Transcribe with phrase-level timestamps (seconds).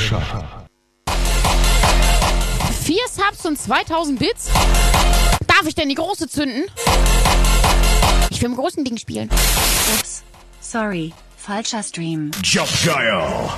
[0.00, 0.66] geschah.
[2.82, 4.48] Vier Subs und 2000 Bits?
[5.46, 6.64] Darf ich denn die große zünden?
[8.30, 9.28] Ich will im großen Ding spielen.
[9.98, 10.22] Ups.
[10.60, 11.12] Sorry.
[11.36, 12.30] Falscher Stream.
[12.42, 13.48] Jump Geil.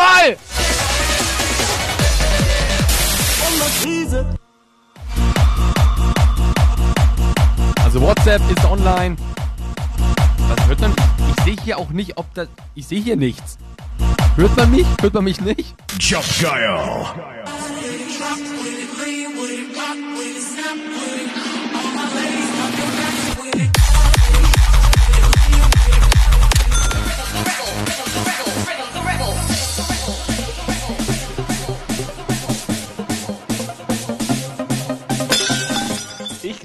[0.00, 0.34] Ball!
[7.84, 9.16] Also WhatsApp ist online.
[10.48, 10.94] Was hört man?
[11.36, 12.48] Ich sehe hier auch nicht, ob das.
[12.74, 13.58] Ich sehe hier nichts.
[14.36, 14.86] Hört man mich?
[15.02, 15.74] Hört man mich nicht?
[15.98, 16.24] Jump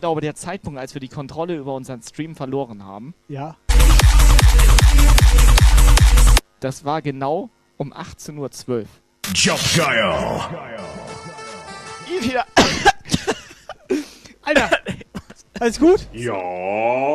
[0.06, 3.58] glaube, der Zeitpunkt, als wir die Kontrolle über unseren Stream verloren haben, Ja.
[6.60, 8.86] das war genau um 18.12 Uhr.
[9.76, 10.40] Geil.
[12.22, 12.46] Wieder.
[14.44, 14.70] Alter!
[15.60, 16.08] Alles gut?
[16.14, 16.34] Ja,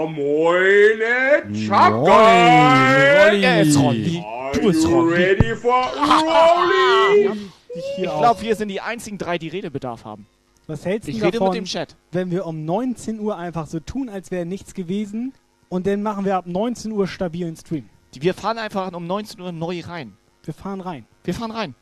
[0.09, 1.45] moine.
[1.69, 3.45] Chapgeil.
[3.45, 4.25] Er ist Rolli.
[4.55, 5.15] Du bist Rolli.
[5.15, 7.39] ready for Rolli?
[7.73, 10.27] Ich hier glaube, wir sind die einzigen drei, die Redebedarf haben.
[10.71, 11.97] Was hältst du Ich rede davon, mit dem Chat.
[12.13, 15.33] wenn wir um 19 Uhr einfach so tun, als wäre nichts gewesen
[15.69, 17.89] und dann machen wir ab 19 Uhr stabilen Stream?
[18.13, 20.17] Wir fahren einfach um 19 Uhr neu rein.
[20.45, 21.07] Wir fahren rein.
[21.25, 21.75] Wir fahren rein.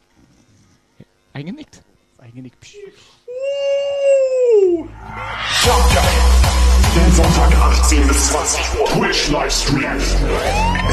[1.34, 1.82] Eingenickt?
[2.16, 2.58] Eingenickt.
[2.60, 2.76] Psch.
[6.94, 8.86] Den Sonntag 18 bis 20 Uhr.
[8.86, 9.98] Twitch Livestream.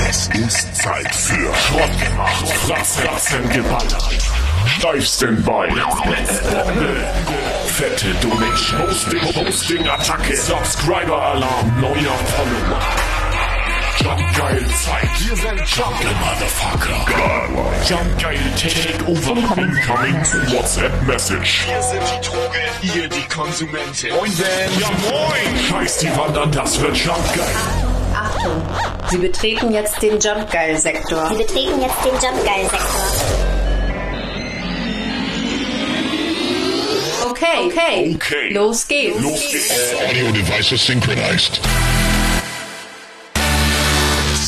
[0.07, 2.47] Es ist Zeit für Schrott gemacht.
[2.47, 4.17] Fratzen, Fratzen geballert.
[4.67, 5.69] Steif Standby.
[7.67, 8.81] Fette Donation.
[8.81, 10.35] Hosting, Hosting, Attacke.
[10.35, 11.81] Subscriber Alarm.
[11.81, 13.04] Neuer Follower.
[14.05, 15.09] Jump Geil Zeit.
[15.17, 16.93] Wir sind Jump Geil Motherfucker.
[17.89, 19.31] Jump Geil Takeover.
[19.31, 19.75] Incoming
[20.53, 21.65] WhatsApp Message.
[21.67, 22.59] Wir sind die Droge,
[23.01, 24.13] ihr die Konsumentin.
[24.13, 24.79] Moin, Van.
[24.79, 25.59] Ja, moin.
[25.67, 27.47] Scheiß die Wand an, das wird Jump Geil.
[28.13, 28.61] Achtung.
[29.09, 31.29] Sie betreten jetzt den Jump-Geil-Sektor.
[31.29, 32.79] Sie betreten jetzt den Jump-Geil-Sektor.
[37.31, 38.15] Okay, okay.
[38.15, 38.53] Okay.
[38.53, 39.19] Los geht's.
[39.19, 39.95] Los geht's.
[40.07, 41.59] Audio devices synchronized.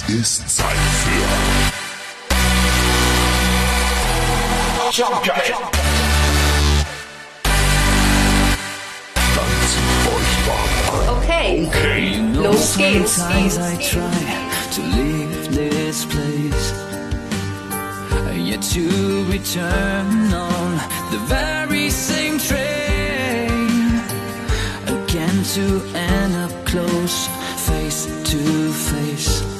[0.09, 0.67] Es ist Zeit
[1.03, 1.19] für
[4.93, 5.53] Jump Geil.
[9.35, 11.17] Dann zieht euch warm an.
[11.17, 11.67] Okay.
[11.67, 12.21] Okay.
[12.35, 13.15] Los geht's.
[13.17, 14.19] Sometimes I try
[14.75, 16.73] to leave this place,
[18.33, 20.79] yet to return on
[21.11, 24.01] the very same train
[24.87, 29.56] again to end up close, face to face.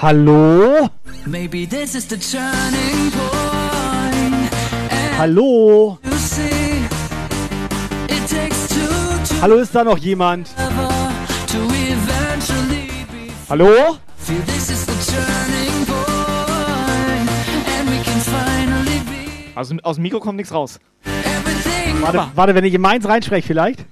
[0.00, 0.88] Hallo?
[1.26, 4.52] Maybe this is the turning point.
[4.90, 5.98] And Hallo?
[9.40, 10.48] Hallo, ist da noch jemand?
[13.48, 13.98] Hallo?
[19.54, 20.78] Also aus dem Mikro kommt nichts raus.
[22.00, 23.84] Warte, warte, wenn ich in meins reinspreche vielleicht.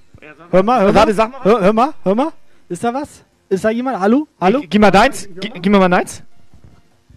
[0.49, 1.13] Hör mal, hör mal.
[1.13, 1.43] Sag mal.
[1.43, 2.31] Hör, hör mal, hör mal.
[2.67, 3.23] Ist da was?
[3.47, 3.99] Ist da jemand?
[3.99, 4.27] Hallo?
[4.41, 4.61] Hallo?
[4.67, 5.29] Gib mal deins.
[5.39, 6.23] Gib mir mal deins.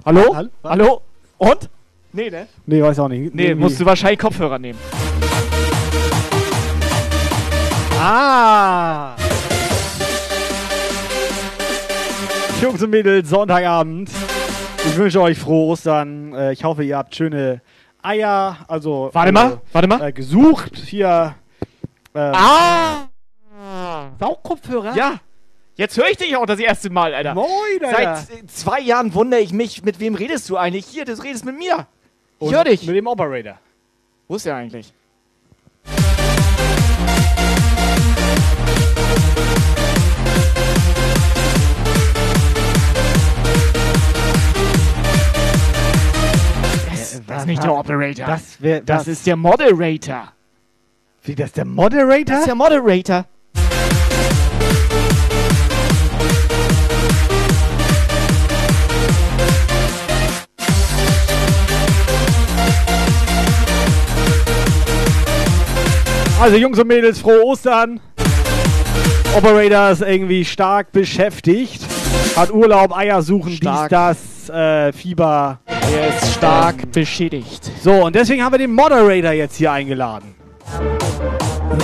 [0.04, 0.34] Hallo?
[0.34, 0.50] Hallo?
[0.62, 1.02] Hallo?
[1.38, 1.70] Und?
[2.12, 2.48] Nee, ne?
[2.66, 3.34] Nee, weiß auch nicht.
[3.34, 4.78] Nee, musst du wahrscheinlich Kopfhörer nehmen.
[7.98, 9.16] Ah!
[12.60, 14.10] Jungs und Mädels, Sonntagabend.
[14.86, 16.34] Ich wünsche euch frohe Ostern.
[16.34, 17.62] Äh, ich hoffe, ihr habt schöne
[18.02, 20.08] Eier, also Warte äh, mal, warte mal.
[20.08, 20.76] Äh, gesucht.
[20.76, 21.36] Hier.
[22.18, 23.08] Ähm, Ah!
[24.18, 24.96] Saugkopfhörer?
[24.96, 25.20] Ja!
[25.76, 27.34] Jetzt höre ich dich auch das erste Mal, Alter.
[27.34, 27.48] Moin,
[27.84, 28.16] Alter.
[28.16, 30.86] Seit äh, zwei Jahren wundere ich mich, mit wem redest du eigentlich?
[30.86, 31.86] Hier, du redest mit mir.
[32.40, 32.84] Ich höre dich.
[32.84, 33.58] Mit dem Operator.
[34.26, 34.92] Wo ist der eigentlich?
[46.90, 48.26] Das, das ist nicht der Operator.
[48.26, 50.32] Das wäre Das ist der Moderator.
[51.22, 52.24] Wie, das ist der Moderator?
[52.24, 53.26] Das ist der Moderator.
[66.40, 67.98] Also Jungs und Mädels, frohe Ostern.
[69.36, 71.84] Operator ist irgendwie stark beschäftigt.
[72.36, 73.88] Hat Urlaub, Eier suchen, stark.
[73.88, 75.58] dies, das, äh, Fieber.
[75.66, 77.70] Er ist stark ähm, beschädigt.
[77.82, 80.37] So, und deswegen haben wir den Moderator jetzt hier eingeladen.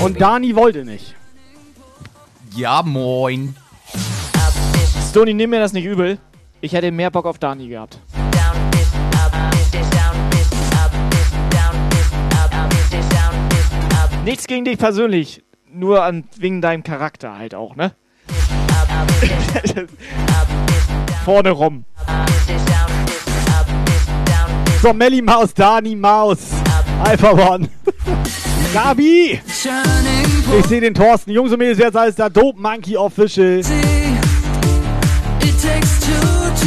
[0.03, 1.15] Und Dani wollte nicht.
[2.55, 3.57] Ja, moin.
[5.11, 6.19] Stony, nimm mir das nicht übel.
[6.61, 7.99] Ich hätte mehr Bock auf Dani gehabt.
[14.25, 17.93] Nichts gegen dich persönlich, nur an, wegen deinem Charakter halt auch, ne?
[21.25, 21.85] Vorne rum.
[24.81, 26.51] So, Melly Maus, Dani Maus.
[27.03, 27.69] Alpha One.
[28.75, 29.41] Gabi!
[30.59, 31.31] Ich sehe den Thorsten.
[31.31, 33.61] Jungs und Mädels, jetzt als der Dope Monkey Official.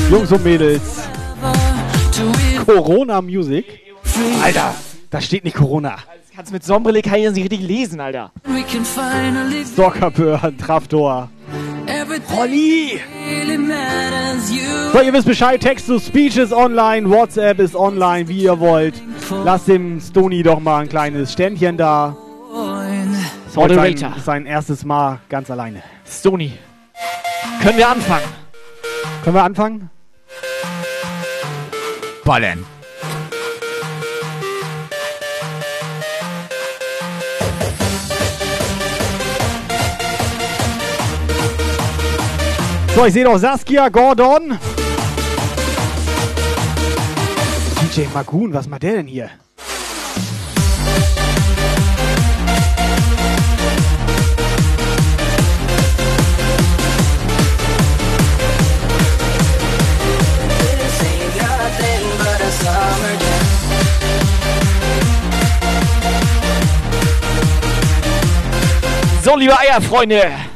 [0.09, 0.81] Jungs und Mädels.
[2.65, 3.65] Corona Music.
[4.41, 4.73] Alter,
[5.09, 5.97] da steht nicht Corona.
[6.33, 8.31] Kannst mit Sonnenbrille kann ich das nicht richtig lesen, Alter.
[8.45, 11.29] Finally Stalkerbör, Traftor.
[12.29, 13.01] Holly
[14.93, 15.61] So, ihr wisst Bescheid.
[15.61, 17.09] Text-to-Speech ist online.
[17.09, 18.95] WhatsApp ist online, wie ihr wollt.
[19.43, 22.15] Lasst dem Stony doch mal ein kleines Ständchen da.
[23.47, 24.11] Ist heute Moderator.
[24.11, 25.81] Sein, sein erstes Mal ganz alleine.
[26.05, 26.53] Stony.
[27.61, 28.25] Können wir anfangen?
[29.23, 29.89] Können wir anfangen?
[32.23, 32.65] Ballern.
[42.97, 44.57] So, ich sehe noch Saskia Gordon.
[47.79, 49.29] DJ Magoon, was macht der denn hier?
[69.23, 70.46] So, liebe Eierfreunde.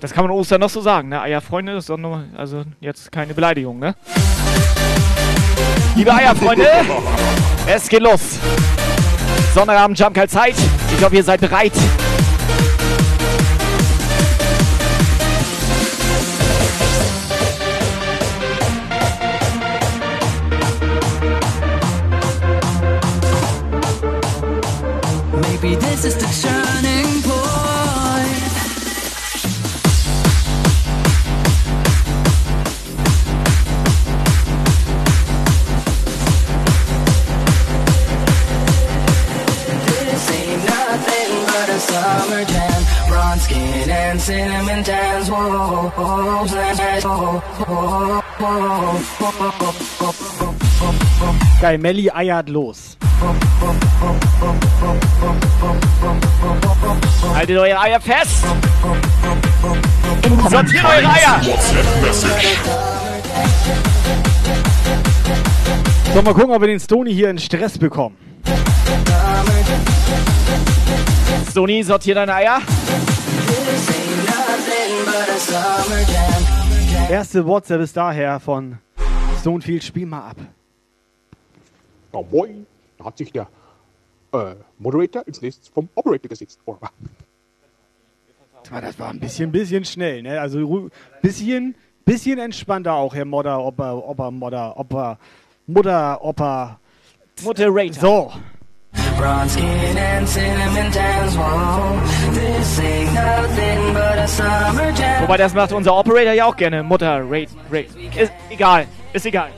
[0.00, 1.20] Das kann man Ostern noch so sagen, ne?
[1.20, 3.96] Eierfreunde ist doch nur, also jetzt keine Beleidigung, ne?
[5.96, 6.68] Liebe Eierfreunde,
[7.66, 8.38] es geht los.
[9.54, 10.54] Sonntagabend Jumpkal Zeit.
[10.96, 11.72] Ich hoffe, ihr seid bereit.
[25.60, 26.57] Maybe this is the turning
[44.28, 45.30] cinnamon tans.
[45.30, 46.60] Whoa, whoa, whoa, whoa,
[47.08, 48.18] whoa, whoa.
[51.60, 52.98] Geil, Melly eiert los.
[57.34, 58.44] Haltet eure Eier fest.
[60.50, 61.40] Sortiert eure Eier.
[66.14, 68.16] So, mal gucken, ob wir den Stony hier in Stress bekommen.
[71.50, 72.60] Stony, sortiert deine Eier.
[77.10, 78.78] Erste WhatsApp ist daher von
[79.40, 79.82] Stonefield.
[79.84, 80.36] Spiel mal ab.
[82.12, 82.66] Ja, moin.
[82.98, 83.46] Da hat sich der
[84.32, 86.58] äh, Moderator ins Nest vom Operator gesetzt.
[86.66, 86.76] Oh,
[88.70, 90.38] Ah, Das war ein bisschen, bisschen schnell, ne?
[90.40, 90.90] Also
[91.22, 91.74] bisschen,
[92.04, 95.18] bisschen entspannter auch, Herr Modder, Opa, Opa, Modder, Opa,
[95.66, 96.78] Mutter, Opa.
[97.42, 98.00] Moderator.
[98.00, 98.32] So.
[99.18, 101.34] Bronze skin and cinnamon tans.
[101.36, 102.00] Whoa,
[102.32, 105.22] this ain't nothing but a summer jam.
[105.22, 106.82] Wobei das macht unser Operator ja auch gerne.
[106.84, 107.88] Mutter, Rate, Rate.
[108.16, 108.86] Ist egal.
[109.12, 109.50] Ist egal.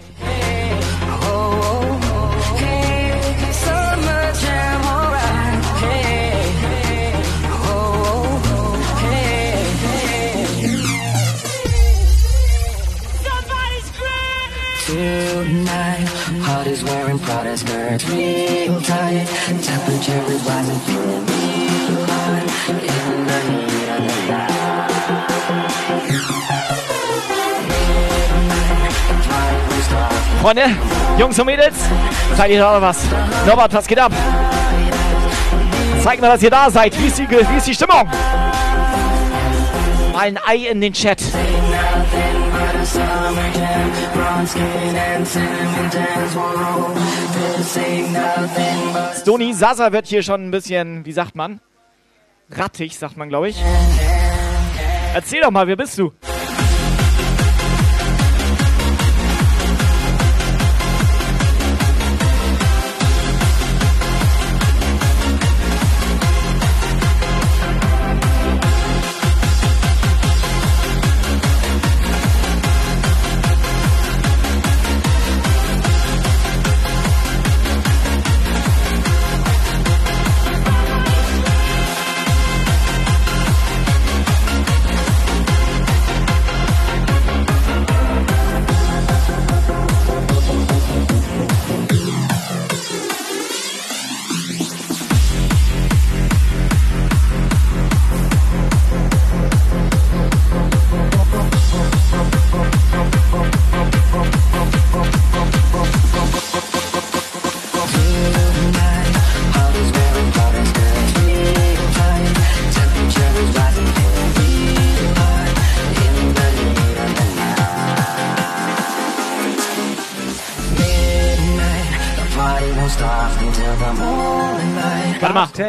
[14.86, 16.08] Tonight,
[16.50, 19.26] heart is wearing Prada skirts real tight.
[19.62, 24.60] Temperature is rising, feeling real hot in the heat of the night.
[30.42, 30.66] Freunde,
[31.18, 31.76] Jungs und Mädels,
[32.34, 32.98] seid ihr oder was?
[33.46, 34.12] Norbert, was geht ab?
[36.02, 36.98] Zeigt mal, dass ihr da seid.
[36.98, 38.08] Wie ist die, wie ist die Stimmung?
[40.20, 41.18] Mal ein Ei in den Chat.
[49.16, 51.60] Stony Sasa wird hier schon ein bisschen, wie sagt man?
[52.50, 53.62] Rattig, sagt man, glaube ich.
[55.14, 56.12] Erzähl doch mal, wer bist du?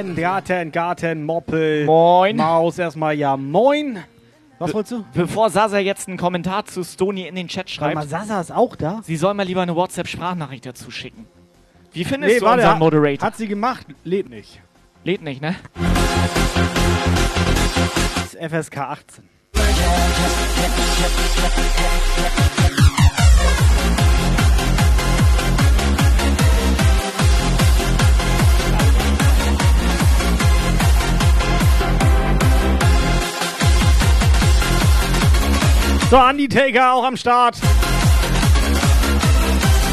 [0.01, 1.86] Garten, Garten, Garten, Moppel.
[1.86, 2.36] Moin.
[2.36, 4.00] Maus, erstmal ja moin.
[4.58, 5.05] Was wolltest du?
[5.13, 8.51] Bevor Sasa jetzt einen Kommentar zu Stony in den Chat Warte mal, schreibt, Sasa ist
[8.51, 9.01] auch da?
[9.03, 11.27] sie soll mal lieber eine WhatsApp-Sprachnachricht dazu schicken.
[11.93, 13.25] Wie findest Nee, du warte, unseren Moderator?
[13.27, 14.62] hat sie gemacht, lädt nicht.
[15.03, 15.55] Lädt nicht, ne?
[18.15, 19.29] Das ist FSK 18.
[36.12, 37.56] So, Andy Taker auch am Start.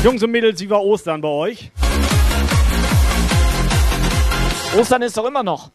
[0.03, 1.71] Jungs und Mädels, wie war Ostern bei euch?
[4.77, 5.71] Ostern ist doch immer noch.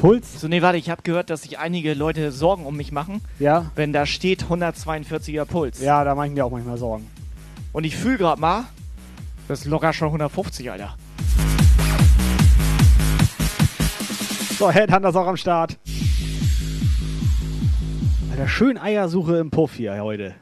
[0.00, 0.40] Puls?
[0.40, 3.70] So, nee, warte, ich habe gehört, dass sich einige Leute Sorgen um mich machen, Ja.
[3.74, 5.80] wenn da steht 142er Puls.
[5.80, 7.06] Ja, da mache ich mir auch manchmal Sorgen.
[7.72, 8.64] Und ich fühle gerade mal,
[9.48, 10.96] das ist locker schon 150, Alter.
[14.58, 15.78] So, Headhunters auch am Start.
[18.30, 20.34] Alter, schön Eiersuche im Puff hier heute.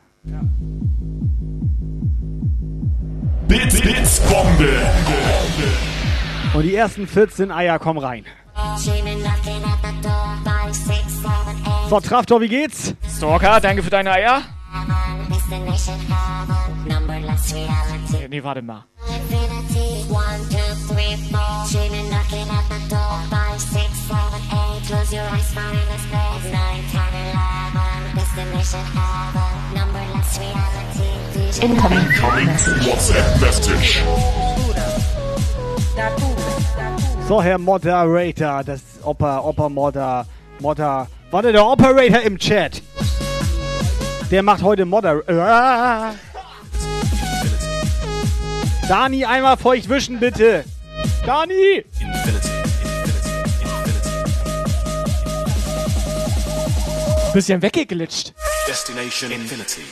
[3.49, 4.69] Bits, Bits, Bombe.
[6.55, 8.25] Und die ersten 14 Eier kommen rein.
[11.89, 12.95] So, Traftor, wie geht's?
[13.17, 14.43] Stalker, danke für deine Eier.
[18.11, 18.85] Nee, nee, warte mal.
[31.63, 32.07] Incoming
[32.85, 34.03] WhatsApp Message.
[37.29, 40.25] So, Herr Moderator, das Opa, Opa Modder,
[40.61, 41.09] Modder.
[41.33, 42.81] Warte, der Operator im Chat.
[44.31, 45.23] Der macht heute Modder.
[45.29, 46.15] Ah.
[48.89, 50.65] Dani, einmal feucht wischen, bitte.
[51.25, 51.85] Dani!
[57.35, 58.35] Bisschen weggeglitscht.
[58.69, 59.83] Destination Infinity.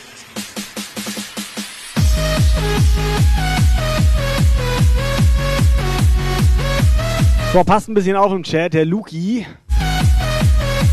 [7.55, 8.75] So, passt ein bisschen auf im Chat.
[8.75, 9.47] Der Luki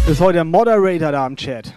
[0.07, 1.73] ist heute der Moderator da im Chat.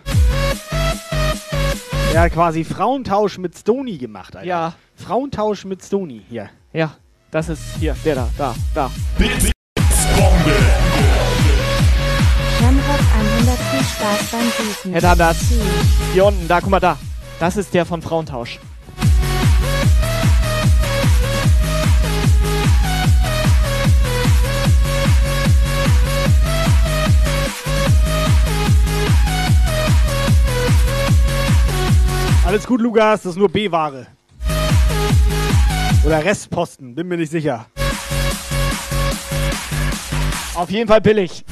[2.12, 4.46] Der hat quasi Frauentausch mit Stony gemacht, Alter.
[4.46, 4.74] Ja.
[4.94, 6.50] Frauentausch mit Stony, hier.
[6.74, 6.92] Ja,
[7.30, 8.90] das ist hier, der da, da, da.
[9.16, 9.50] Bits,
[10.14, 10.54] Bombe.
[12.58, 13.00] Shamrock
[13.38, 14.92] 100 viel Spaß beim Suchen.
[14.92, 15.38] Herr Dandas.
[16.12, 16.98] Hier unten, da, guck mal da.
[17.40, 18.60] Das ist der von Frauentausch.
[32.46, 34.06] Alles gut, Lukas, das ist nur B-Ware.
[36.04, 37.66] Oder Restposten, bin mir nicht sicher.
[40.54, 41.42] Auf jeden Fall billig.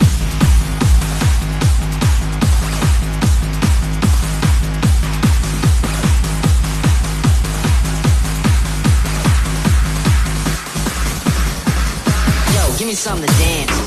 [12.55, 13.82] Yo, give me something to dance,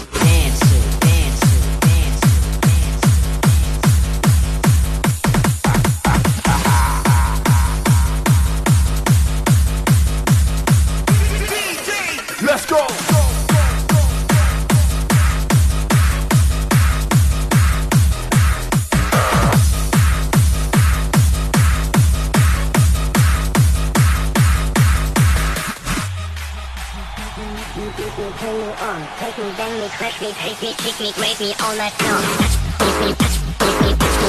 [30.55, 31.11] touch me,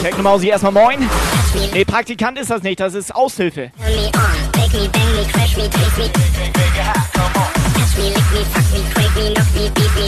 [0.03, 1.09] Technomausi, erstmal moin.
[1.53, 3.71] touch Nee, Praktikant ist das nicht, das ist Aushilfe.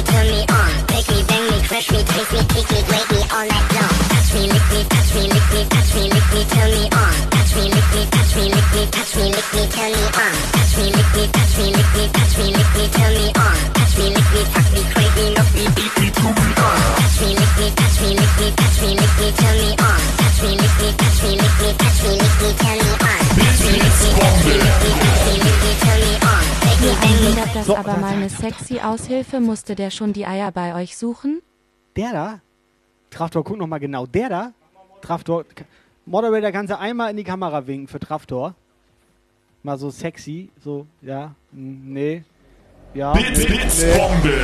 [0.05, 0.39] turn
[4.35, 5.61] on, me, me, me, me.
[5.69, 7.15] Touch me, lick me, turn on.
[7.31, 10.35] Touch me, lick me, touch me, lick me, touch me, lick me, turn me on.
[10.53, 13.59] Touch me, lick me, touch me, lick me, touch me, lick me, turn me on.
[13.77, 14.69] Touch me, lick me, touch me, lick me, touch me, lick me, on.
[14.69, 16.81] Touch me, lick me, fuck me, crack me, knock me, beat me, turn me on.
[16.99, 20.01] Touch me, lick me, turn me on.
[20.19, 23.21] Touch me, lick me, touch me, lick me, touch me, lick me, turn me on.
[23.39, 26.45] Touch me, lick me, touch me, lick me, touch me, lick me, turn me on.
[26.81, 26.99] Me.
[27.27, 29.41] wundert das aber mal eine sexy Aushilfe?
[29.41, 31.41] Musste der schon die Eier bei euch suchen?
[31.97, 32.41] Der da?
[33.11, 34.07] Traftor, guck noch mal genau.
[34.07, 34.53] Der da?
[35.01, 35.45] Traftor.
[36.07, 38.55] Moderator, kannst du einmal in die Kamera winken für Traftor?
[39.63, 42.23] Mal so sexy, so, ja, hm, nee.
[42.95, 43.13] Ja.
[43.13, 43.99] Bits, nee, Bits, nee.
[43.99, 44.35] Bombe.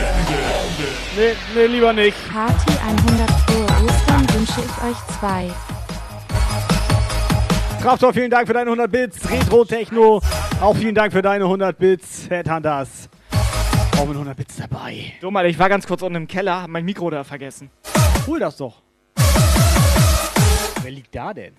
[1.16, 2.16] Nee, nee, lieber nicht.
[2.30, 5.50] Party 100 frohe Ostern wünsche ich euch zwei.
[7.80, 9.30] Traftor, vielen Dank für deine 100 Bits.
[9.30, 10.20] Retro Techno,
[10.60, 12.28] auch vielen Dank für deine 100 Bits.
[12.28, 13.08] Headhunters,
[13.98, 15.12] auch mit 100 Bits dabei.
[15.22, 17.70] Mal, ich war ganz kurz unten im Keller, hab mein Mikro da vergessen.
[18.26, 18.82] Hol das doch.
[20.82, 21.54] Wer liegt da denn?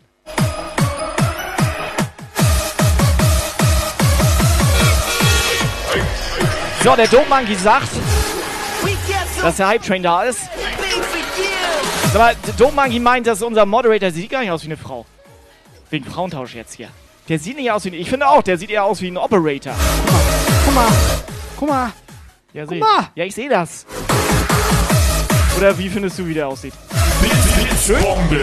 [6.83, 7.89] So, der Dope Monkey sagt,
[9.41, 10.41] dass der Hype Train da ist.
[12.13, 14.77] Sag mal, der Dope Monkey meint, dass unser Moderator sieht gar nicht aus wie eine
[14.77, 15.05] Frau.
[15.89, 16.89] Wegen Frauentausch jetzt hier.
[17.27, 19.73] Der sieht nicht aus wie Ich finde auch, der sieht eher aus wie ein Operator.
[20.65, 20.87] Guck mal,
[21.57, 21.91] guck mal.
[22.53, 23.09] Ja, Guck mal.
[23.15, 23.85] Ja, ich sehe das.
[25.57, 26.73] Oder wie findest du, wie der aussieht?
[27.87, 28.41] Bombe.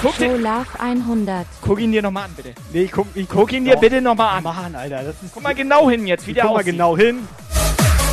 [0.00, 1.46] Guck, Show den, Love 100.
[1.60, 2.52] guck ihn dir nochmal an, bitte.
[2.72, 3.80] Nee, ich guck, ich Guck ihn dir doch.
[3.80, 4.42] bitte nochmal an.
[4.44, 5.32] Mann, Alter, das ist.
[5.34, 6.72] Guck mal genau hin jetzt, wie der guck mal aussieht.
[6.72, 7.26] genau hin.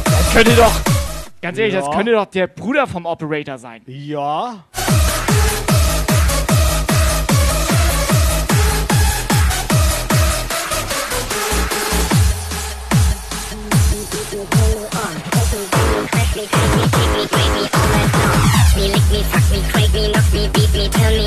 [0.06, 0.72] Das könnte doch,
[1.42, 1.92] ganz ehrlich, das Ja.
[1.96, 3.82] könnte doch der Bruder vom Operator sein.
[3.86, 4.64] Ja.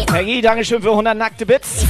[0.06, 1.86] Peggy, Dankeschön für 100 nackte Bits.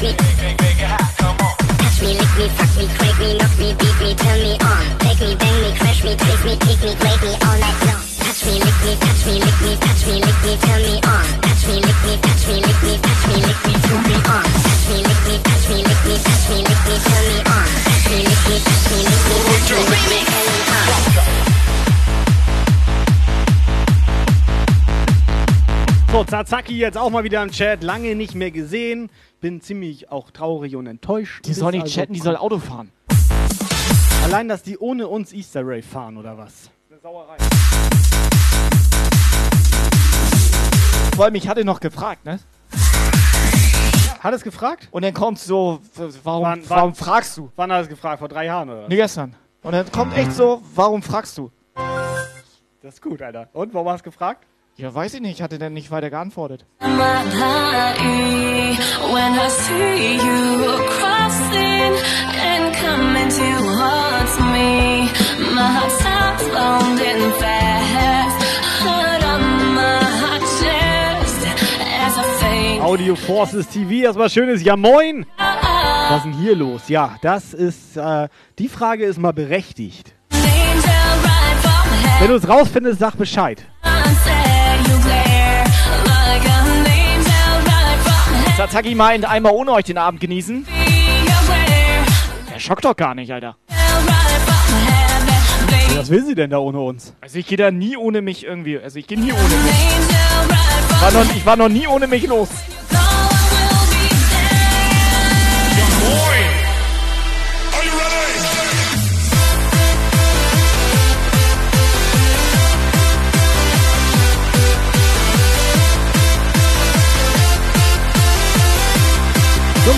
[2.00, 2.86] Me, lick me, fuck me,
[3.18, 4.98] me, knock me, beat me, turn me on.
[5.00, 6.54] Take me, bang me, crash me, me, me,
[6.94, 8.02] me all night long.
[8.22, 11.26] Touch me, lick me, touch me, lick me, touch me, lick me, turn me on.
[11.42, 14.46] Touch me, lick me, touch me, lick me, touch me, lick me, turn me on.
[14.62, 17.66] Touch me, lick me, touch me, lick me, touch me, lick me, turn me on.
[17.82, 21.27] Touch me, lick me, touch me, lick me, touch me, lick me, turn me on.
[26.10, 27.82] So, Zazaki jetzt auch mal wieder im Chat.
[27.82, 29.10] Lange nicht mehr gesehen.
[29.40, 31.44] Bin ziemlich auch traurig und enttäuscht.
[31.46, 32.90] Die soll nicht also- chatten, die soll Auto fahren.
[34.24, 36.70] Allein, dass die ohne uns Easter Ray fahren oder was?
[41.14, 42.38] Vor allem, ich hatte noch gefragt, ne?
[44.20, 44.88] Hat es gefragt?
[44.90, 45.80] Und dann kommt so,
[46.24, 47.50] warum, Wann- warum wann- fragst du?
[47.56, 48.18] Wann hat es gefragt?
[48.18, 48.82] Vor drei Jahren oder?
[48.82, 48.88] was?
[48.88, 49.34] Ne, gestern.
[49.62, 51.50] Und dann kommt echt so, warum fragst du?
[52.82, 53.48] Das ist gut, Alter.
[53.52, 54.44] Und, warum hast du gefragt?
[54.78, 56.64] Ja, weiß ich nicht, ich hatte dann nicht weiter geantwortet.
[72.80, 75.26] Audio Forces TV, erstmal schönes Ja Moin.
[75.36, 76.88] Was ist denn hier los?
[76.88, 78.28] Ja, das ist, äh,
[78.60, 80.14] die Frage ist mal berechtigt.
[82.20, 83.66] Wenn du es rausfindest, sag Bescheid.
[84.78, 85.64] Heaven said you glare
[86.06, 88.56] like an angel right from heaven.
[88.56, 90.66] Sataki meint, einmal ohne euch den Abend genießen.
[92.52, 93.56] Der schockt doch gar nicht, Alter.
[95.68, 95.98] baby.
[95.98, 97.14] Was will sie denn da ohne uns?
[97.20, 99.74] Also ich gehe da nie ohne mich irgendwie, also ich gehe nie ohne mich.
[100.88, 102.48] From War noch, ich war noch nie ohne mich los.
[105.78, 105.98] There.
[106.00, 106.47] Moin.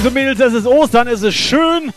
[0.01, 1.93] Jungs und Mädels, es ist Ostern, es ist schön.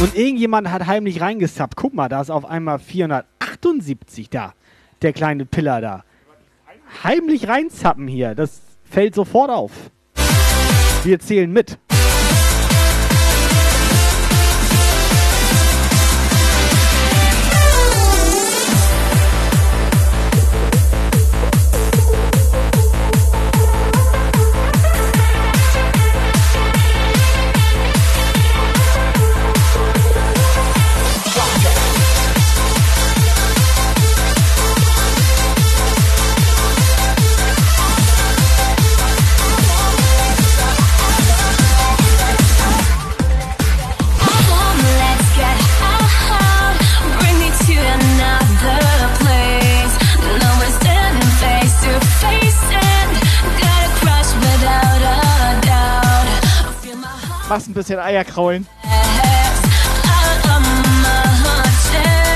[0.00, 1.76] Und irgendjemand hat heimlich reingesappt.
[1.76, 4.54] Guck mal, da ist auf einmal 478 da.
[5.02, 6.04] Der kleine Piller da.
[7.04, 8.34] Heimlich reinzappen hier.
[8.34, 9.72] Das fällt sofort auf.
[11.04, 11.78] Wir zählen mit.
[57.48, 58.66] Machst ein bisschen Eierkraulen.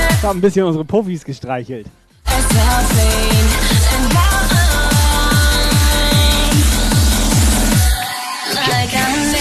[0.09, 1.85] Ich haben ein bisschen unsere Puffis gestreichelt.
[2.25, 2.33] Like
[8.95, 9.33] an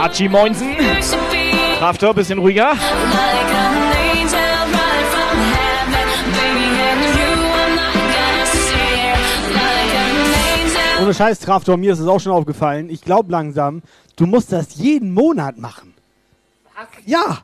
[0.00, 0.76] Archie Moinsen.
[1.80, 2.72] Haftor, bisschen ruhiger.
[2.72, 3.99] Like
[11.00, 12.90] Ohne Scheiß, Traftor, mir ist es auch schon aufgefallen.
[12.90, 13.80] Ich glaube langsam,
[14.16, 15.94] du musst das jeden Monat machen.
[17.06, 17.38] Ja.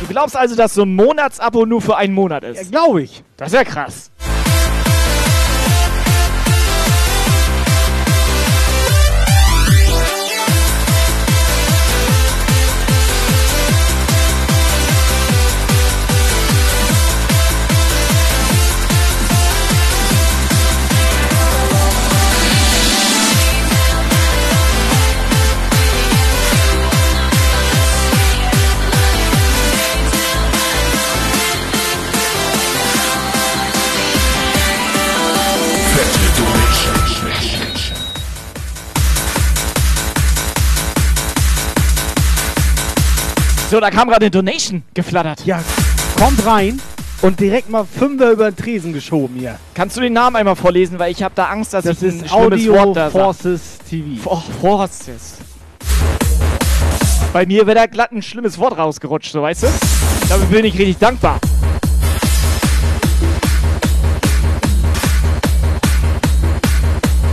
[0.00, 2.64] Du glaubst also, dass so ein Monatsabo nur für einen Monat ist?
[2.64, 3.22] Ja, glaube ich.
[3.36, 4.10] Das ist ja krass.
[43.70, 45.44] So, da kam gerade eine Donation geflattert.
[45.44, 45.60] Ja,
[46.18, 46.80] kommt rein
[47.22, 49.58] und direkt mal Fünfer über den Tresen geschoben hier.
[49.74, 52.24] Kannst du den Namen einmal vorlesen, weil ich habe da Angst, dass Das ich ein
[52.26, 53.12] ist Audio Wort da sag.
[53.20, 54.22] Forces TV.
[54.22, 55.38] For Forces.
[57.32, 59.66] Bei mir wäre da glatt ein schlimmes Wort rausgerutscht, so weißt du?
[60.28, 61.40] Dafür bin ich richtig dankbar.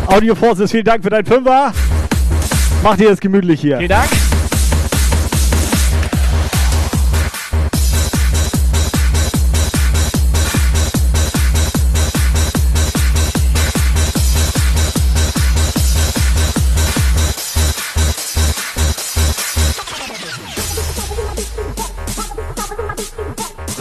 [0.08, 1.72] Audio Forces, vielen Dank für dein Fünfer.
[2.82, 3.78] Macht ihr das gemütlich hier.
[3.78, 4.10] Vielen Dank.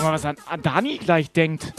[0.03, 1.73] Guck mal, was an, an Dani gleich denkt.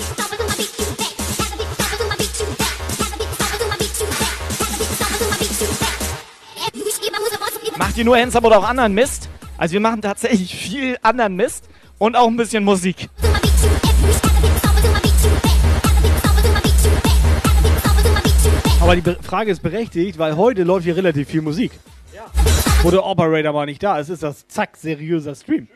[7.77, 9.27] Macht ihr nur Handsome oder auch anderen Mist?
[9.57, 13.09] Also wir machen tatsächlich viel anderen Mist und auch ein bisschen Musik.
[18.79, 21.73] Aber die Frage ist berechtigt, weil heute läuft hier relativ viel Musik.
[22.83, 25.67] Wo der Operator mal nicht da ist, ist das zack seriöser Stream.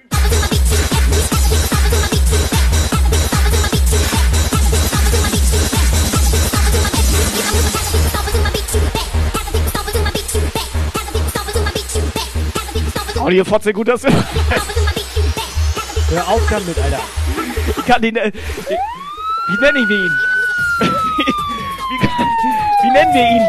[13.27, 14.07] Audio Fotze, gut, dass du.
[16.11, 17.01] Hör auf damit, Alter.
[17.77, 18.15] Ich kann den.
[18.15, 20.17] Äh, wie nenne ich ihn?
[20.79, 20.87] wie,
[21.89, 22.07] wie,
[22.83, 23.45] wie nennen wir ihn?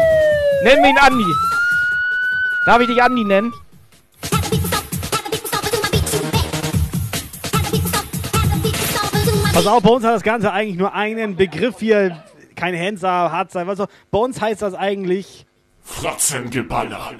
[0.65, 1.33] Nennen wir ihn Andi.
[2.65, 3.53] Darf ich dich Andi nennen?
[9.53, 12.21] Pass auf, bei uns hat das Ganze eigentlich nur einen Begriff hier.
[12.57, 13.87] Kein Hansa, Harzer, was auch.
[14.11, 15.45] Bei uns heißt das eigentlich.
[15.81, 17.13] Fratzengeballer.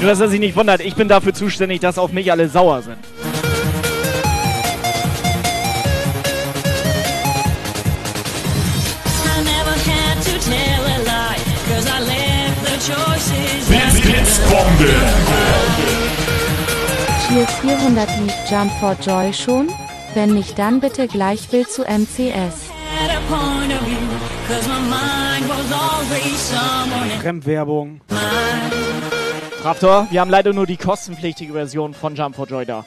[0.00, 2.80] Nur, dass er sich nicht wundert, ich bin dafür zuständig, dass auf mich alle sauer
[2.80, 2.96] sind.
[14.02, 14.88] Blitzbombe.
[17.28, 19.68] Tier 400 lief Jump for Joy schon?
[20.14, 22.70] Wenn nicht, dann bitte gleich Bild zu MCS.
[27.20, 28.00] Fremdwerbung.
[29.62, 32.86] Raptor, wir haben leider nur die kostenpflichtige Version von Jump for Joy da.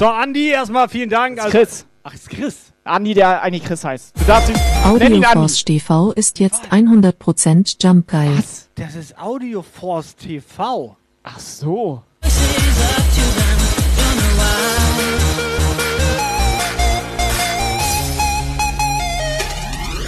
[0.00, 1.38] So, Andi, erstmal vielen Dank.
[1.38, 1.84] Also, Chris.
[2.04, 2.72] Ach, ist Chris.
[2.84, 4.18] Andi, der eigentlich Chris heißt.
[4.18, 4.56] Du darfst ihn.
[4.82, 8.30] Audioforce TV ist jetzt 100% Jump Guy.
[8.76, 10.96] Das ist Audio Force TV.
[11.22, 12.02] Ach so.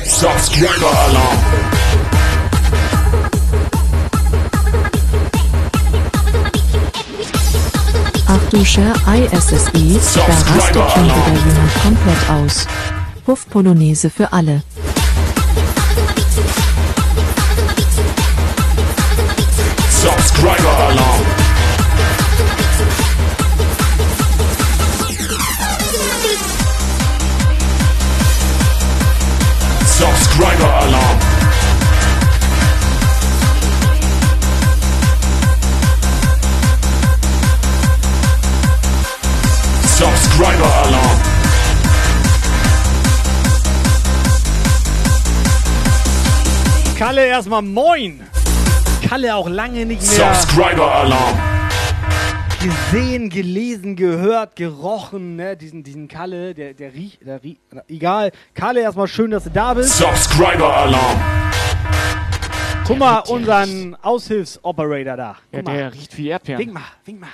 [0.06, 1.81] Subscriber Alarm.
[8.52, 12.66] Dusche ISSI, da rastet schon wieder jemand komplett aus.
[13.24, 14.62] Puff Polonaise für alle.
[20.02, 21.20] Subscriber Alarm.
[29.86, 31.11] Subscriber Alarm.
[40.02, 41.20] Subscriber-Alarm.
[46.98, 48.20] Kalle erstmal moin.
[49.08, 50.34] Kalle auch lange nicht mehr.
[50.34, 51.38] Subscriber-Alarm.
[52.60, 55.56] Gesehen, gelesen, gehört, gerochen, ne?
[55.56, 57.60] Diesen, diesen Kalle, der, der riecht, der riecht.
[57.86, 58.32] Egal.
[58.54, 59.96] Kalle, erstmal schön, dass du da bist.
[59.98, 61.20] Subscriber-Alarm.
[62.88, 65.36] Guck mal, unseren Aushilfsoperator da.
[65.52, 65.88] Guck ja, der mal.
[65.90, 66.58] riecht wie Erdbeeren.
[66.60, 67.28] Wink mal, wink mal.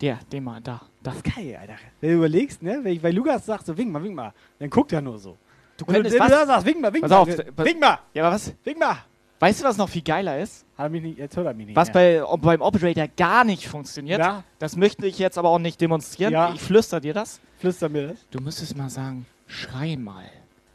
[0.00, 1.12] Der, den mal, da da.
[1.34, 1.74] Geil, Alter.
[2.00, 2.80] Wenn du überlegst, ne?
[2.82, 5.36] Wenn ich bei Lukas sag, so wink mal, wink mal, dann guckt er nur so.
[5.76, 6.46] Du Wenn könntest wenn du was?
[6.46, 7.16] sagst, wink mal, wink Pass mal.
[7.18, 8.52] auf, wir- wink mal, Ja, aber was?
[8.64, 8.98] wink mal.
[9.38, 10.66] Weißt du, was noch viel geiler ist?
[10.76, 11.76] Hat er mich nicht, jetzt hört er mich nicht.
[11.76, 12.26] Was mehr.
[12.30, 14.44] bei, beim Operator gar nicht funktioniert, Ja.
[14.58, 16.34] das möchte ich jetzt aber auch nicht demonstrieren.
[16.34, 16.52] Ja.
[16.52, 17.40] Ich flüster dir das.
[17.58, 18.18] Flüster mir das.
[18.30, 20.24] Du müsstest mal sagen, schrei mal.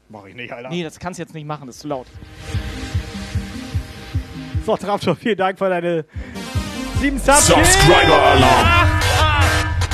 [0.09, 0.69] Mach ich nicht, Alter.
[0.69, 2.07] Nee, das kannst du jetzt nicht machen, das ist zu laut.
[4.65, 6.05] So, Traptor, vielen Dank für deine
[6.99, 7.45] sieben Subs.
[7.47, 8.89] Subscriber Alarm.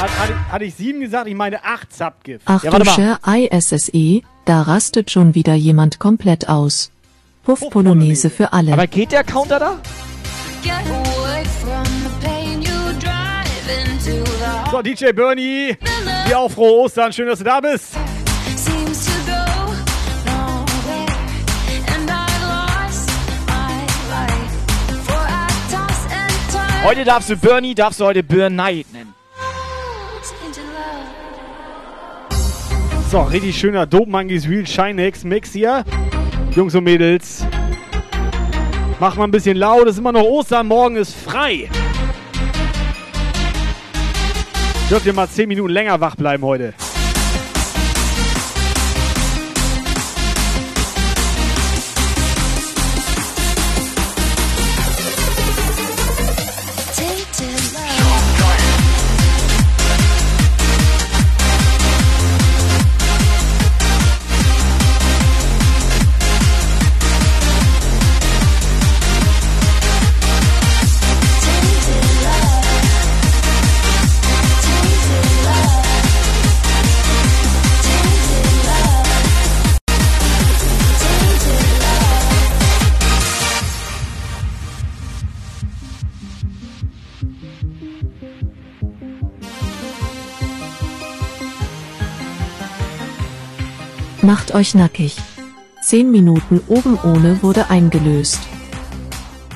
[0.01, 1.27] Hat, hatte, ich- hatte ich sieben gesagt?
[1.27, 2.47] Ich meine acht Subgift.
[2.47, 6.91] Achtung, Share ISSE, da rastet schon wieder jemand komplett aus.
[7.43, 8.73] Puff Polonaise für alle.
[8.73, 9.77] Aber geht der Counter da?
[14.71, 15.77] So, DJ Bernie,
[16.27, 17.11] dir auch frohe Ostern.
[17.11, 17.95] Schön, dass du da bist.
[26.83, 29.13] Heute darfst du Bernie, darfst du heute Burnei nennen.
[33.12, 35.84] So, richtig schöner Dope Monkeys Real Shinex Mix hier.
[36.56, 37.45] Jungs und Mädels.
[39.02, 41.69] Mach mal ein bisschen laut, es ist immer noch Ostern, morgen ist frei.
[44.89, 46.74] Dürft ihr mal 10 Minuten länger wach bleiben heute.
[94.23, 95.17] Macht euch nackig.
[95.81, 98.39] 10 Minuten oben ohne wurde eingelöst.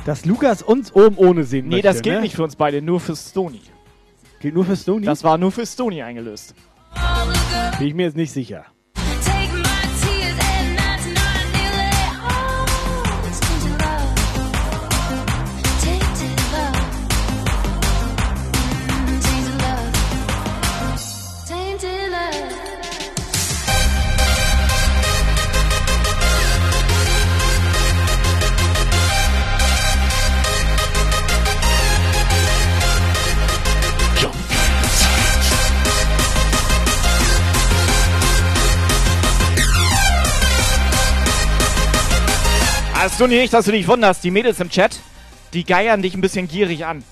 [0.06, 2.22] Dass Lukas uns oben ohne sehen Nee, möchte, das gilt ne?
[2.22, 3.62] nicht für uns beide, nur für Stony.
[4.40, 5.06] Gilt nur für Stony?
[5.06, 6.56] Das war nur für Stony eingelöst.
[7.78, 8.66] Bin ich mir jetzt nicht sicher.
[43.06, 44.24] Ah, Stony, nicht, dass du dich wunderst.
[44.24, 45.00] Die Mädels im Chat,
[45.54, 47.04] die geiern dich ein bisschen gierig an.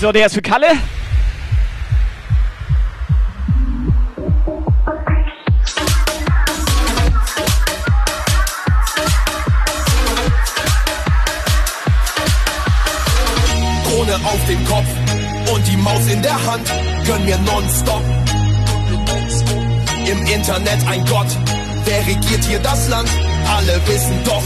[0.00, 0.68] So, der ist für Kalle.
[13.84, 14.86] Krone auf dem Kopf
[15.52, 16.72] und die Maus in der Hand,
[17.04, 18.02] gönn mir nonstop.
[20.06, 21.26] Im Internet ein Gott,
[21.84, 23.08] wer regiert hier das Land?
[23.48, 24.44] Alle wissen doch.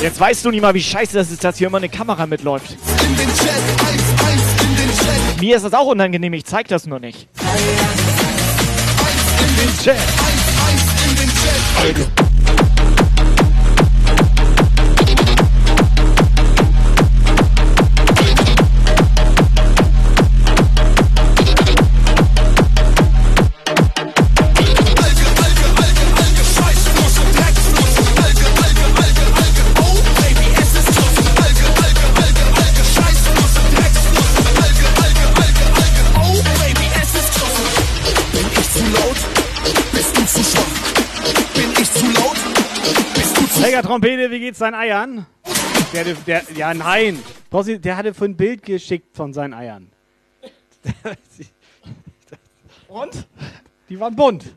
[0.00, 2.76] Jetzt weißt du nicht mal, wie scheiße das ist, dass hier immer eine Kamera mitläuft.
[3.10, 3.48] In den Chat,
[3.88, 5.40] Eis, Eis in den Chat.
[5.40, 7.26] Mir ist das auch unangenehm, ich zeig das nur nicht.
[9.40, 10.06] In den Chat, Eis,
[10.68, 11.28] Eis in den
[12.06, 12.19] Chat.
[43.80, 45.26] Helga Trompete, wie geht's deinen Eiern?
[45.94, 47.18] Der, der, ja, nein.
[47.50, 49.90] Der hatte für ein Bild geschickt von seinen Eiern.
[52.88, 53.26] Und?
[53.88, 54.54] Die waren bunt.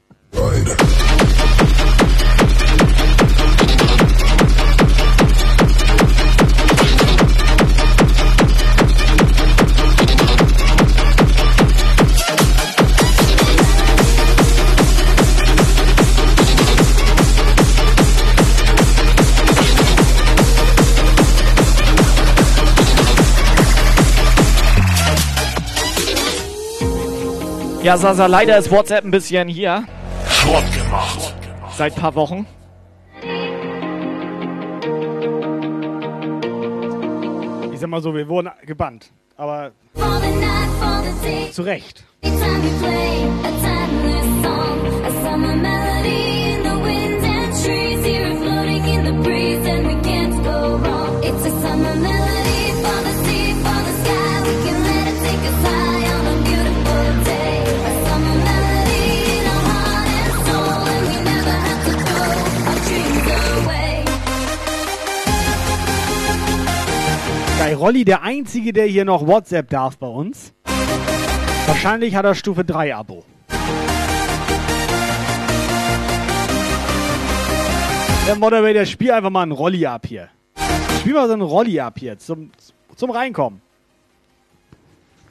[27.83, 29.83] Ja, Sasa, leider ist WhatsApp ein bisschen hier.
[30.29, 31.35] Schrott gemacht.
[31.77, 32.47] Seit paar Wochen.
[37.73, 39.11] Ich sag mal so, wir wurden gebannt.
[39.35, 39.73] Aber
[41.51, 42.05] zu Recht.
[51.25, 52.22] It's a summer melody
[67.63, 70.51] Geil, Rolli, der Einzige, der hier noch WhatsApp darf bei uns.
[71.65, 73.23] Wahrscheinlich hat er Stufe 3 Abo.
[78.27, 80.27] Der Moderator, spiel einfach mal einen Rolli ab hier.
[80.99, 82.51] Spiel mal so einen Rolli ab hier zum,
[82.97, 83.61] zum Reinkommen.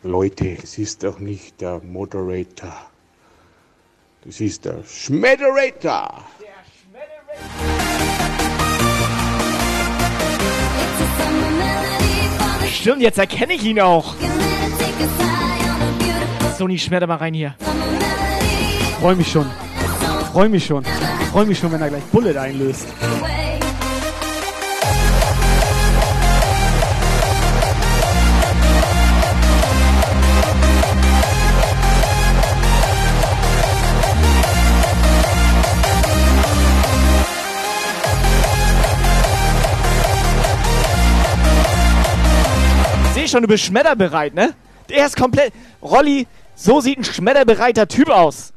[0.03, 2.87] Leute, es ist doch nicht der Moderator.
[4.25, 6.25] Das ist der Schmedderator.
[12.73, 14.15] Stimmt, jetzt erkenne ich ihn auch.
[16.59, 17.55] Sony, schmetter mal rein hier.
[19.01, 19.47] Freu mich schon.
[20.33, 20.85] Freu mich schon.
[21.33, 22.89] Freu mich schon, wenn er gleich Bullet einlöst.
[43.33, 44.55] Schon, du bist schmetterbereit, ne?
[44.89, 45.53] Der ist komplett.
[45.83, 48.53] Rolli, so sieht ein schmetterbereiter Typ aus.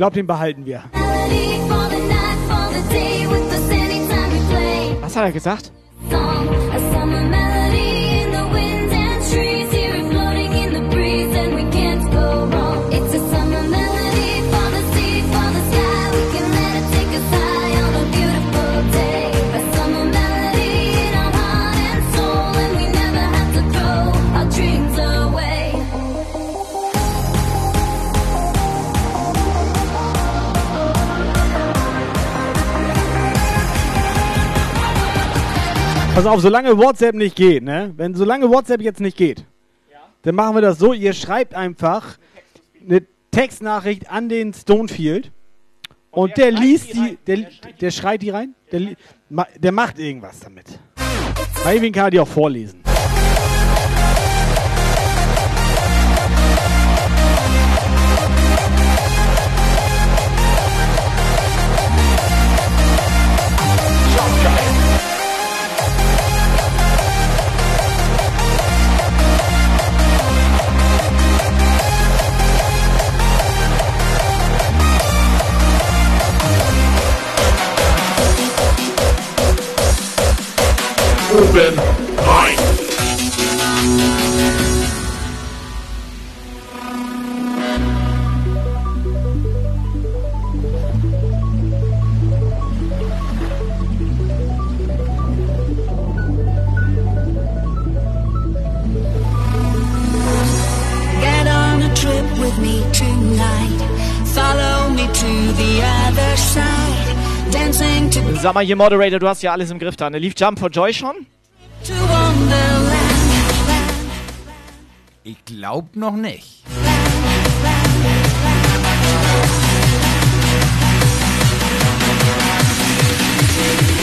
[0.00, 0.82] Glaube, den behalten wir.
[5.02, 5.72] Was hat er gesagt?
[36.20, 37.94] Pass auf, solange WhatsApp nicht geht, ne?
[37.96, 39.46] Wenn solange WhatsApp jetzt nicht geht,
[40.20, 42.18] dann machen wir das so, ihr schreibt einfach
[42.86, 45.32] eine Textnachricht an den Stonefield
[46.10, 47.48] und, der liest die, der,
[47.80, 48.94] der schreit die rein, der,
[49.56, 50.78] der macht irgendwas damit.
[51.64, 52.79] Ivy kann die auch vorlesen.
[81.32, 81.76] Oben
[82.26, 82.56] rein.
[101.20, 103.78] Get on a trip with me tonight.
[104.34, 107.09] Follow me to the other side.
[107.50, 110.10] Dancing Sag mal hier, Moderator, du hast ja alles im Griff da.
[110.10, 110.18] Ne?
[110.18, 111.26] Lief Jump for Joy schon?
[115.22, 116.62] Ich glaub noch nicht.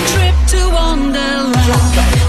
[0.06, 2.27] Trip to Wonderland.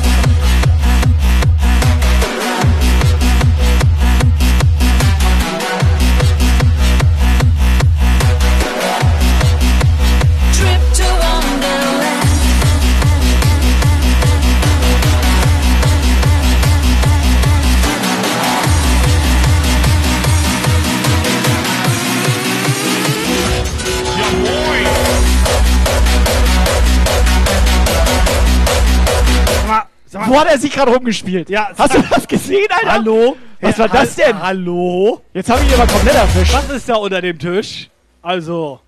[30.27, 31.49] Wo hat er sich gerade rumgespielt?
[31.49, 32.93] Ja, Hast du das gesehen, Alter?
[32.93, 33.37] Hallo?
[33.61, 34.41] Was war das denn?
[34.41, 35.21] Hallo?
[35.33, 36.55] Jetzt habe ich ihn aber komplett erwischt.
[36.55, 37.89] Was ist da unter dem Tisch?
[38.23, 38.81] Also,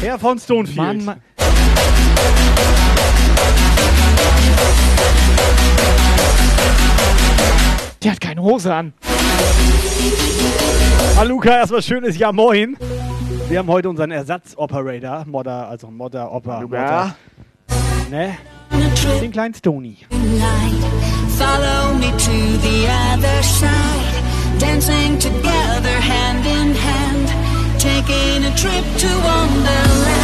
[0.00, 0.76] Herr von Stonefield.
[0.76, 1.22] Mann, Mann.
[8.02, 8.92] Der hat keine Hose an.
[11.16, 12.76] Hallo Luca, erstmal schönes Jahr moin.
[13.48, 17.16] Wir haben heute unseren Ersatz-Operator, Modder, also Modder, Oper, Modder.
[18.10, 18.36] Ne?
[19.04, 19.96] Den kleinen Stony.
[21.38, 24.22] Follow me to the other side,
[24.58, 27.28] dancing together hand in hand,
[27.78, 30.23] taking a trip to Wonderland.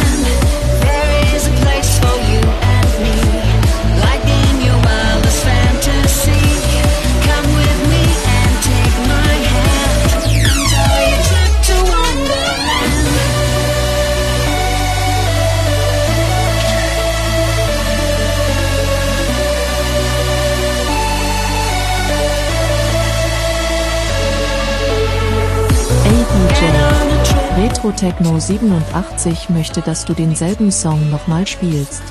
[27.71, 32.03] Retro Techno 87 möchte, dass du denselben Song nochmal spielst.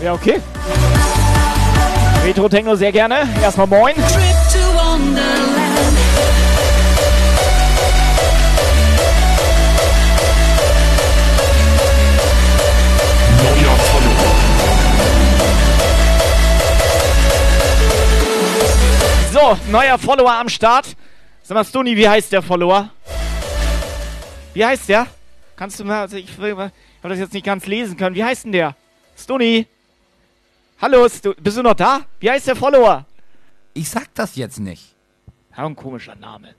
[0.00, 0.40] Ja, okay.
[2.24, 3.28] Retro Techno sehr gerne.
[3.42, 3.96] Erstmal moin.
[19.32, 20.86] So, neuer Follower am Start.
[21.42, 22.90] Sag mal, Stoni, wie heißt der Follower?
[24.54, 25.08] Wie heißt der?
[25.56, 26.70] Kannst du mal, also ich, ich habe
[27.02, 28.14] das jetzt nicht ganz lesen können.
[28.14, 28.76] Wie heißt denn der?
[29.16, 29.66] Stoni?
[30.80, 32.02] Hallo, Sto bist du noch da?
[32.20, 33.04] Wie heißt der Follower?
[33.72, 34.94] Ich sag das jetzt nicht.
[35.56, 36.54] Ja, ein komischer Name.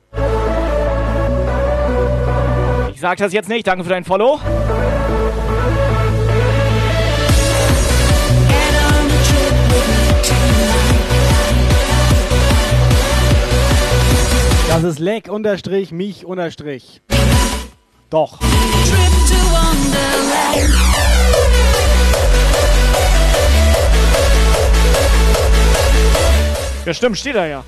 [2.93, 3.65] Ich sag das jetzt nicht.
[3.65, 4.41] Danke für dein Follow.
[14.67, 17.01] Das ist Leck unterstrich mich unterstrich.
[18.09, 18.39] Doch.
[26.85, 27.63] Ja, stimmt, steht da ja.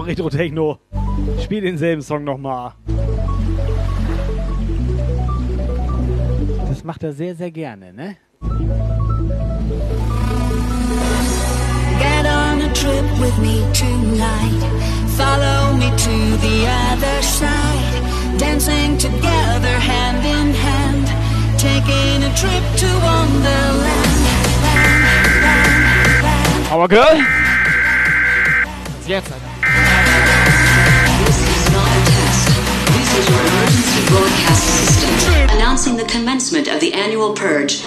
[0.00, 0.78] So, Retro Techno.
[1.42, 2.72] Spiel denselben Song nochmal.
[6.68, 8.16] Das macht er sehr, sehr gerne, ne?
[11.98, 14.62] Get on a trip with me tonight.
[15.18, 18.38] Follow me to the other side.
[18.38, 21.08] Dancing together hand in hand.
[21.58, 24.16] Taking a trip to Wonderland.
[26.70, 27.18] Power Girl.
[28.96, 29.49] Was jetzt,
[34.06, 37.82] Broadcast system announcing the commencement of the annual purge.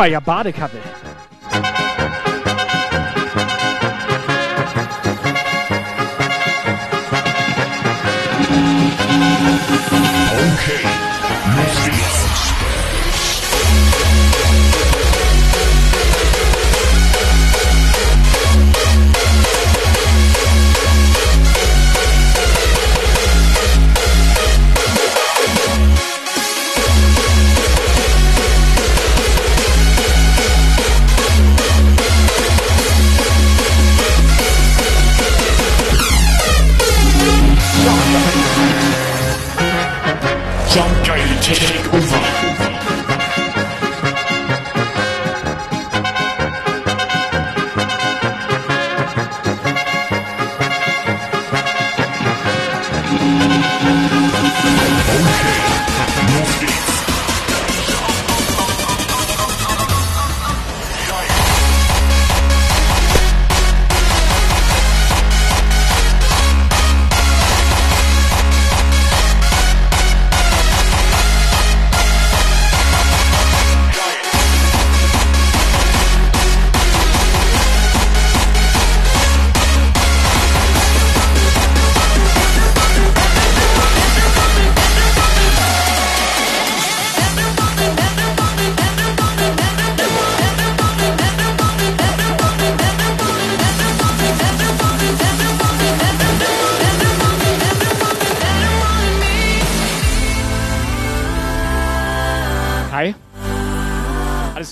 [0.00, 0.69] Mal, ja, Badekappe.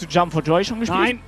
[0.08, 1.00] Jump for Joy schon gespielt?
[1.00, 1.20] Nein.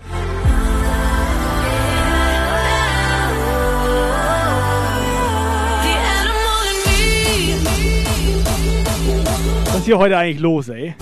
[9.67, 10.95] Was ist hier heute eigentlich los, ey?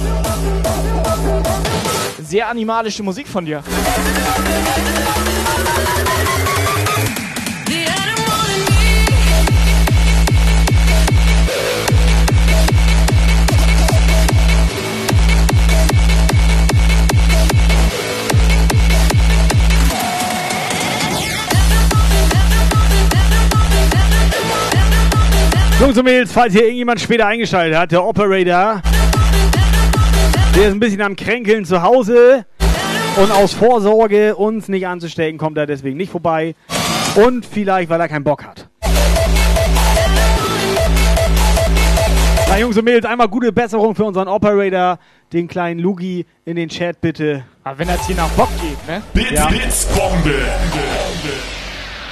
[2.20, 3.62] Sehr animalische Musik von dir.
[25.80, 28.82] Jungs und Mädels, falls hier irgendjemand später eingeschaltet hat, der Operator,
[30.54, 32.44] der ist ein bisschen am Kränkeln zu Hause
[33.16, 36.54] und aus Vorsorge, uns nicht anzustecken, kommt er deswegen nicht vorbei.
[37.14, 38.68] Und vielleicht, weil er keinen Bock hat.
[42.48, 44.98] Na, Jungs und Mädels, einmal gute Besserung für unseren Operator,
[45.32, 47.44] den kleinen Lugi, in den Chat bitte.
[47.62, 49.00] Aber wenn das hier nach Bock geht, ne?
[49.14, 49.46] Blitz, Ja.
[49.46, 50.34] Blitzbombe.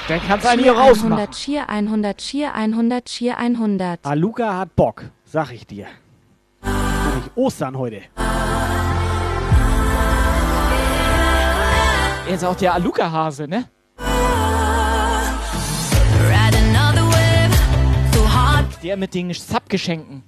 [0.08, 1.12] Dann kannst du einen hier rausmachen.
[1.12, 4.00] 100, Cheer 100, Cheer 100, Cheer 100.
[4.04, 5.86] Aluka hat Bock, sag ich dir.
[6.62, 8.02] Nämlich Ostern heute.
[12.28, 13.68] Er ist auch der Aluka-Hase, ne?
[18.82, 20.22] Der mit den Subgeschenken.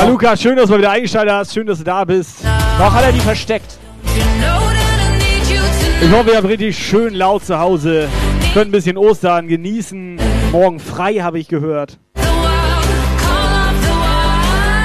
[0.00, 0.26] drowning.
[0.26, 1.54] Ah, schön, dass du wieder eingeschaltet hast.
[1.54, 2.44] Schön, dass du da bist.
[2.44, 3.78] Noch hat er die versteckt.
[6.02, 8.08] Ich hoffe, ihr habt richtig schön laut zu Hause.
[8.54, 10.18] Könnt ein bisschen Ostern genießen.
[10.50, 11.98] Morgen frei, habe ich gehört.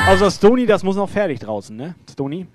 [0.10, 1.96] Außer Stony, das muss noch fertig draußen, ne?
[2.12, 2.48] Stony?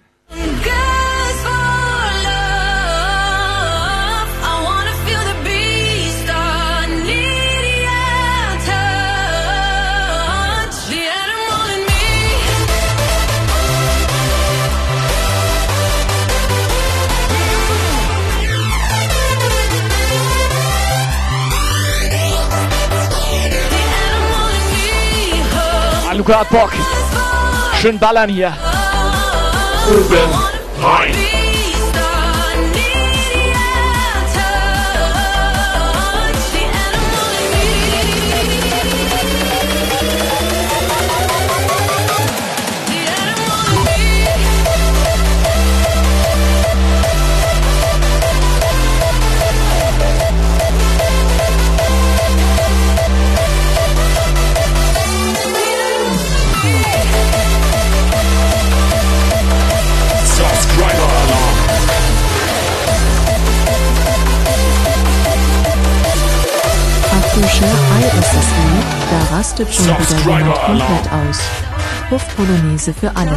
[26.21, 26.71] Luca hat Bock.
[27.81, 28.53] Schön ballern hier.
[29.89, 30.31] Oben
[30.83, 31.30] rein.
[67.43, 71.41] Ach du Ei ist es lieb, da rastet schon wieder jemand komplett aus.
[72.11, 73.33] Puff Polonaise für alle.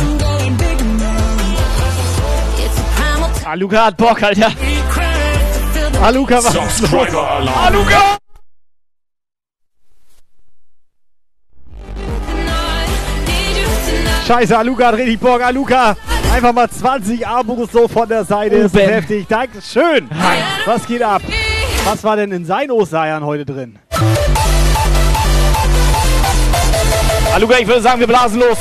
[3.45, 4.51] Ah, Luca hat Bock, Alter.
[6.01, 6.39] Ah, Alarm.
[7.55, 8.17] Ah, Luca!
[14.27, 15.41] Scheiße, Aluka hat richtig Bock.
[15.41, 15.95] Aluka,
[16.33, 18.55] einfach mal 20 Abos so von der Seite.
[18.55, 19.27] Ist heftig.
[19.27, 20.09] Dankeschön.
[20.65, 21.21] Was geht ab?
[21.85, 23.77] Was war denn in seinen Ostereiern heute drin?
[27.43, 28.57] Luca, ich würde sagen, wir blasen los.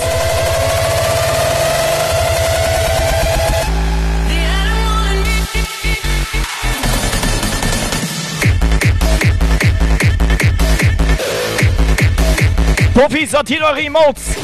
[12.93, 14.36] Puffy, sortiert eure Emotes.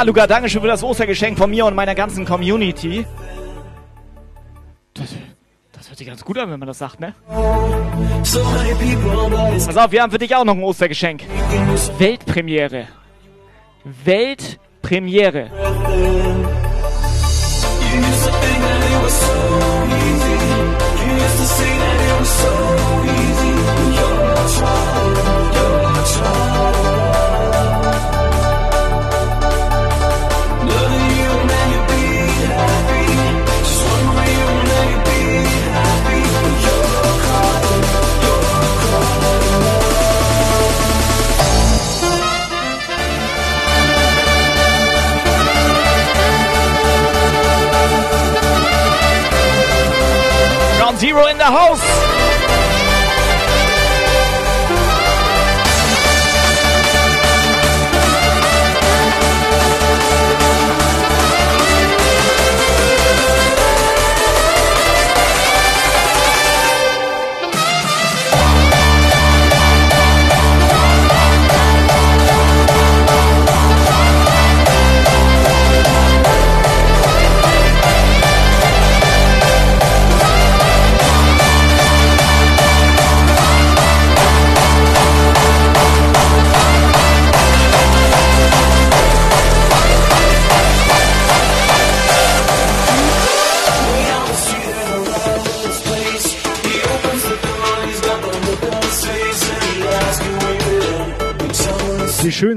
[0.00, 3.04] Ja, Luca, danke schön für das Ostergeschenk von mir und meiner ganzen Community.
[4.94, 5.14] Das,
[5.72, 7.14] das hört sich ganz gut an, wenn man das sagt, ne?
[9.66, 11.24] Pass auf, wir haben für dich auch noch ein Ostergeschenk.
[11.98, 12.86] Weltpremiere.
[13.84, 15.50] Weltpremiere.
[22.20, 22.89] Ground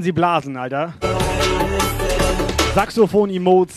[0.04, 0.94] sie blasen, Alter.
[2.76, 3.76] Saxophon-Emotes.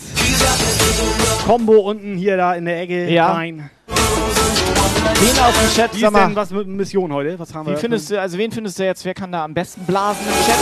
[1.46, 3.32] Combo unten hier da in der Ecke Ja.
[3.32, 3.70] rein.
[3.86, 7.38] Wen aus dem Chat, Wie ist denn was mit Mission heute?
[7.38, 7.78] Was haben wie wir?
[7.78, 10.58] findest du, also wen findest du jetzt, wer kann da am besten blasen im Chat?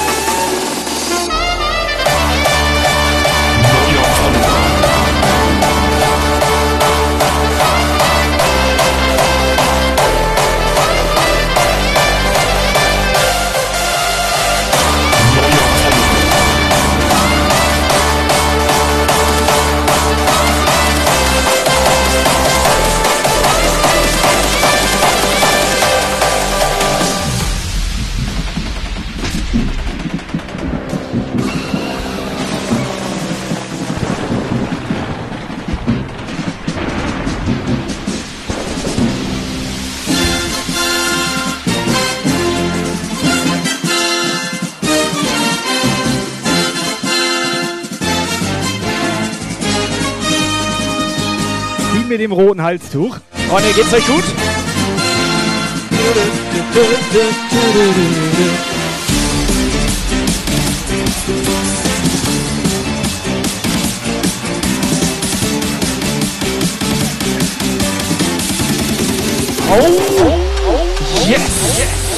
[52.34, 53.18] Roten Halstuch.
[53.48, 54.24] Freunde, geht's euch gut?
[69.70, 72.13] Oh, yes!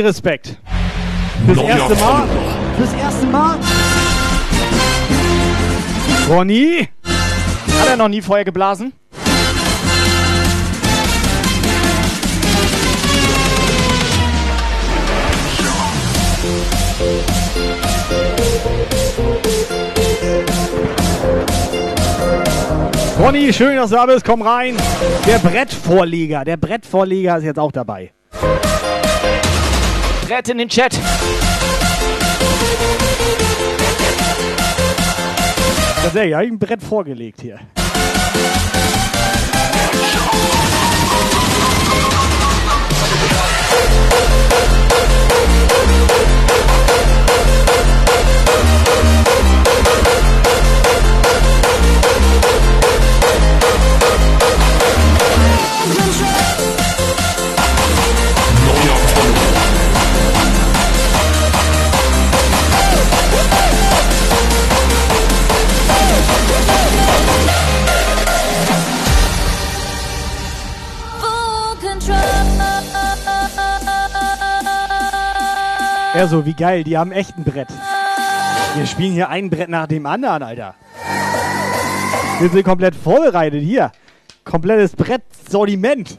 [0.00, 0.56] Respekt.
[1.46, 2.28] Fürs erste Mal.
[2.76, 3.58] Fürs erste Mal.
[6.28, 6.88] Ronny.
[7.80, 8.92] Hat er noch nie vorher geblasen?
[23.18, 24.24] Ronny, schön, dass du da bist.
[24.24, 24.76] Komm rein.
[25.26, 26.44] Der Brettvorleger.
[26.44, 28.12] Der Brettvorleger ist jetzt auch dabei.
[30.26, 30.98] Brett in den Chat.
[36.02, 37.60] Tatsächlich, habe ich ein Brett vorgelegt hier.
[76.28, 76.82] So wie geil.
[76.82, 77.68] Die haben echt ein Brett.
[78.74, 80.74] Wir spielen hier ein Brett nach dem anderen, Alter.
[82.40, 83.92] Wir sind komplett vorbereitet hier.
[84.44, 86.18] Komplettes Brett-Sortiment.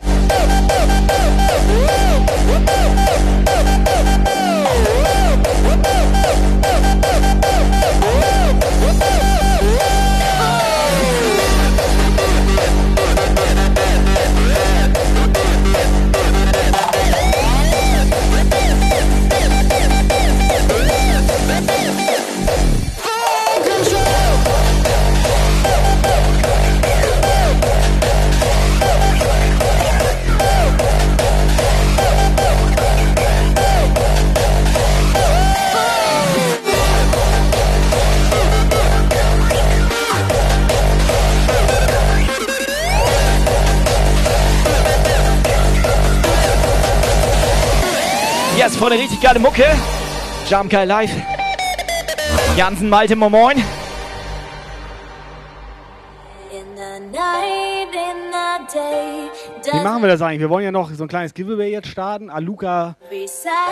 [48.78, 49.66] Voll eine richtig geile Mucke.
[50.48, 51.12] Jump geil live.
[52.56, 53.58] Jansen, Malte, moin.
[59.64, 60.42] Wie machen wir das eigentlich?
[60.42, 62.30] Wir wollen ja noch so ein kleines Giveaway jetzt starten.
[62.30, 62.96] Aluka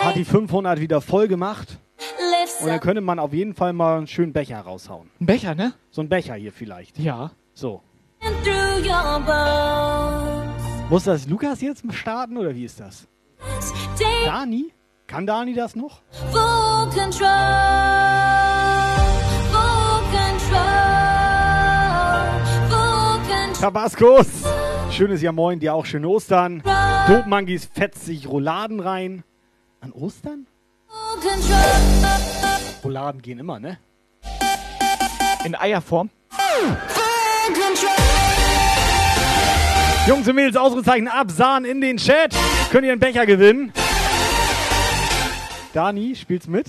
[0.02, 1.78] hat die 500 wieder voll gemacht.
[2.62, 5.08] Und dann könnte man auf jeden Fall mal einen schönen Becher raushauen.
[5.20, 5.72] Ein Becher, ne?
[5.92, 6.98] So ein Becher hier vielleicht.
[6.98, 7.30] Ja.
[7.54, 7.80] So.
[10.90, 13.06] Muss das Lukas jetzt starten oder wie ist das?
[14.24, 14.72] Dani?
[15.06, 16.00] Kann Dani das noch?
[16.10, 17.28] full control.
[19.52, 20.58] Full control.
[22.68, 23.60] Full control.
[23.60, 24.26] Tabascos!
[24.90, 26.62] Schönes Jahr Moin, dir auch schöne Ostern.
[27.06, 29.22] Dope Monkeys fetzt sich Rouladen rein.
[29.80, 30.46] An Ostern?
[32.82, 33.78] Rouladen gehen immer, ne?
[35.44, 36.10] In Eierform.
[40.08, 42.34] Jungs und Mädels, Ausrufezeichen absahen in den Chat.
[42.70, 43.72] Könnt ihr einen Becher gewinnen?
[45.76, 46.68] Dani, spielst mit?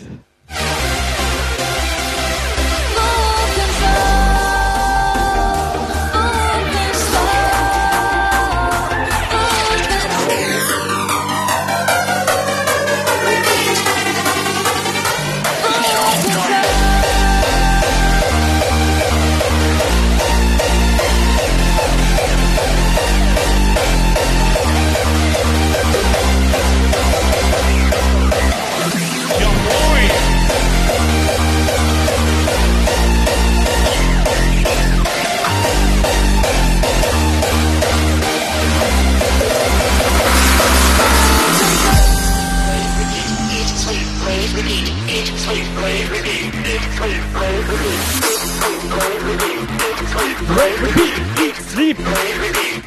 [51.69, 51.97] Sleep.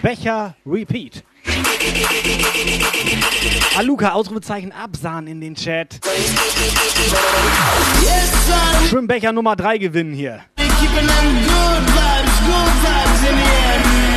[0.02, 1.22] Becher, Repeat.
[3.76, 6.00] Aluka, Ausrufezeichen absahen in den Chat.
[8.88, 10.40] Schwimmbecher Nummer 3 gewinnen hier.
[10.56, 14.09] Keeping them good vibes, good vibes in the air.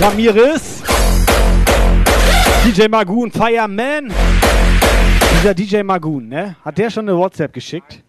[0.00, 0.82] Ramirez.
[2.64, 4.12] DJ Magoon, Fireman.
[5.38, 6.56] Dieser DJ Magoon, ne?
[6.64, 8.02] Hat der schon eine WhatsApp geschickt?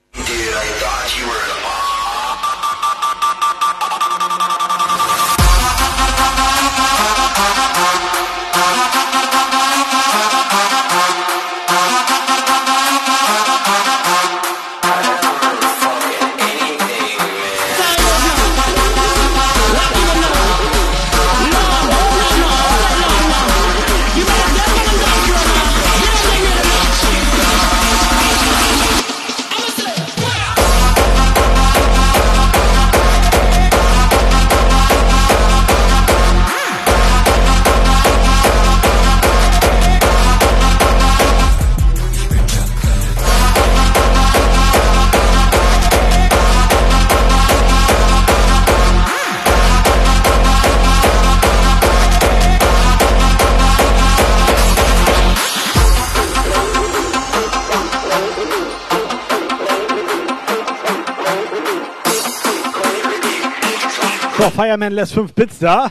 [64.37, 65.89] So, Fireman lässt 5 Bits da.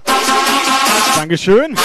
[1.16, 1.76] Dankeschön.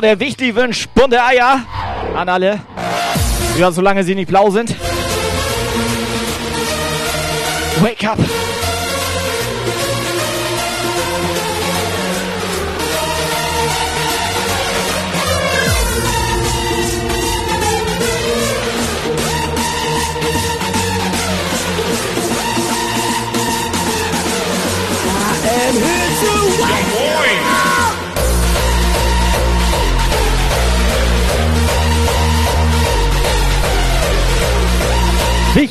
[0.00, 1.64] Der Wichti wünscht bunte Eier
[2.14, 2.60] an alle.
[3.58, 4.74] Ja, solange sie nicht blau sind.
[7.80, 8.18] Wake up.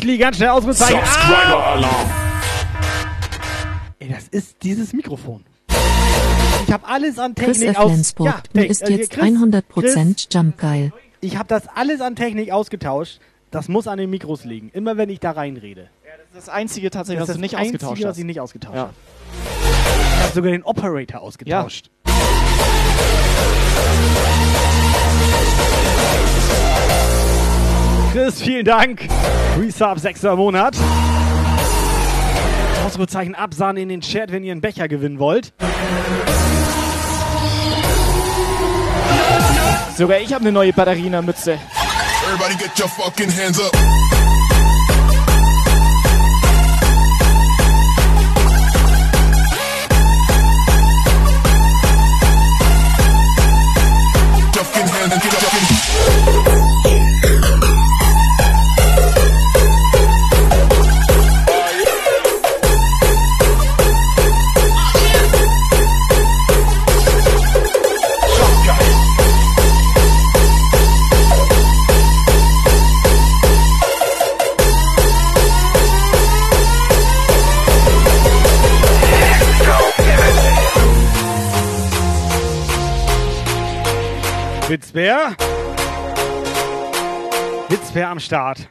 [0.07, 0.99] Wichli, ganz schnell Ausrufezeichen.
[1.05, 1.73] Subscriber Ah!
[1.73, 2.11] Alarm.
[3.99, 5.43] Ey, das ist dieses Mikrofon.
[6.65, 7.77] Ich habe alles an Chris Technik F.
[7.77, 7.91] aus...
[7.91, 10.93] Lensburg, du Tech- ist äh, jetzt Chris, 100% Jump geil.
[11.19, 13.19] Ich habe das alles an Technik ausgetauscht.
[13.51, 14.69] Das muss an den Mikros liegen.
[14.73, 15.89] Immer wenn ich da reinrede.
[16.03, 18.17] Das ist das Einzige tatsächlich, Das was ist du nicht das Einzige, ausgetauscht was hast.
[18.17, 18.81] ich nicht ausgetauscht Ja.
[18.83, 18.93] habe.
[20.17, 21.89] Ich habe sogar den Operator ausgetauscht.
[28.11, 29.07] Chris, vielen Dank.
[29.59, 30.75] Resub, sechster Monat.
[32.85, 35.53] Ausrufezeichen Absahne in den Chat, wenn ihr einen Becher gewinnen wollt.
[39.97, 41.59] Sogar ich habe eine neue Batterie in der Mütze.
[42.25, 43.71] Everybody get your fucking hands up.
[54.53, 56.66] Fucking hands and get fucking.
[84.69, 85.33] Witzbär.
[87.69, 88.67] Witzbär am Start.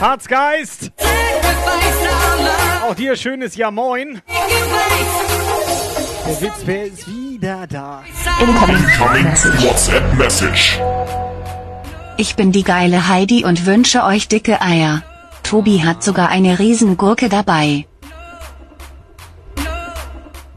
[0.00, 1.03] Harzgeist.
[2.84, 4.20] Auch dir schönes Ja Moin.
[6.28, 8.04] Der Witzbär ist wieder da.
[8.38, 8.84] Incoming
[9.62, 10.78] WhatsApp Message.
[12.18, 15.02] Ich bin die geile Heidi und wünsche euch dicke Eier.
[15.42, 17.86] Tobi hat sogar eine Riesengurke dabei.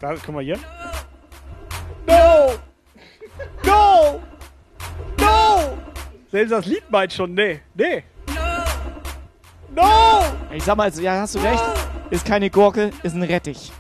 [0.02, 0.60] Da, guck mal hier.
[2.08, 2.56] No!
[3.64, 4.22] No!
[5.18, 5.78] No!
[6.30, 8.04] Selbst das Lied meint schon, nee, nee.
[9.78, 9.84] No!
[10.52, 11.64] Ich sag mal, ja, hast du recht.
[12.10, 13.72] Ist keine Gurke, ist ein Rettich.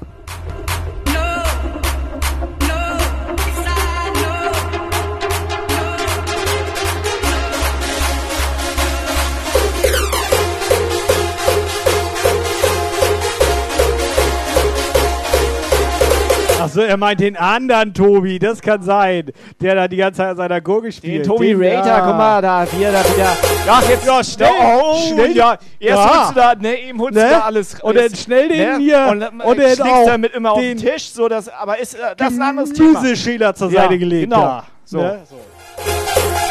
[16.68, 19.32] Achso, er meint den anderen Tobi, das kann sein.
[19.62, 21.26] Der da die ganze Zeit an seiner Gurke spielt.
[21.26, 22.00] Den Tobi Rater, ja.
[22.06, 23.38] guck mal, da, wie er da wieder.
[23.70, 24.50] Ach, jetzt Ja, schnell,
[24.82, 25.36] Oh, schnell.
[25.36, 26.18] Ja, erst Ja.
[26.20, 27.24] holst du da, ne, eben holst Ne?
[27.24, 27.82] du da alles.
[27.82, 28.78] Und dann schnell den ne?
[28.80, 29.08] hier.
[29.10, 31.94] Und, dann Und dann schlägst auch damit immer auf den Tisch, so dass, aber ist,
[31.96, 33.00] äh, das ist ein anderes Thema.
[33.02, 34.24] Gemüseschäler zur Seite gelegt.
[34.30, 34.42] genau.
[34.42, 34.64] Da.
[34.84, 34.98] So.
[35.00, 35.20] Ne?
[35.28, 36.47] Someday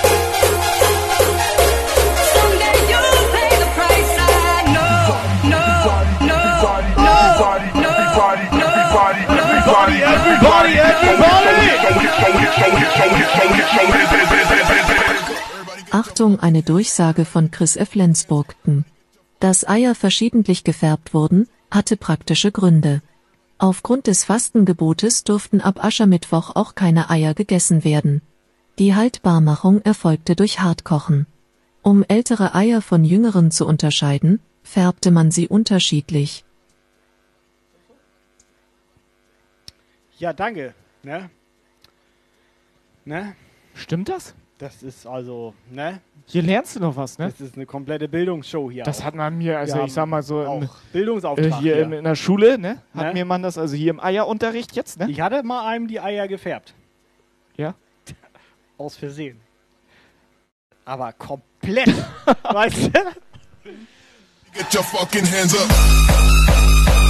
[15.91, 17.95] Achtung, eine Durchsage von Chris F.
[17.95, 18.85] Lensburgten.
[19.41, 23.03] Dass Eier verschiedentlich gefärbt wurden, hatte praktische Gründe.
[23.59, 28.23] Aufgrund des Fastengebotes durften ab Aschermittwoch auch keine Eier gegessen werden.
[28.79, 31.27] Die Haltbarmachung erfolgte durch Hartkochen.
[31.83, 36.45] Um ältere Eier von jüngeren zu unterscheiden, färbte man sie unterschiedlich.
[40.19, 40.75] Ja, danke.
[41.03, 41.31] Ne?
[43.07, 43.35] Ne?
[43.75, 44.35] Stimmt das?
[44.59, 46.01] Das ist also, ne?
[46.27, 47.27] Hier lernst du noch was, ne?
[47.27, 48.83] Das ist eine komplette Bildungsshow hier.
[48.85, 49.05] Das auch.
[49.05, 51.85] hat man mir, also Wir ich sag mal so, im, auch Bildungsauftrag äh, hier hier.
[51.85, 52.83] in, in der Schule, ne?
[52.95, 53.13] Hat Ne?
[53.13, 55.09] mir man das, also hier im Eierunterricht jetzt, ne?
[55.11, 56.75] Ich hatte mal einem die Eier gefärbt.
[57.57, 57.75] Ja.
[58.79, 59.41] Aus Versehen.
[60.85, 61.89] Aber komplett.
[62.43, 62.91] weißt du?
[64.53, 67.06] Get your fucking hands up.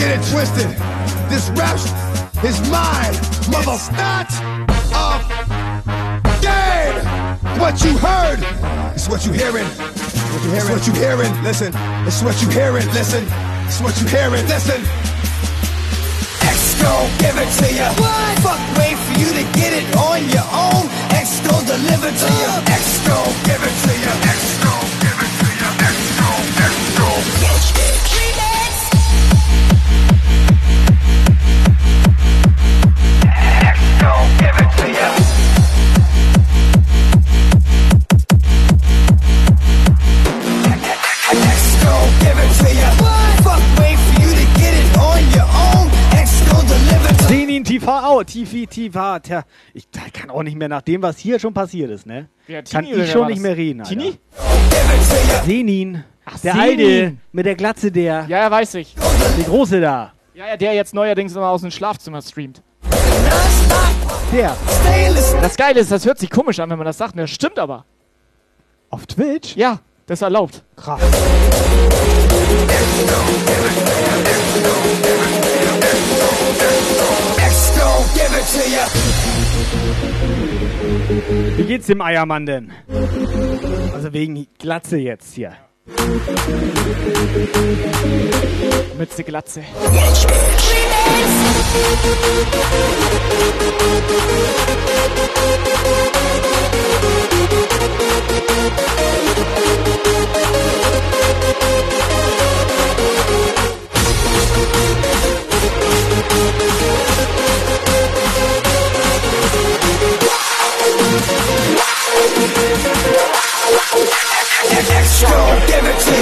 [0.00, 0.70] Get it twisted.
[1.28, 1.76] This rap
[2.42, 3.12] is mine,
[3.52, 4.32] mother snot
[4.96, 5.20] of
[6.40, 6.96] game.
[7.60, 8.40] What you heard
[8.96, 9.68] is what you hearing.
[9.68, 10.56] What you hearing?
[10.56, 11.32] It's what you hearing.
[11.44, 11.72] Listen.
[12.08, 12.86] It's what you hearing.
[12.96, 13.24] Listen.
[13.68, 14.44] It's what you hearing.
[14.48, 14.80] Listen.
[16.48, 17.92] X gon' give it to ya.
[18.00, 18.38] What?
[18.40, 20.88] Fuck, wait for you to get it on your own.
[21.12, 22.56] X gon' deliver to ya.
[22.56, 22.72] Uh.
[22.72, 24.12] X gon' give it to ya.
[24.32, 25.68] X gon' give it to ya.
[25.92, 28.39] X gon' X gon' What's next?
[33.60, 34.39] Techno.
[47.92, 49.42] Oh, TV, TV, tja,
[49.74, 52.28] ich kann auch nicht mehr nach dem, was hier schon passiert ist, ne?
[52.46, 53.90] Wer, kann ich schon nicht mehr reden, Alter.
[53.90, 54.18] Tini?
[55.44, 56.04] Senin,
[56.44, 56.60] der Senin.
[56.60, 58.94] alte, mit der Glatze, der, Ja, ja, weiß ich.
[59.36, 62.62] der große da, Ja, ja, der jetzt neuerdings immer aus dem Schlafzimmer streamt.
[64.32, 64.56] der,
[65.42, 67.16] Das Geile ist, das hört sich komisch an, wenn man das sagt.
[67.16, 67.22] ne?
[67.22, 67.84] Das stimmt aber.
[68.90, 69.56] auf Twitch?
[69.56, 70.62] Ja, das ist erlaubt.
[70.76, 71.00] Krass.
[81.56, 82.72] Wie geht's dem Eiermann denn?
[83.92, 85.52] Also wegen Glatze jetzt hier.
[88.98, 89.62] Mütze Glatze.
[115.66, 116.14] Give it to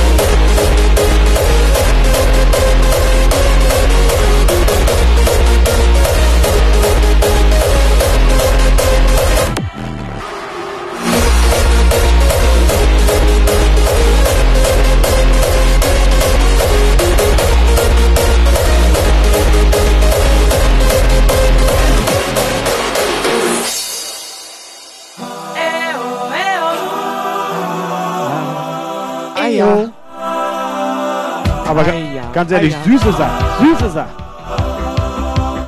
[0.00, 0.05] you.
[29.62, 29.90] Eier.
[31.66, 32.84] Aber Eier, ganz ehrlich, Eier.
[32.84, 34.08] süße Sache, süße Sache.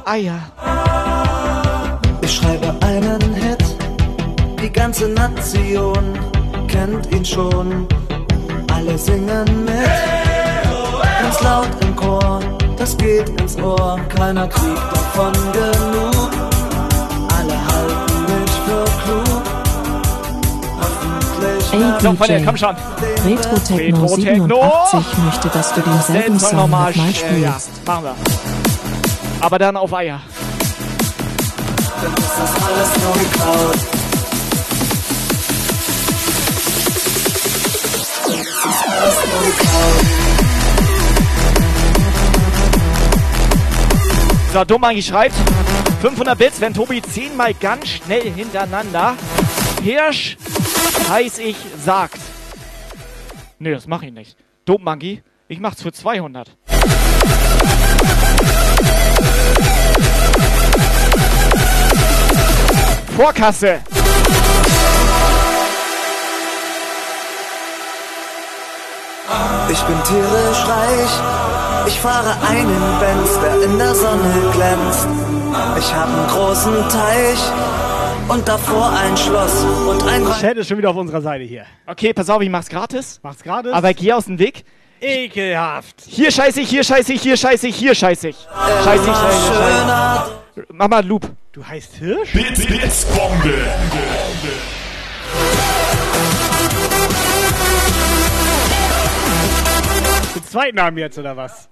[0.04, 0.38] Eier.
[2.20, 3.64] Ich schreibe einen Hit,
[4.62, 6.18] die ganze Nation
[6.68, 7.86] kennt ihn schon.
[8.74, 9.90] Alle singen mit,
[11.22, 12.40] ganz laut im Chor,
[12.76, 13.98] das geht ins Ohr.
[14.14, 16.30] Keiner kriegt davon genug,
[21.72, 22.44] Ey, DJ.
[22.44, 22.76] komm schon.
[23.24, 24.46] Retro Techno Retro Techno.
[24.92, 26.90] 87 möchte, dass du denselben Selben Song nochmal.
[26.92, 27.86] nochmal Äh, ja, spielst.
[27.86, 28.14] machen wir.
[29.40, 30.20] Aber dann auf Eier.
[32.02, 33.74] Dann ist das alles nur geklaut.
[38.24, 40.04] Das ist alles nur geklaut.
[44.52, 45.34] So, Dummangi schreibt
[46.00, 49.14] 500 Bits, wenn Tobi zehnmal ganz schnell hintereinander
[49.82, 50.36] Hirsch
[51.08, 52.20] heiß ich sagt.
[53.58, 54.36] Nee, das mach ich nicht.
[54.64, 56.56] Dummangi, ich mach's für 200.
[63.16, 63.80] Vorkasse.
[69.70, 71.10] Ich bin tierisch reich.
[71.86, 75.08] Ich fahre einen Benz, der in der Sonne glänzt.
[75.78, 77.38] Ich habe einen großen Teich
[78.28, 81.64] und davor ein Schloss und ein Chat ist schon wieder auf unserer Seite hier.
[81.86, 83.20] Okay, pass auf, ich mach's gratis.
[83.22, 83.72] Mach's gratis.
[83.72, 84.64] Aber geh aus dem Weg.
[85.00, 86.02] Ekelhaft.
[86.06, 88.36] Hier scheiße ich, hier scheiße ich, hier scheiße ich, hier scheiße ich.
[88.84, 90.64] Scheiße ich, scheiße ich.
[90.72, 91.30] Mach mal einen Loop.
[91.52, 92.32] Du heißt Hirsch?
[92.32, 93.54] Blitz, Blitzbombe.
[100.34, 101.68] Den zweiten Namen jetzt, oder was?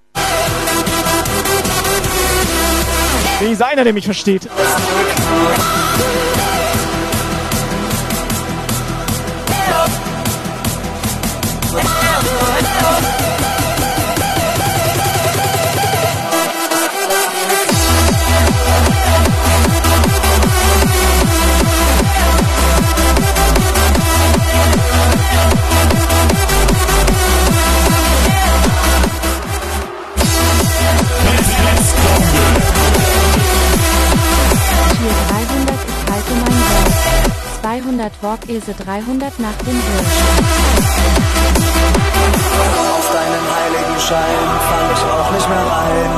[3.41, 4.49] Wenigstens einer, der mich versteht.
[11.77, 11.85] Tier
[35.29, 37.46] 300, ich halte mein Wort.
[37.67, 40.07] 200 Walk Ese 300 nach dem Hirsch.
[42.95, 46.13] Auf deinen heiligen Schein fall ich auch nicht mehr rein.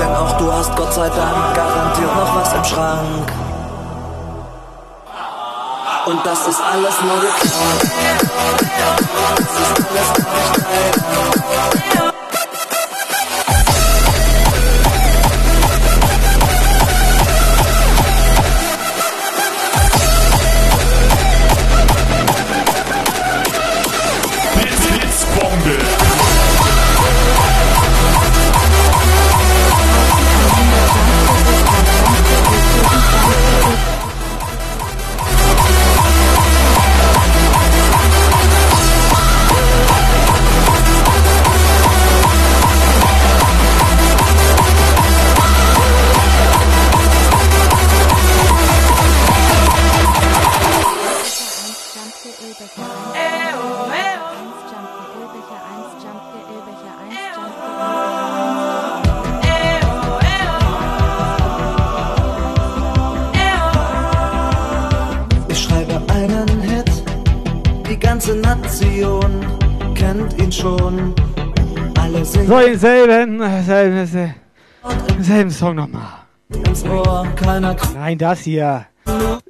[0.00, 3.32] Denn auch du hast Gott sei Dank garantiert noch was im Schrank.
[6.06, 7.80] Und das ist alles nur geklaut.
[9.36, 12.15] Das ist alles gar nicht
[70.66, 71.14] schon.
[71.98, 74.34] Alle singen So, denselben, selben, selben,
[75.20, 76.02] selben Song nochmal.
[77.94, 78.86] Nein, das hier.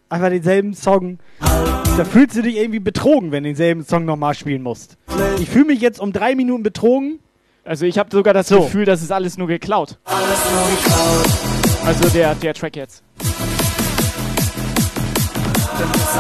[0.09, 1.19] Einfach denselben Song.
[1.41, 4.97] Da fühlst du dich irgendwie betrogen, wenn du denselben Song nochmal spielen musst.
[5.41, 7.19] Ich fühle mich jetzt um drei Minuten betrogen.
[7.65, 8.61] Also ich habe sogar das So.
[8.63, 9.99] Gefühl, das ist alles nur geklaut.
[10.05, 10.21] alles
[10.53, 11.87] nur geklaut.
[11.87, 13.03] Also der, der Track jetzt.
[13.19, 13.33] Das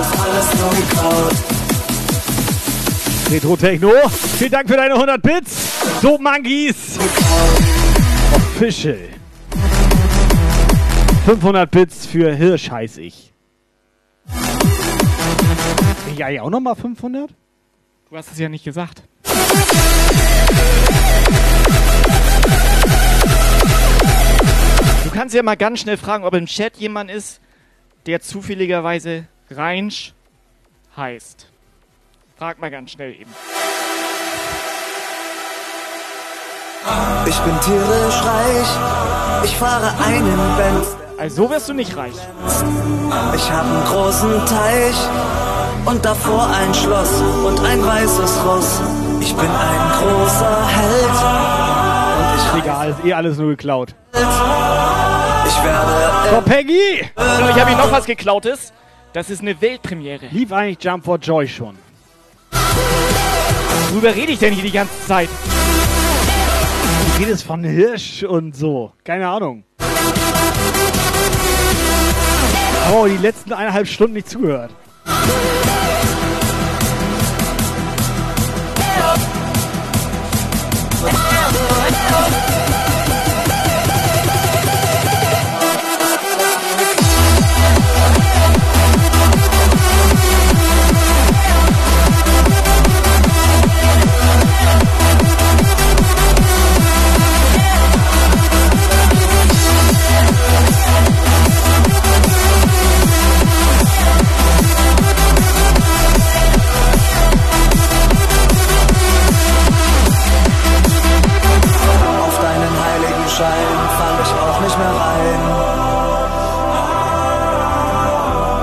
[0.09, 1.66] ist alles nur geklaut.
[3.28, 6.01] Retro Techno, vielen Dank für deine 100 Bits.
[6.01, 6.97] So, Monkeys.
[8.32, 8.98] Official.
[11.24, 13.32] 500 Bits für Hirsch heiß ich.
[16.16, 17.31] Ja, ja, auch nochmal 500?
[18.09, 19.03] Du hast es ja nicht gesagt.
[25.03, 27.40] Du kannst ja mal ganz schnell fragen, ob im Chat jemand ist,
[28.07, 30.15] der zufälligerweise Reinsch
[30.97, 31.48] heißt.
[32.39, 33.31] Frag mal ganz schnell eben.
[37.27, 39.45] Ich bin tierisch reich.
[39.45, 40.97] Ich fahre einen Benz.
[41.17, 42.15] Also so wirst du nicht reich.
[43.35, 44.95] Ich habe einen großen Teich
[45.87, 48.83] und davor ein Schloss und ein weißes Ross.
[49.21, 51.17] Ich bin ein großer Held
[52.19, 53.95] und ich Egal, ist eh alles nur geklaut.
[54.13, 57.11] Ich werde So, Peggy!
[57.17, 58.75] So, ich habe hier noch was geklautes.
[59.15, 60.27] Das ist eine Weltpremiere.
[60.31, 61.79] Lief eigentlich Jump for Joy schon?
[63.91, 65.29] Worüber rede ich denn hier die ganze Zeit?
[67.17, 68.93] Du redest von Hirsch und so.
[69.05, 69.65] Keine Ahnung.
[72.93, 74.71] Oh, die letzten eineinhalb Stunden nicht zugehört.
[113.39, 115.41] Heiligen Schein fall ich auch nicht mehr rein.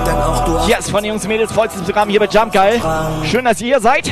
[0.06, 2.80] Denn auch du Yes, von Jungs und Mädels, vollstes Programm hier bei Jump Geil.
[3.24, 4.10] Schön, dass ihr hier seid.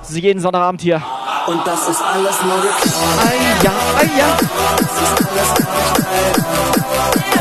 [0.00, 1.02] Das ist jeden Sonntagabend hier.
[1.46, 2.94] und das ist alles nur geklaut.
[3.20, 4.26] Ein ja, ein ja.
[4.78, 5.72] Das ist alles gar
[7.16, 7.37] nicht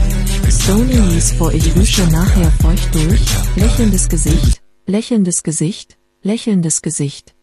[0.51, 3.21] Stony ließ vor ich wische nachher feucht durch,
[3.57, 7.35] lächelndes Gesicht, lächelndes Gesicht, lächelndes Gesicht.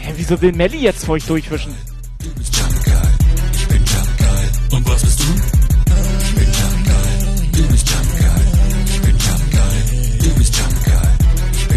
[0.00, 1.74] Hä, wieso will Melly jetzt euch durchwischen?
[4.70, 5.24] Und was bist du?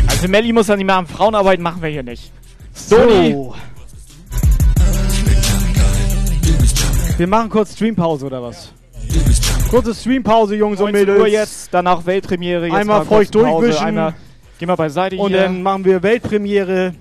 [0.07, 2.32] Also Melly muss dann nicht mehr an Frauenarbeit machen wir hier nicht.
[2.73, 3.34] Sony.
[3.34, 3.56] So.
[7.18, 8.74] Wir machen kurz Streampause oder was?
[9.70, 11.20] Kurze Streampause, Jungs und 19 Mädels.
[11.20, 12.66] Uhr jetzt, danach Weltpremiere.
[12.66, 13.86] Jetzt Einmal feucht durchwischen.
[13.86, 14.14] Einmal,
[14.60, 15.44] geh mal beiseite Und hier.
[15.44, 16.94] dann machen wir Weltpremiere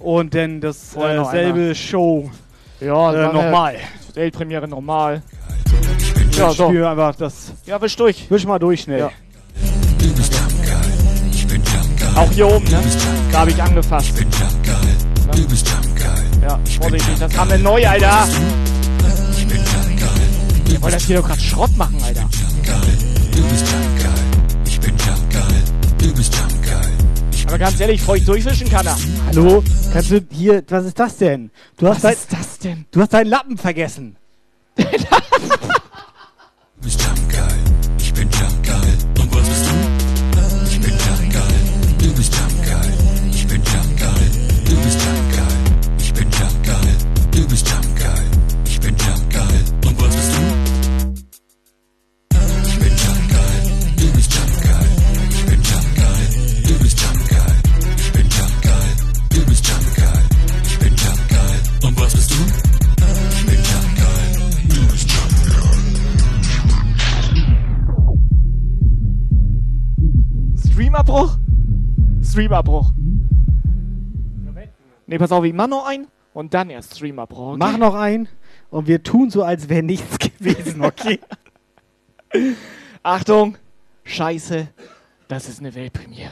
[0.00, 1.74] und dann das Vorher äh.
[1.74, 2.28] Show
[2.80, 3.76] ja, äh, nochmal.
[4.14, 5.22] Weltpremiere normal.
[6.36, 6.68] Ja, so.
[6.68, 7.52] Spiel einfach das.
[7.64, 8.28] Ja, wisch durch.
[8.30, 8.98] Wisch mal durch schnell.
[8.98, 9.10] Ja.
[12.16, 12.80] Auch hier oben, ne?
[13.30, 14.12] Da habe ich angefasst.
[16.42, 18.26] Ja, vorsichtig, das haben wir neu, Alter.
[20.78, 22.28] Ihr wollt das hier doch gerade Schrott machen, Alter.
[22.30, 24.14] Ich bin geil.
[24.64, 25.64] Ich bin geil.
[25.98, 26.32] Du bist
[27.48, 28.96] Aber ganz ehrlich, bevor ich durchwischen kann er.
[29.26, 29.64] Hallo?
[29.92, 31.50] Kannst du hier, was ist das denn?
[31.78, 32.84] Du hast Was dein, ist das denn?
[32.92, 34.14] Du hast deinen Lappen vergessen.
[36.80, 37.17] Du bist Jumpgeil,
[72.38, 72.92] Streamabbruch.
[75.06, 77.48] Nee, pass auf, ich mach noch ein und dann erst Streamabbruch.
[77.48, 77.56] Okay?
[77.58, 78.28] Mach noch ein
[78.70, 81.18] und wir tun so, als wäre nichts gewesen, okay?
[83.02, 83.56] Achtung,
[84.04, 84.68] Scheiße,
[85.26, 86.30] das ist eine Weltpremiere.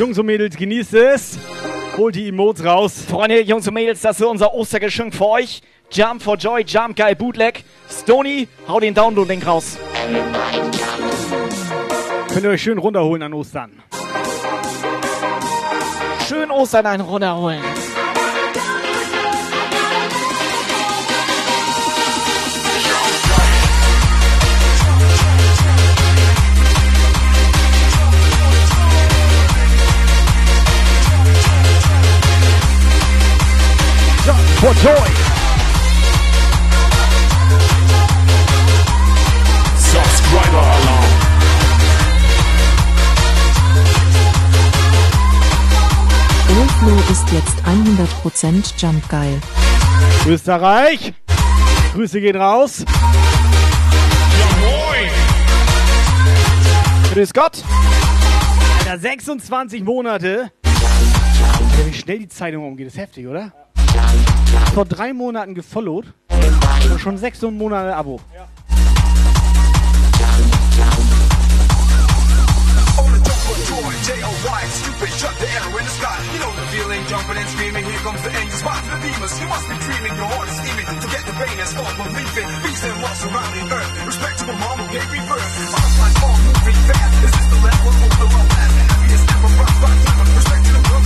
[0.00, 1.38] Jungs und Mädels, genießt es.
[1.94, 3.04] Holt die Emotes raus.
[3.06, 5.60] Freunde, Jungs und Mädels, das ist unser Ostergeschenk für euch.
[5.90, 7.62] Jump for Joy, Jump Geil Bootleg.
[7.86, 9.76] Stony, hau den Download-Link raus.
[12.32, 13.72] Könnt ihr euch schön runterholen an Ostern.
[16.26, 17.60] Schön Ostern einen runterholen.
[34.60, 35.08] For joy.
[39.78, 41.04] Subscriber Alarm.
[46.50, 49.40] Olflo ist jetzt 100% Jump geil.
[50.26, 51.14] Österreich.
[51.94, 52.84] Grüße gehen raus.
[57.14, 57.64] Grüß Gott.
[58.80, 60.52] Alter, 26 Monate.
[60.64, 63.52] Alter, wie schnell die Zeitung umgeht, ist heftig, oder?
[64.74, 66.12] Vor drei Monaten gefollowt.
[66.90, 68.20] Und schon sechs Monate Abo.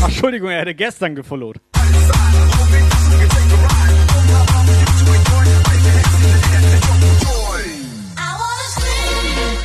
[0.00, 1.60] Ach, Entschuldigung, er hätte gestern gefollowt.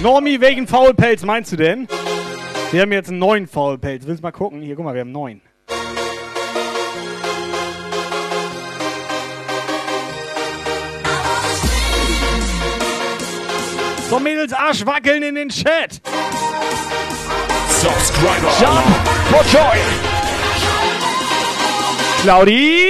[0.02, 1.86] Normi, welchen Faulpelz meinst du denn?
[2.72, 4.08] Wir haben jetzt einen neuen Faulpelz.
[4.08, 4.62] Willst du mal gucken?
[4.62, 5.42] Hier, guck mal, wir haben einen neuen.
[14.10, 16.02] So, Mädels, Arsch wackeln in den Chat.
[17.68, 18.86] Subscriber Jump
[19.30, 19.80] for Joy.
[22.22, 22.86] Claudi.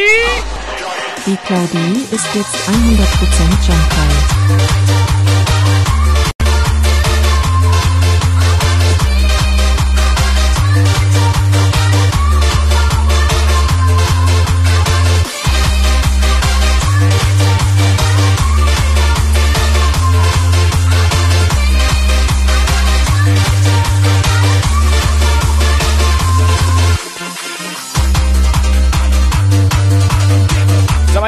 [1.26, 4.99] Die Claudie ist jetzt 100% Jump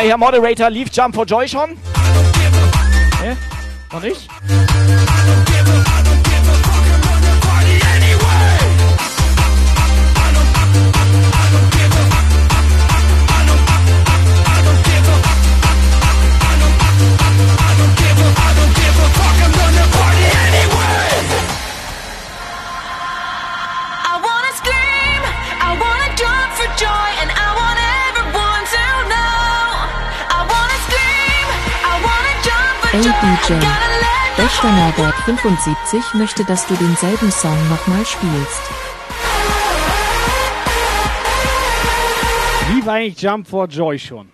[0.01, 1.77] mal, Herr Moderator, lief Jump for Joy schon?
[3.21, 3.35] Hä?
[3.91, 4.27] Noch nicht?
[32.93, 33.53] Ey DJ,
[34.35, 38.61] Wächter Norbert 75 möchte, dass du denselben Song nochmal spielst.
[42.67, 44.27] Wie war eigentlich Jump for Joy schon?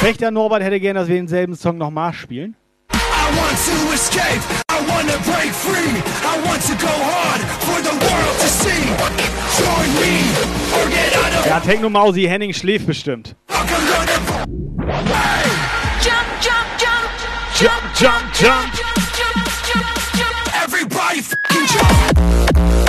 [0.00, 2.56] Wächter Norbert hätte gern, dass wir denselben Song nochmal spielen.
[2.92, 2.96] I
[3.36, 7.94] want to escape, I want to break free, I want to go hard for the
[8.04, 8.82] world to see.
[9.62, 10.26] Join me
[10.74, 10.86] or
[11.24, 13.36] out of Ja, Techno Mausi Henning schläft bestimmt.
[14.88, 15.57] Hey!
[17.58, 18.74] jump, jump, jump.
[20.54, 22.10] Everybody fucking ah.
[22.14, 22.87] jump.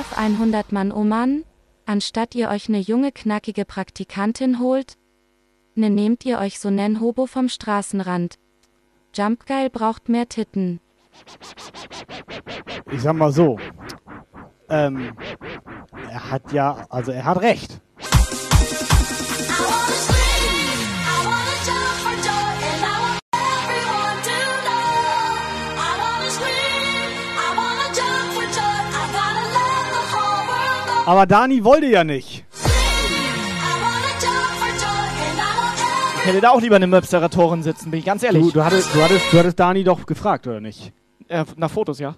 [0.00, 1.44] Dorf 100 Mann oh Mann,
[1.84, 4.96] anstatt ihr euch eine junge knackige Praktikantin holt,
[5.74, 8.38] ne nehmt ihr euch so nen Hobo vom Straßenrand.
[9.14, 10.80] Jumpgeil braucht mehr Titten.
[12.90, 13.58] Ich sag mal so,
[14.70, 15.12] ähm,
[16.10, 17.82] er hat ja, also er hat recht.
[31.06, 32.44] Aber Dani wollte ja nicht.
[36.20, 38.42] Ich hätte da auch lieber eine Möbsteratorin sitzen, bin ich ganz ehrlich.
[38.42, 40.92] Du, du, hattest, du, hattest, du hattest Dani doch gefragt, oder nicht?
[41.28, 42.14] Äh, nach Fotos, ja.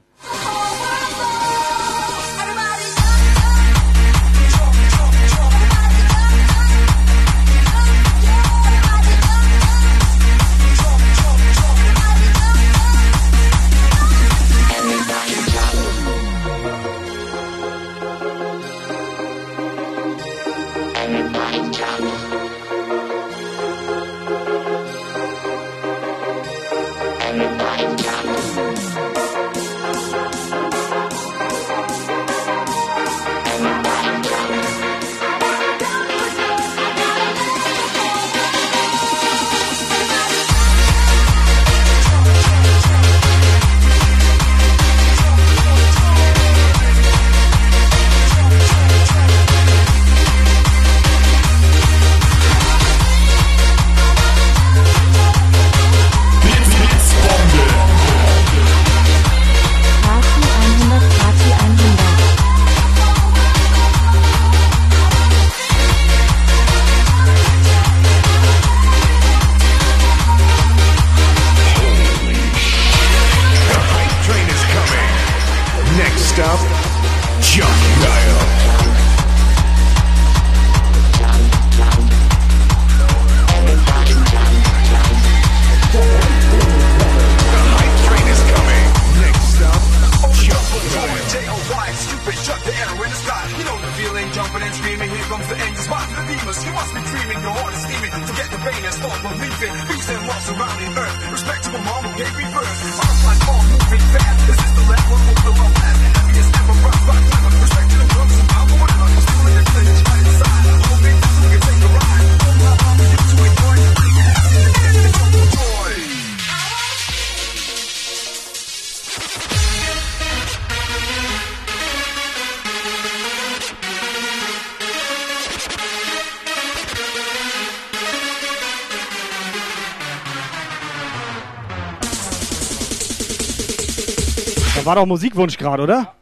[134.93, 135.95] war doch Musikwunsch gerade, oder?
[135.95, 136.15] Ja.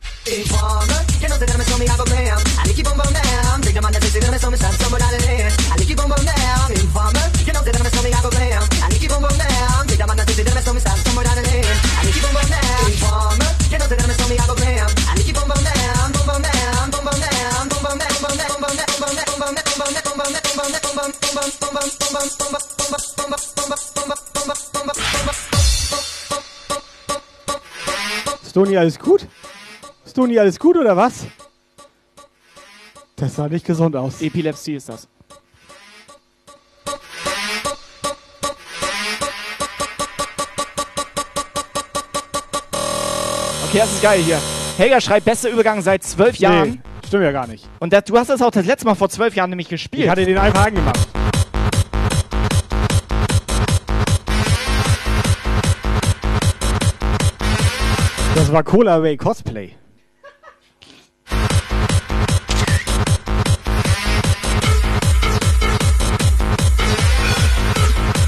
[28.60, 29.26] Stoni, alles gut?
[30.06, 31.24] Stoni, alles gut oder was?
[33.16, 34.20] Das sah nicht gesund aus.
[34.20, 35.08] Epilepsie ist das.
[43.66, 44.38] Okay, das ist geil hier.
[44.76, 46.70] Helga schreibt, bester Übergang seit zwölf Jahren.
[46.70, 47.66] Nee, stimmt ja gar nicht.
[47.78, 50.04] Und das, du hast das auch das letzte Mal vor zwölf Jahren nämlich gespielt.
[50.04, 51.09] Ich hatte den einfach angemacht.
[58.40, 59.72] Das war Cola Ray Cosplay.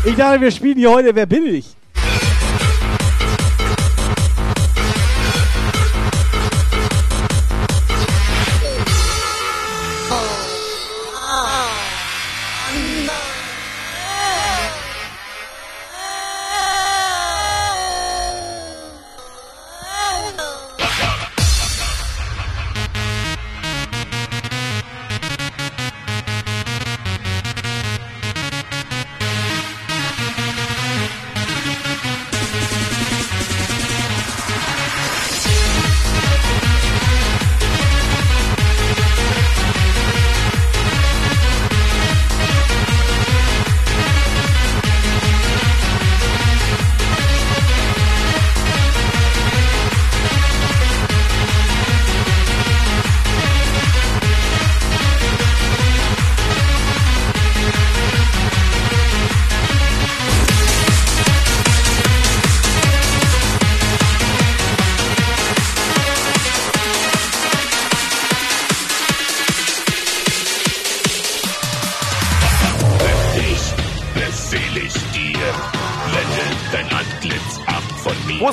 [0.05, 1.75] Ich dachte, wir spielen hier heute Wer bin ich?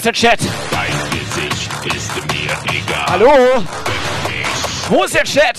[0.10, 0.40] Der Chat?
[0.72, 3.06] Dein Gesicht ist mir egal.
[3.10, 3.64] Hallo?
[4.88, 5.59] Wo ist der Chat?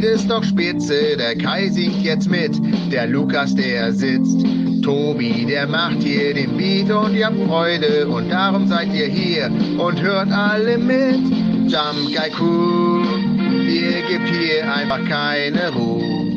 [0.00, 1.16] Das Lied ist doch spitze.
[1.16, 2.52] Der Kai singt jetzt mit,
[2.92, 4.44] der Lukas, der sitzt.
[4.82, 8.06] Tobi, der macht hier den Beat und ihr habt Freude.
[8.06, 11.20] Und darum seid ihr hier und hört alle mit.
[11.70, 13.04] Jump Guy Crew,
[13.66, 16.36] ihr gebt hier einfach keine Ruhe.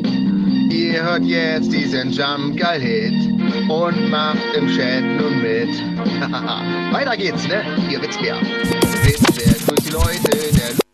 [0.70, 3.14] Ihr hört jetzt diesen Jump Guy Hit
[3.68, 5.68] und macht im Chat nun mit.
[6.92, 7.62] Weiter geht's, ne?
[7.90, 8.36] Ihr Witzbär.
[9.04, 10.89] Witzbär, grüßt die Leute, der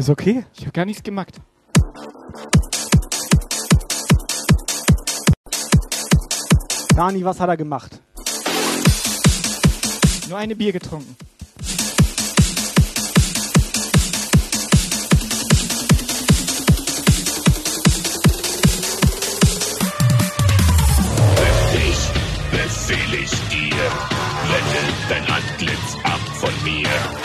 [0.00, 0.46] Alles okay?
[0.54, 1.34] Ich habe gar nichts gemacht.
[6.96, 8.00] Dani, was hat er gemacht?
[10.30, 11.14] Nur eine Bier getrunken.
[21.74, 22.10] Ich
[22.50, 23.76] befehle ich dir,
[24.46, 27.19] blende dein Antlitz ab von mir.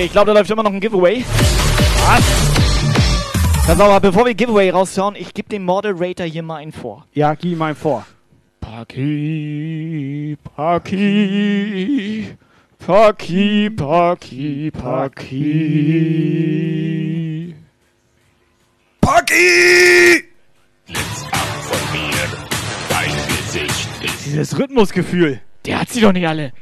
[0.00, 1.22] Nee, ich glaube, da läuft immer noch ein Giveaway.
[2.06, 2.24] Was?
[3.66, 7.04] Pass auf, aber bevor wir Giveaway raushauen, ich gebe dem Moderator hier mal einen vor.
[7.12, 8.06] Ja, gib ihm einen vor.
[8.62, 12.34] Paki, Paki,
[12.78, 15.34] Paki, Paki, Paki.
[19.02, 20.24] Paki!
[20.86, 22.26] Blitz ab von mir.
[22.88, 25.42] Dein Gesicht ist Dieses Rhythmusgefühl.
[25.66, 26.54] Der hat sie doch nicht alle.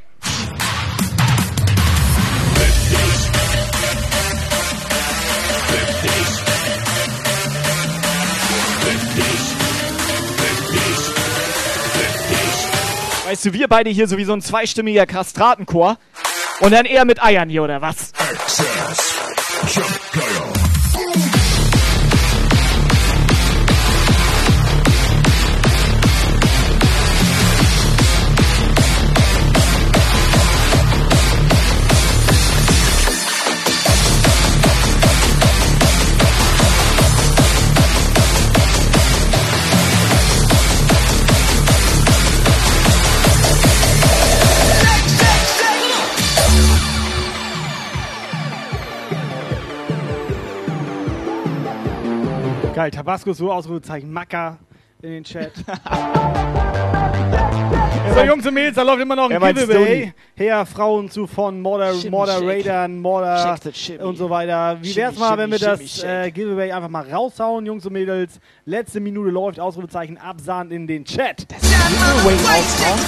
[13.29, 15.99] Weißt du, wir beide hier so wie so ein zweistimmiger Kastratenchor.
[16.61, 18.11] Und dann eher mit Eiern hier, oder was?
[52.89, 54.57] Geil, Tabasco so Ausrufezeichen, Macker,
[55.03, 55.51] in den Chat.
[58.15, 60.11] so, Jungs und Mädels, da läuft immer noch ein Er Giveaway.
[60.35, 64.03] Her, Frauen zu von Moderatern, Modder that shimmy.
[64.03, 64.79] und so weiter.
[64.81, 68.39] Wie wär's mal, wenn wir das äh, Giveaway einfach mal raushauen, Jungs und Mädels?
[68.65, 71.47] Letzte Minute läuft, Ausrufezeichen, Absahn in den Chat.
[71.47, 72.99] Giveaway raushauen?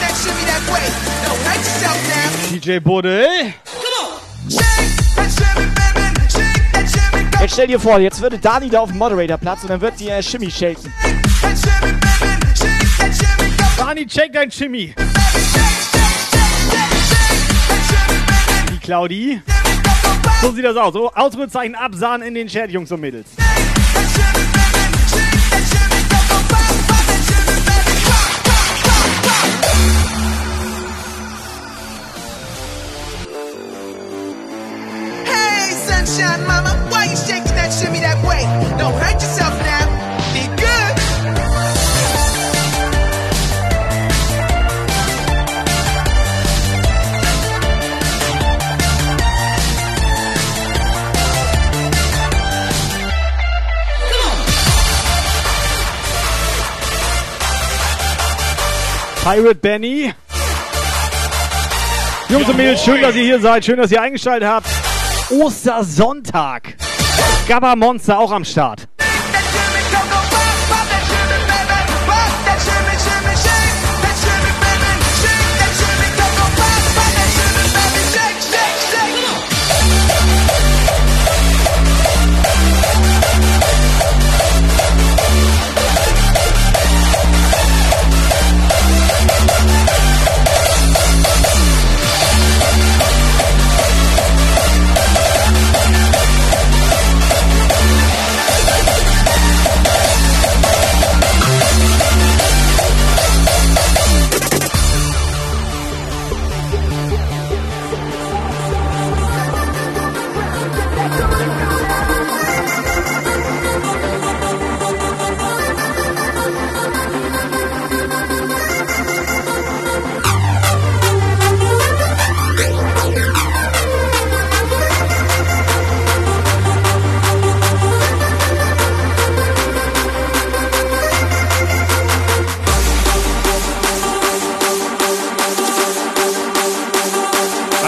[2.52, 3.26] DJ Buddel.
[7.42, 10.10] Jetzt stell dir vor, jetzt würde Dani da auf dem Moderator-Platz und dann wird sie
[10.10, 10.94] äh, Shimmy shaken.
[13.76, 14.94] Dani, check dein Chimmy.
[18.72, 19.42] Die Claudi.
[20.44, 20.94] So sieht das aus.
[20.94, 23.30] So, Ausrufezeichen Absahn in den Chat, Jungs und Mädels.
[59.24, 60.14] Pirate Benny.
[62.28, 63.64] Jungs und Mädels, schön, dass ihr hier seid.
[63.64, 64.68] Schön, dass ihr eingeschaltet habt.
[65.30, 66.76] Ostersonntag.
[67.48, 68.88] Gabba Monster auch am Start.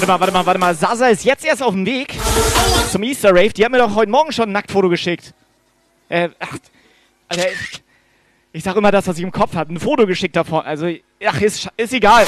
[0.05, 0.75] Warte mal, warte mal, warte mal.
[0.75, 2.13] Sasa ist jetzt erst auf dem Weg
[2.91, 3.53] zum Easter Rave.
[3.53, 5.33] Die hat mir doch heute Morgen schon ein Nacktfoto geschickt.
[6.09, 6.57] Äh, ach,
[7.29, 7.83] Alter, ich,
[8.51, 9.71] ich sag immer das, was ich im Kopf hatte.
[9.71, 10.65] Ein Foto geschickt davon.
[10.65, 10.89] Also,
[11.25, 12.27] ach, ist, ist egal.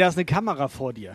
[0.00, 1.14] Da ist eine Kamera vor dir.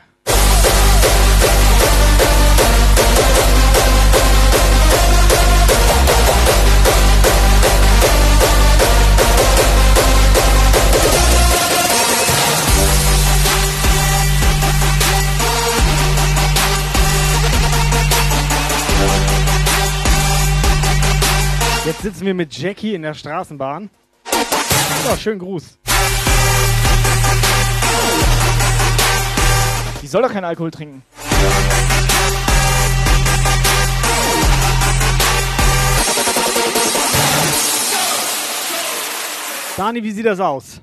[21.85, 23.89] Jetzt sitzen wir mit Jackie in der Straßenbahn.
[25.07, 25.79] Ja, schönen Gruß.
[30.05, 31.01] Die soll doch keinen Alkohol trinken.
[39.75, 40.79] Dani, wie sieht das aus?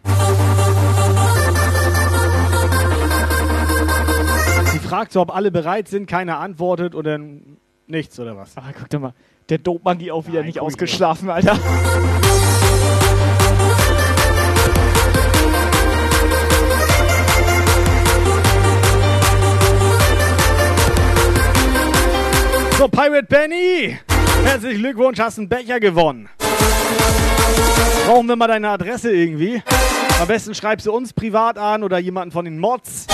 [4.73, 7.21] Sie fragt so, ob alle bereit sind, keiner antwortet oder
[7.87, 8.57] nichts oder was.
[8.57, 9.15] Ah, guck doch mal.
[9.51, 11.57] Der Dope-Monkey auch wieder nicht ausgeschlafen, Alter.
[22.83, 23.97] So, Pirate Benny,
[24.43, 26.29] herzlichen Glückwunsch, hast einen Becher gewonnen.
[28.07, 29.63] Brauchen wir mal deine Adresse irgendwie?
[30.21, 33.07] Am besten schreibst du uns privat an oder jemanden von den Mods.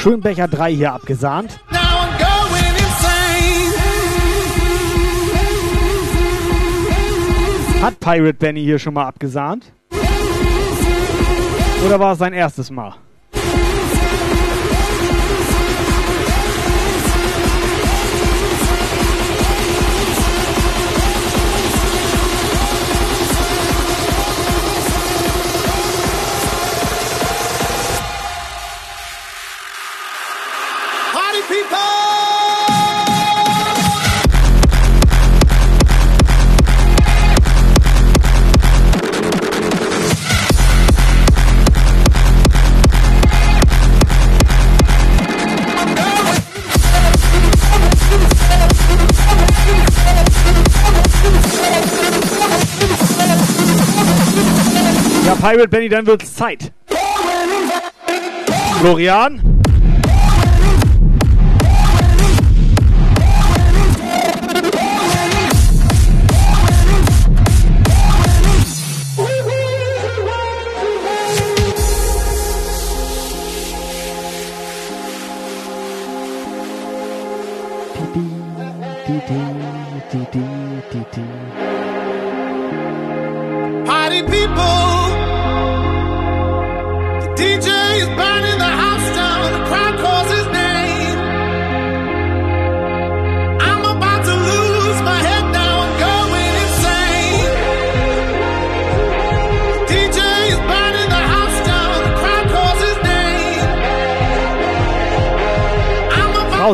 [0.00, 1.60] Schönbecher 3 hier abgesahnt.
[7.82, 9.74] Hat Pirate Benny hier schon mal abgesahnt?
[11.84, 12.94] Oder war es sein erstes Mal?
[55.40, 56.70] Pirate Benny, dann wird's Zeit.
[58.78, 59.49] Florian?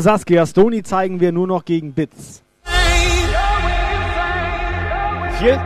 [0.06, 2.40] Saskia Stoni zeigen wir nur noch gegen Bits.
[5.40, 5.60] Viel?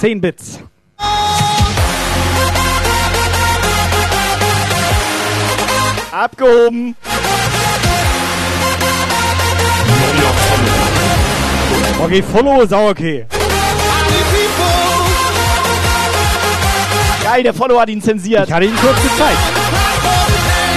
[0.00, 0.60] 10 Bits.
[6.12, 6.96] Abgehoben.
[12.02, 13.26] Okay, Follow ist auch okay.
[17.22, 18.48] Geil, der Follower hat ihn zensiert.
[18.48, 19.38] Ich hatte ihn kurz gezeigt.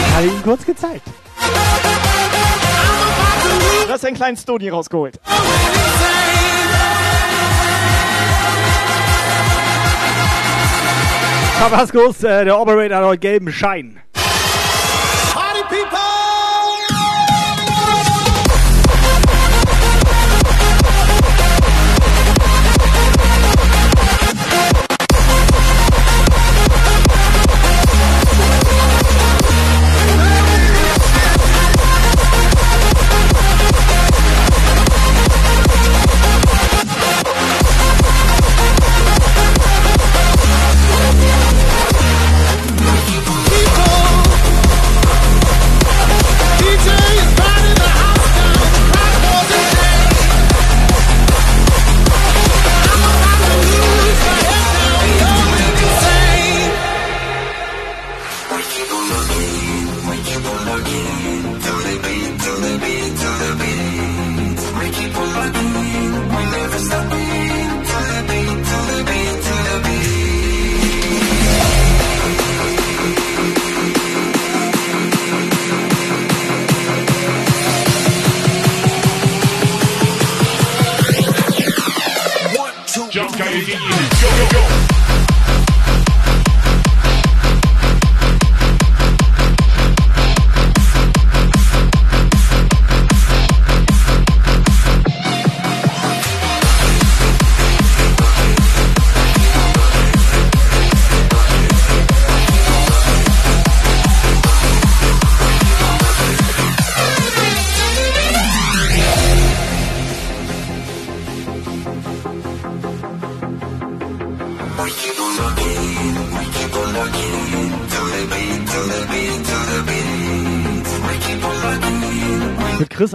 [0.10, 1.04] Ich hatte ihn kurz gezeigt.
[3.98, 5.20] Hast einen kleinen Stoni rausgeholt.
[11.58, 14.00] Tabascos, äh, der Operator hat heute gelben Schein.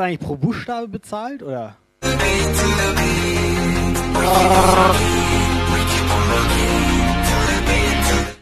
[0.02, 1.76] Eigentlich pro Buchstabe bezahlt oder?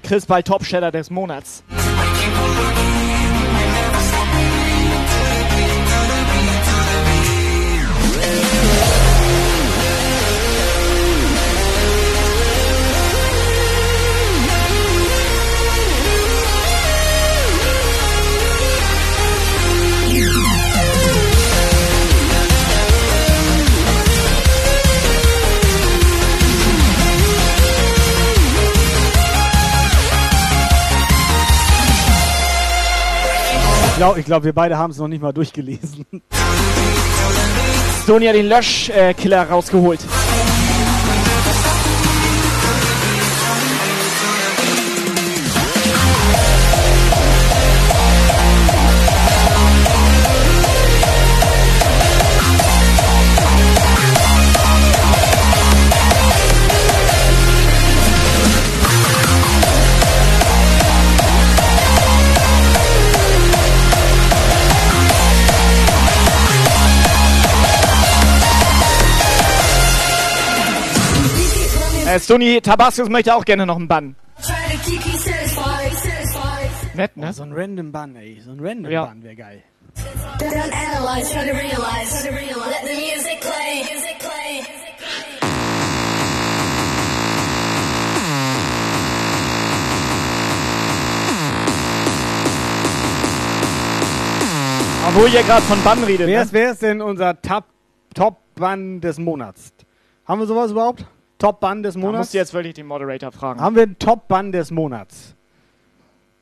[0.02, 1.62] Chris bei Top Shatter des Monats.
[34.00, 36.06] Glaube, ich glaub, wir beide haben es noch nicht mal durchgelesen.
[38.06, 40.00] Sony hat den Löschkiller rausgeholt.
[72.10, 74.16] Äh, Sony Tabascos möchte auch gerne noch einen Bann.
[76.94, 77.32] Nett, ne?
[77.32, 78.40] So ein random Bann, ey.
[78.44, 79.04] So ein random Ja.
[79.04, 79.62] Bann wäre geil.
[95.06, 96.26] Obwohl ihr gerade von Bann redet.
[96.26, 96.44] Wer Ne?
[96.44, 97.64] ist, wer ist denn unser Top,
[98.14, 99.72] Top-Bann des Monats?
[100.26, 101.04] Haben wir sowas überhaupt?
[101.40, 102.18] Top-Bann des Da Monats?
[102.18, 103.60] musst du jetzt wirklich den Moderator fragen.
[103.60, 105.34] Haben wir einen Top-Bann des Monats?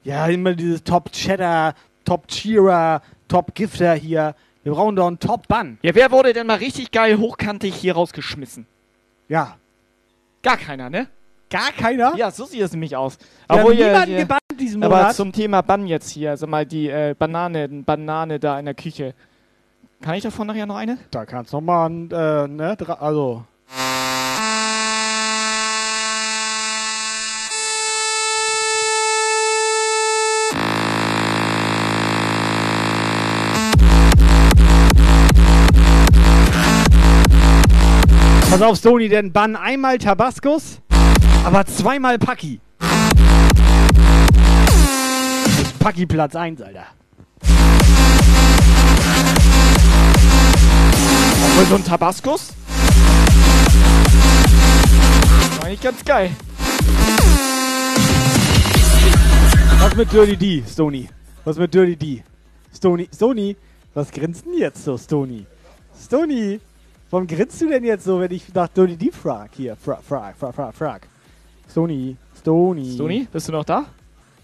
[0.04, 4.34] Ja, immer dieses Top-Cheddar, Top-Cheerer, Top-Gifter hier.
[4.64, 5.78] Wir brauchen doch einen Top-Bann.
[5.82, 8.66] Ja, wer wurde denn mal richtig geil hochkantig hier rausgeschmissen?
[9.28, 9.56] Ja.
[10.42, 11.06] Gar keiner, ne?
[11.50, 12.14] Gar keiner?
[12.16, 13.18] Ja, so sieht es nämlich aus.
[13.46, 15.14] Wir haben Obwohl ihr- niemanden gebannt diesen Aber Monat.
[15.14, 19.14] zum Thema Bann jetzt hier, also mal die äh, Banane, Banane da in der Küche.
[20.02, 20.98] Kann ich davon nachher noch eine?
[21.10, 23.44] Da kannst du noch mal, ein, äh, ne, also.
[38.50, 40.80] Pass auf, Sony, denn Bann einmal Tabascos,
[41.44, 42.60] aber zweimal Paki.
[45.78, 46.86] Paki Platz 1, Alter.
[51.58, 52.54] Und so ein Tabaskus?
[55.62, 56.30] Eigentlich ganz geil.
[59.80, 61.08] Was mit Dirty D, Stony?
[61.44, 62.24] Was mit Dirty D?
[62.74, 63.56] Stony, Stony,
[63.92, 65.44] was grinst denn jetzt so, Stony?
[66.00, 66.60] Stony,
[67.10, 69.50] warum grinst du denn jetzt so, wenn ich nach Dirty D frag?
[69.56, 71.08] Hier, frag, frag, frag, frag, frag.
[71.70, 72.92] Stony, Stony.
[72.94, 73.86] Stony, bist du noch da?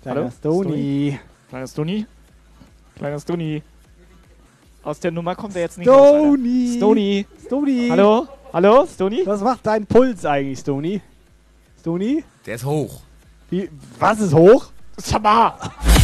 [0.03, 1.19] Kleiner Stony.
[1.49, 2.07] Kleiner Stony?
[2.97, 3.63] Kleiner Stony.
[4.83, 6.19] Aus der Nummer kommt er jetzt nicht raus, Alter.
[6.19, 6.75] Stony.
[6.77, 7.27] Stony.
[7.47, 7.89] Stony.
[7.91, 8.29] Hallo?
[8.53, 9.23] Hallo, Stony?
[9.25, 11.01] Was macht dein Puls eigentlich, Stony?
[11.81, 12.23] Stony?
[12.45, 13.01] Der ist hoch.
[13.51, 14.67] Wie, was ist hoch?
[14.97, 15.23] Sag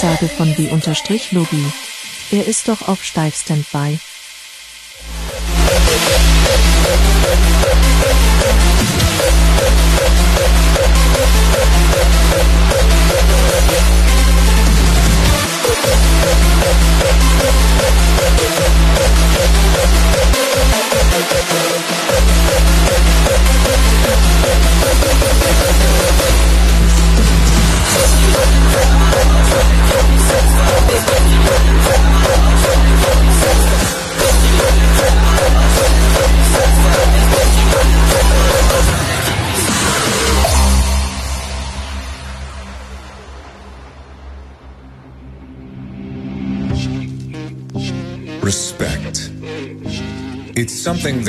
[0.00, 1.72] Durchsage von B-Logi.
[2.30, 3.98] Er ist doch auf Steif-Standby.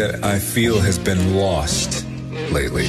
[0.01, 2.05] That I feel has been lost
[2.51, 2.87] lately.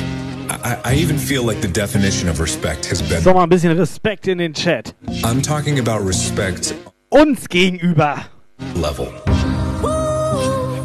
[0.49, 3.21] I, I even feel like the definition of respect has been.
[3.21, 4.95] So mal ein bisschen Respekt in den Chat.
[5.23, 6.75] I'm talking about respect
[7.11, 8.25] Uns gegenüber.
[8.77, 9.13] level.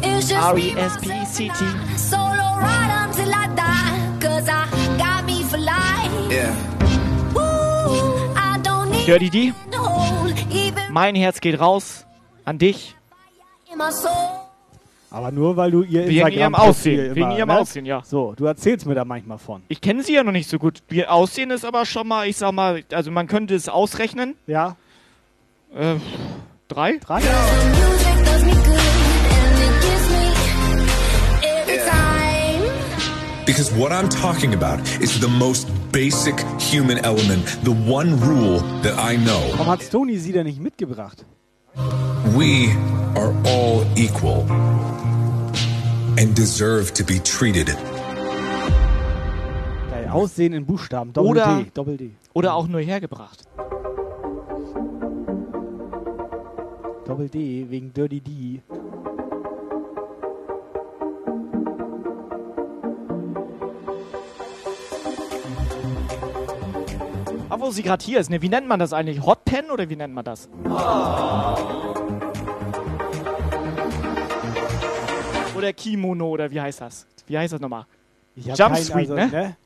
[0.02, 1.64] It's just R-E-S-P-C-T.
[1.96, 4.18] Solo ride until I die.
[4.20, 4.66] Cause I
[4.98, 6.30] got me for life.
[6.30, 6.54] Yeah.
[9.06, 9.54] Dirty D,
[10.90, 12.04] mein Herz geht raus
[12.44, 12.94] an dich.
[15.10, 17.58] Aber nur, weil du ihr Wegen ihrem Aussehen, wegen immer, ihrem ne?
[17.58, 18.02] Aussehen, ja.
[18.04, 19.62] So, du erzählst mir da manchmal von.
[19.68, 20.82] Ich kenne sie ja noch nicht so gut.
[20.90, 24.34] Ihr Aussehen ist aber schon mal, ich sag mal, also man könnte es ausrechnen.
[24.46, 24.76] Ja.
[25.74, 25.94] Äh,
[26.68, 26.98] drei?
[26.98, 27.20] Drei?
[33.46, 38.98] Because what I'm talking about is the most basic human element, the one rule that
[38.98, 39.40] I know.
[39.52, 41.24] Warum hat Tony sie denn nicht mitgebracht?
[42.36, 42.70] We
[43.14, 44.44] are all equal
[46.18, 47.68] and deserve to be treated.
[49.90, 51.12] Geil, Aussehen in Buchstaben.
[51.12, 51.70] Doppel Oder- D.
[51.72, 52.10] Doppel D.
[52.34, 53.44] Oder auch nur hergebracht.
[57.06, 58.60] Doppel D wegen Dirty D.
[67.58, 68.40] Wo sie gerade hier ist, ne?
[68.40, 69.24] Wie nennt man das eigentlich?
[69.24, 70.48] Hot Pen oder wie nennt man das?
[75.56, 77.06] Oder Kimono oder wie heißt das?
[77.26, 77.84] Wie heißt das nochmal?
[78.56, 78.70] Kein-
[79.00, 79.56] also, ne?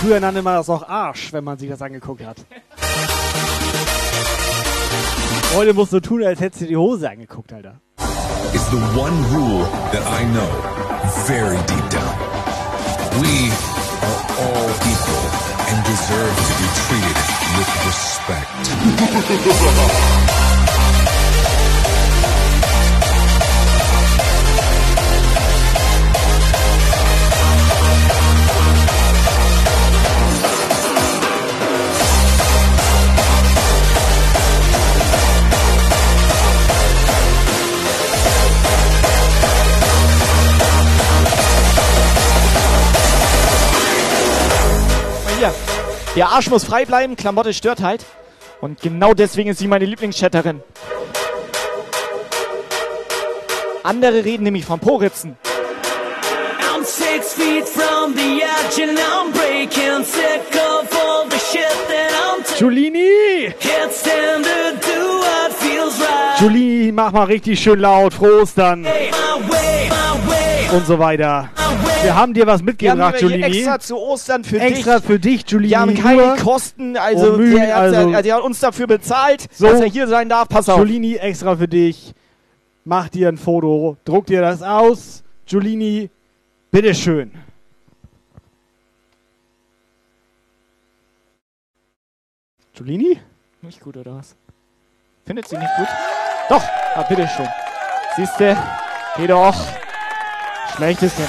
[0.00, 2.36] Früher nannte man das auch Arsch, wenn man sich das angeguckt hat.
[5.54, 7.80] Heute musst du tun, als hättest du die Hose angeguckt, Alter.
[8.52, 10.48] Is the one rule that I know
[11.26, 12.14] very deep down.
[13.20, 13.50] We
[14.44, 15.26] all equal
[15.68, 17.16] and deserve to be treated
[17.56, 18.52] with respect.
[46.16, 48.04] Der Arsch muss frei bleiben, Klamotte stört halt.
[48.60, 50.62] Und genau deswegen ist sie meine Lieblingschatterin.
[53.82, 55.36] Andere reden nämlich vom Poritzen.
[56.74, 62.12] I'm six feet from the edge and I'm breaking sick of all the shit that
[62.12, 63.52] I'm Julini!
[63.60, 63.84] Can't.
[66.44, 68.12] Julini, mach mal richtig schön laut.
[68.12, 68.82] Frohe Ostern.
[68.82, 69.53] My way, my way.
[70.72, 71.48] Und so weiter.
[72.02, 73.42] Wir haben dir was Wir haben mitgebracht, Julini.
[73.44, 75.04] extra zu Ostern für Extra dich.
[75.06, 75.68] für dich, Julini.
[75.68, 79.46] Die haben keine nur Kosten, also, Mühen, der, hat, also der hat uns dafür bezahlt,
[79.52, 79.66] So.
[79.68, 80.48] dass er hier sein darf.
[80.48, 80.78] Pass auf.
[80.78, 82.12] Julini extra für dich.
[82.84, 85.22] Mach dir ein Foto, druck dir das aus.
[85.46, 86.10] Julini,
[86.70, 87.30] bitteschön.
[92.74, 93.20] Julini?
[93.62, 94.34] Nicht gut, oder was?
[95.24, 95.88] Findet sie nicht gut?
[96.48, 96.62] Doch,
[96.94, 97.48] ah, bitteschön.
[98.16, 98.56] Siehste,
[99.16, 99.54] geh doch.
[100.72, 101.26] Schlecht ist ja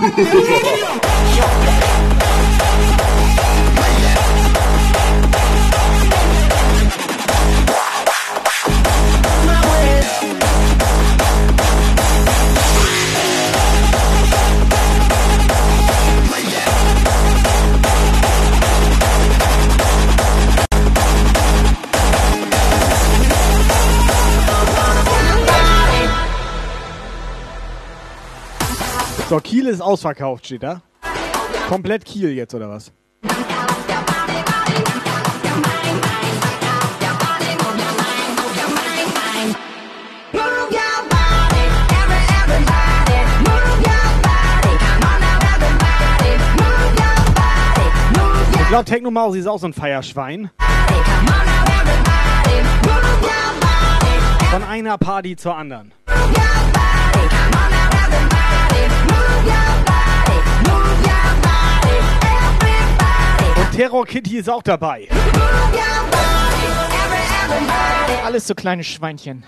[0.00, 1.27] Yeah.
[29.58, 30.82] Kiel ist ausverkauft, steht da.
[31.68, 32.92] Komplett Kiel jetzt, oder was?
[48.60, 50.50] Ich glaube, Techno Mausi ist auch so ein Feierschwein.
[54.52, 55.92] Von einer Party zur anderen.
[63.78, 65.06] Terror Kitty ist auch dabei.
[68.24, 69.44] Alles so kleine Schweinchen.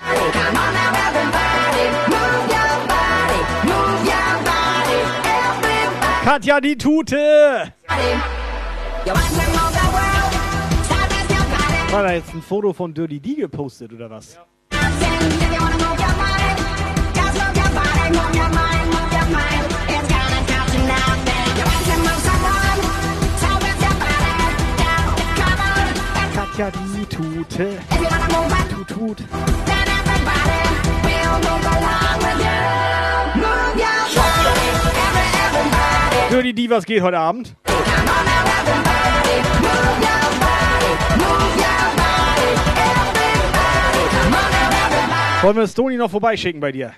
[6.23, 7.73] Katja die Tute!
[11.91, 14.35] War da jetzt ein Foto von Dirty D gepostet oder was?
[14.35, 14.47] Ja.
[26.71, 27.79] Die Tute.
[28.71, 29.19] Tut, tut.
[36.29, 37.55] Für die Divas geht heute Abend.
[45.43, 46.93] Wollen wir Stony noch vorbeischicken bei dir?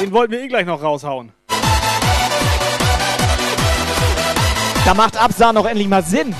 [0.00, 1.32] Den wollten wir eh gleich noch raushauen.
[4.84, 6.34] Da macht Absa noch endlich mal Sinn.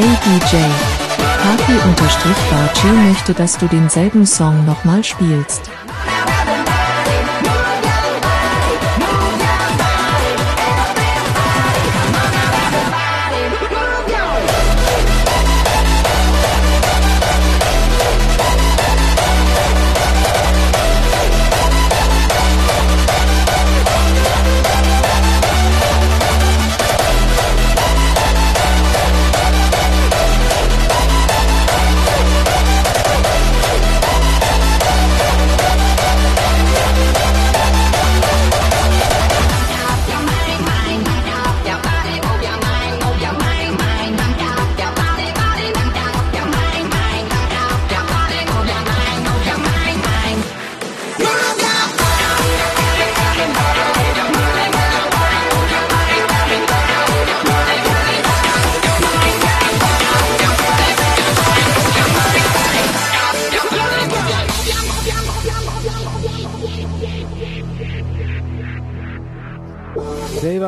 [0.00, 0.56] Ey DJ.
[1.42, 5.70] Party-Barchi möchte, dass du denselben Song nochmal spielst.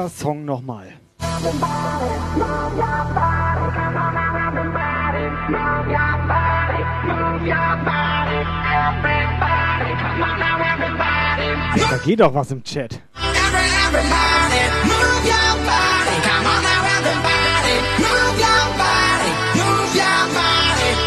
[0.02, 0.92] Selber Song nochmal.
[11.90, 13.00] Da geht doch was im Chat.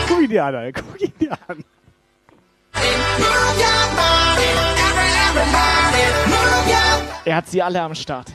[0.08, 0.82] Guck ihn dir an, Alter.
[0.82, 1.64] Guck ihn dir an.
[7.26, 8.32] Er hat sie alle am Start.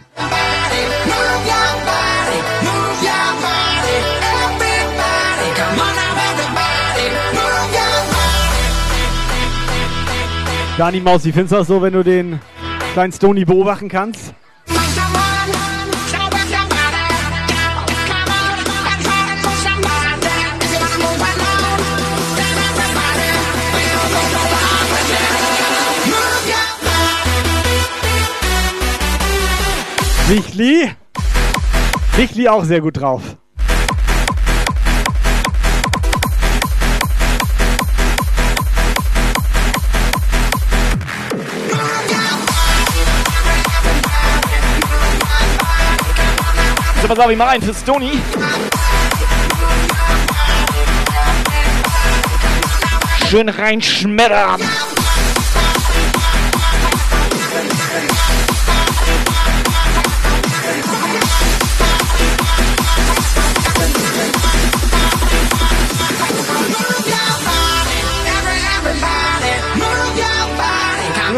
[10.76, 12.40] Dani Maus, wie findest du das so, wenn du den
[12.94, 14.34] kleinen Stony beobachten kannst?
[30.30, 30.88] Lichtli?
[32.16, 33.20] Lichtli auch sehr gut drauf.
[47.02, 48.12] So, pass auf, ich mach einen für Stony.
[53.28, 54.60] Schön reinschmettern.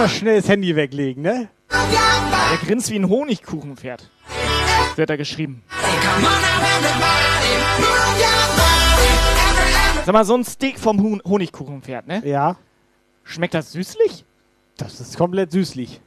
[0.03, 1.49] Immer schnell das Handy weglegen, ne?
[1.71, 4.11] Er grinst wie ein Honigkuchenpferd.
[4.97, 5.63] Wird da geschrieben.
[10.05, 12.21] Sag mal, so ein Steak vom Huhn Honigkuchenpferd, ne?
[12.27, 12.57] Ja.
[13.23, 14.25] Schmeckt das süßlich?
[14.77, 16.01] Das ist komplett süßlich.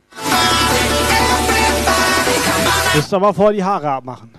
[2.96, 4.34] Musst aber vor die Haare abmachen.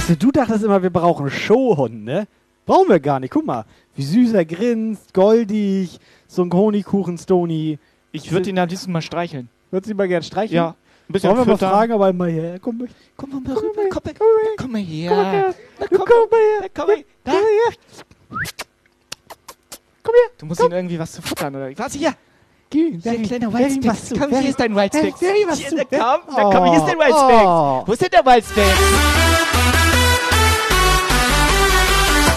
[0.00, 2.26] Weißt du, du dachtest immer, wir brauchen Showhund, ne?
[2.64, 3.32] Brauchen wir gar nicht.
[3.32, 7.78] Guck mal, wie süß er grinst, goldig, so ein Honigkuchen-Stony.
[8.10, 9.50] Ich würde ihn am liebsten mal streicheln.
[9.70, 10.56] Würdest du ihn mal gern streicheln?
[10.56, 10.68] Ja.
[11.06, 14.02] Ein bisschen Wollen wir mal fragen, ob er mal her komm, Komm mal rüber, komm,
[14.06, 14.14] mal-
[14.56, 15.10] komm mal her.
[15.10, 15.54] Komm mal her.
[15.78, 16.70] Komm, komm mal her.
[16.74, 17.74] komm mal Komm mal her.
[20.02, 20.30] Komm her.
[20.38, 21.76] Du musst ihm irgendwie was zu futtern, oder?
[21.76, 22.14] Was hier?
[22.70, 25.12] Geh, Hier, ein kleiner zu, Komm, hier ist dein was Hier,
[25.90, 27.82] komm, komm, hier ist dein oh.
[27.84, 29.29] Wo ist denn der Whitespace?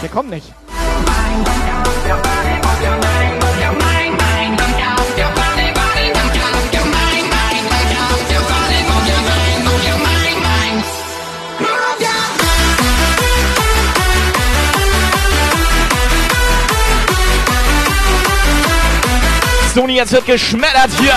[0.01, 0.53] Der kommt nicht.
[19.73, 21.15] Sony, jetzt wird geschmettert hier.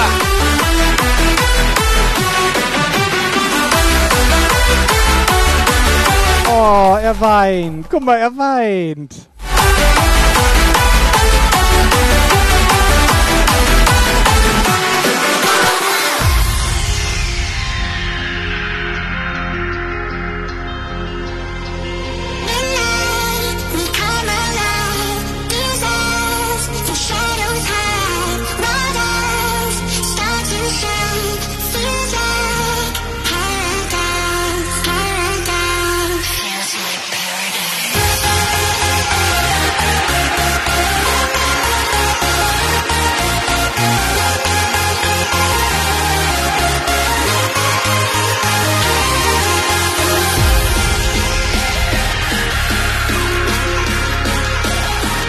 [6.68, 7.88] Oh, er weint.
[7.88, 9.28] Guck mal, er weint.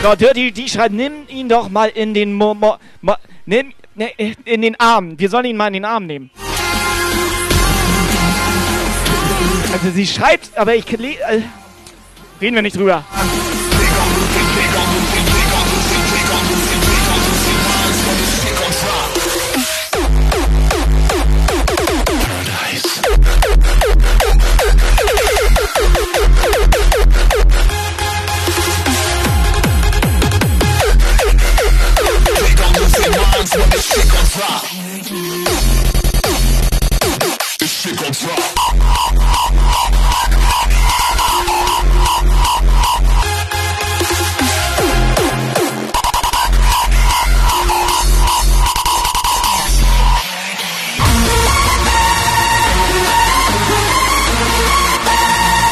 [0.04, 3.16] So, Dirty, die schreibt, nimm ihn doch mal in den Mo, Mo, Mo
[3.46, 4.12] nimm, ne,
[4.46, 5.20] in den Arm.
[5.20, 6.30] Wir sollen ihn mal in den Arm nehmen.
[9.74, 11.42] Also sie schreibt, aber ich äh,
[12.40, 13.04] reden wir nicht drüber.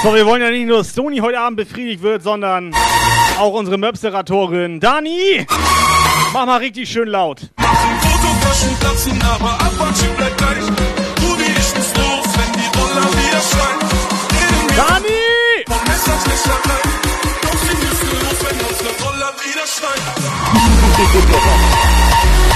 [0.06, 2.76] So, wir wollen ja nicht nur, dass Sony heute Abend befriedigt wird, sondern
[3.40, 5.48] auch unsere Möpseratorin Dani.
[6.32, 7.50] Mach mal richtig schön laut.
[7.58, 10.62] Fototaschen platzen, aber Apache bleibt gleich.
[10.62, 13.80] Rudi, ich muss los, wenn die Roller wieder schreien.
[14.78, 15.24] Dani!
[15.66, 16.88] Vom Messerstecher rein.
[17.42, 20.06] Doch sie müssen los, wenn unsere Roller wieder schreien.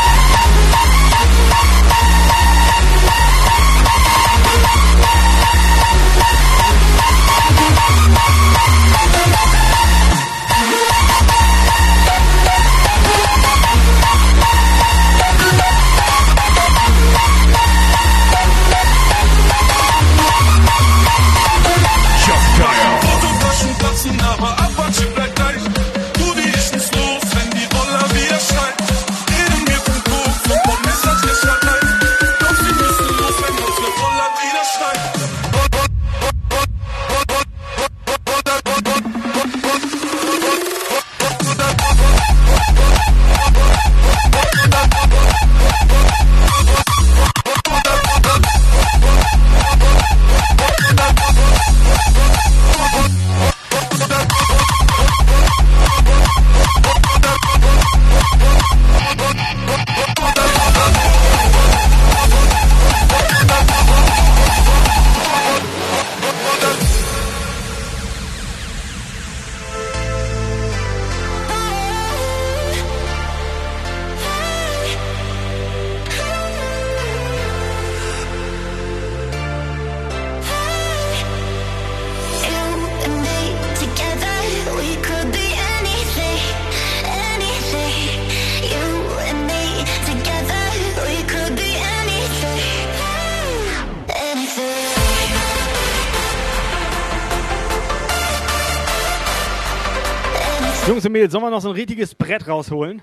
[101.29, 103.01] Mädels, sollen wir noch so ein richtiges Brett rausholen?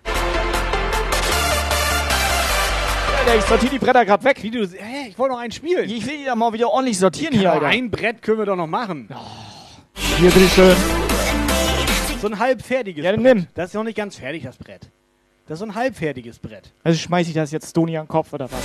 [3.39, 4.43] Ich sortiere die Bretter gerade weg.
[4.43, 5.89] Wie du, hä, ich wollte noch einen spielen.
[5.91, 7.77] Ich will die da mal wieder ordentlich sortieren hier, Aber Alter.
[7.77, 9.09] ein Brett können wir doch noch machen.
[10.19, 10.77] Hier, bitteschön.
[12.21, 13.21] So ein halbfertiges Ja, Brett.
[13.23, 13.47] nimm.
[13.55, 14.91] Das ist noch nicht ganz fertig, das Brett.
[15.49, 16.73] Das ist so ein halbfertiges Brett.
[16.85, 18.61] Also schmeiß ich das jetzt Stoni an den Kopf oder was?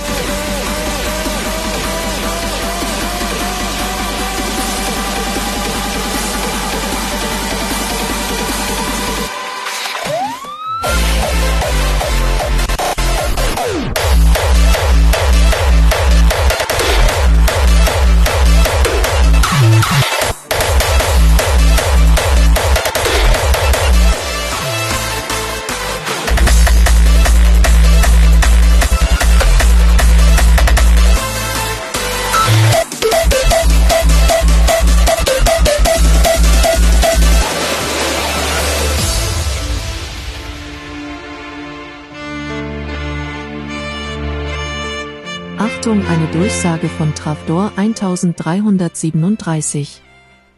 [46.62, 50.00] Durchsage von Trafdor 1337.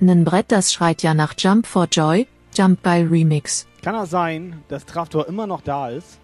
[0.00, 3.66] Nen Brett, das schreit ja nach Jump for Joy, Jump Geil Remix.
[3.80, 6.20] Kann das sein, dass Traftor immer noch da ist?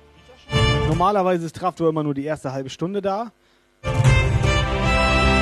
[0.87, 3.33] Normalerweise ist Traftor immer nur die erste halbe Stunde da.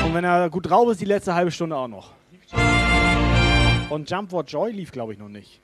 [0.05, 2.13] Und wenn er gut drauf ist, die letzte halbe Stunde auch noch.
[3.89, 5.61] Und Jump for Joy lief, glaube ich, noch nicht.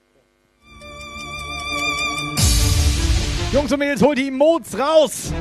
[3.53, 5.31] Jungs und Mädels, holt die Emotes raus!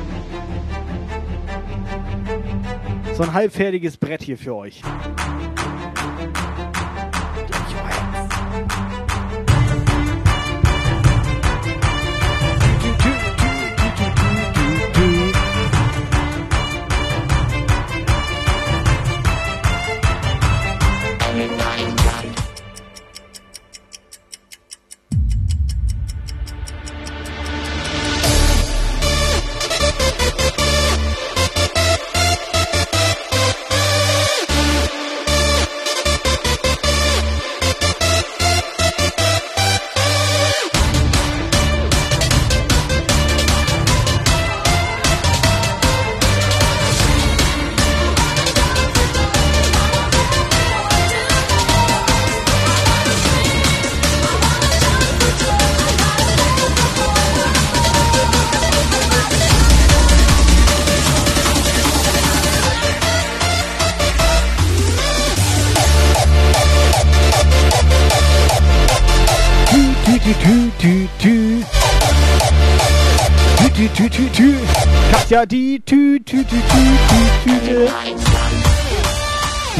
[3.15, 4.81] So ein halbfertiges Brett hier für euch.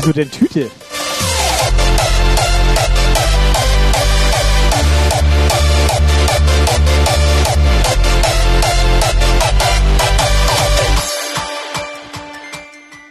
[0.06, 0.70] Wieso denn Tüte?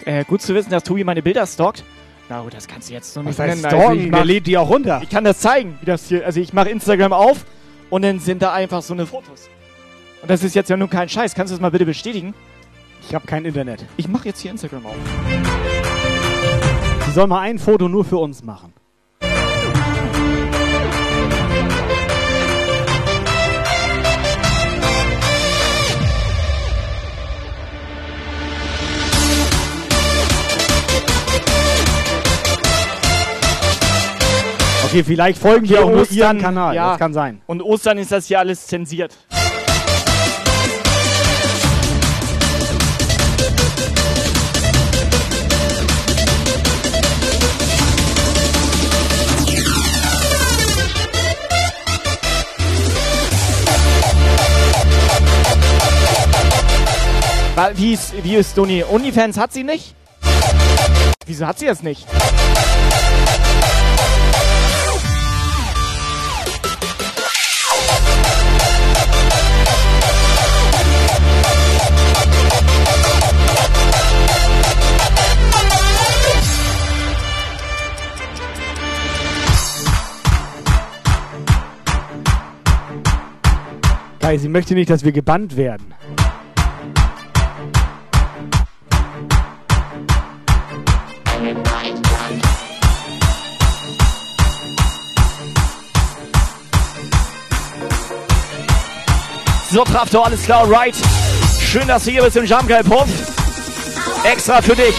[0.04, 1.82] Äh, gut zu wissen, dass Tobi meine Bilder stalkt.
[2.28, 3.70] Na gut, das kannst du jetzt so nicht heißt nennen.
[3.70, 3.96] stalken?
[3.96, 5.00] ich Der mach- lädt die auch runter.
[5.02, 6.24] Ich kann das zeigen, wie das hier.
[6.24, 7.44] Also ich mache Instagram auf
[7.90, 9.48] und dann sind da einfach so eine Fotos.
[10.22, 11.34] Und das ist jetzt ja nun kein Scheiß.
[11.34, 12.34] Kannst du das mal bitte bestätigen?
[13.06, 13.84] Ich habe kein Internet.
[13.96, 14.94] Ich mache jetzt hier Instagram auf.
[17.14, 18.72] Soll mal ein Foto nur für uns machen.
[34.86, 36.74] Okay, vielleicht folgen wir auch nur ihren Kanal.
[36.74, 36.90] Ja.
[36.90, 37.40] Das kann sein.
[37.46, 39.16] Und Ostern ist das hier alles zensiert.
[57.76, 58.82] Wie ist, wie ist Doni?
[58.82, 59.94] Onlyfans hat sie nicht?
[61.24, 62.06] Wieso hat sie das nicht?
[84.36, 85.94] Sie möchte nicht, dass wir gebannt werden.
[99.74, 100.94] So, Traftor, alles klar, right.
[101.58, 102.78] Schön, dass du hier bist im Jump Guy.
[104.22, 104.94] Extra für dich.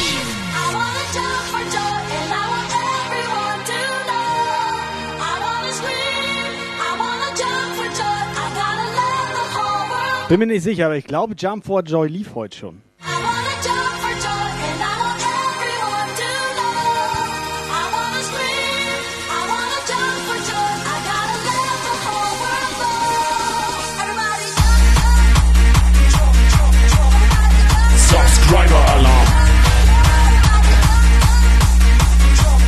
[10.27, 12.84] Bin mir nicht sicher, aber ich glaube, Jump for Joy lief heute schon.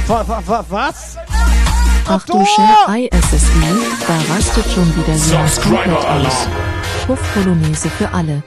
[0.07, 1.17] Was?
[2.09, 3.49] Ach du Share ISSI,
[4.07, 6.05] da rastet schon wieder jemand Subscriber aus.
[6.05, 6.51] Alarm.
[7.05, 8.43] Puff Polonaise für alle.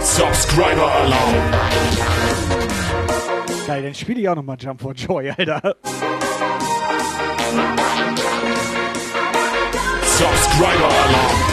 [0.00, 1.34] Subscriber Alarm.
[3.66, 5.76] Geil, dann spiele ich auch nochmal Jump for Joy, Alter.
[10.02, 11.47] Subscriber Alarm.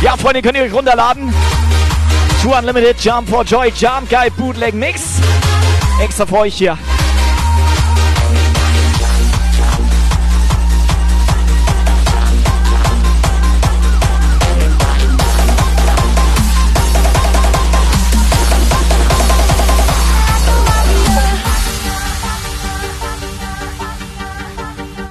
[0.00, 1.34] Ja, Freunde, könnt ihr euch runterladen.
[2.40, 5.20] Two Unlimited Jump for Joy Jump Guy Bootleg Mix.
[6.00, 6.78] Extra für euch hier.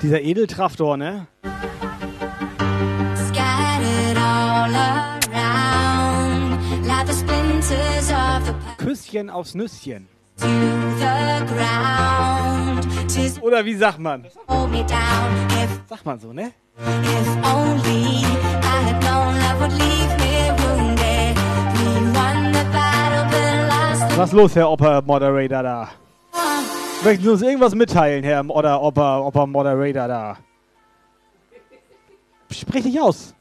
[0.02, 1.28] Dieser Edeltraftor, ne?
[8.98, 10.08] The Küsschen aufs Nüsschen.
[13.42, 14.26] Oder wie sagt man?
[15.88, 16.52] Sagt man so, ne?
[24.16, 25.90] Was ist los, Herr Oper Moderator da?
[27.04, 30.38] Möchten Sie uns irgendwas mitteilen, Herr M- oder Oper, Oper Moderator da?
[32.50, 33.36] Sprich dich aus.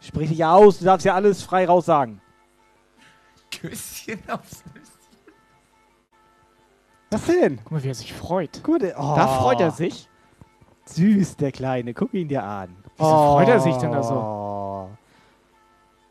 [0.00, 2.20] Sprich dich aus, du darfst ja alles frei raus sagen.
[3.52, 4.71] Küsschen aufs Nüsschen.
[7.12, 7.58] Was denn?
[7.62, 8.64] Guck mal, wie er sich freut.
[8.64, 9.14] Gut, oh.
[9.14, 10.08] Da freut er sich.
[10.86, 11.92] Süß, der Kleine.
[11.92, 12.74] Guck ihn dir an.
[12.96, 13.34] Wieso oh.
[13.34, 14.14] freut er sich denn da so?
[14.14, 14.88] Oh.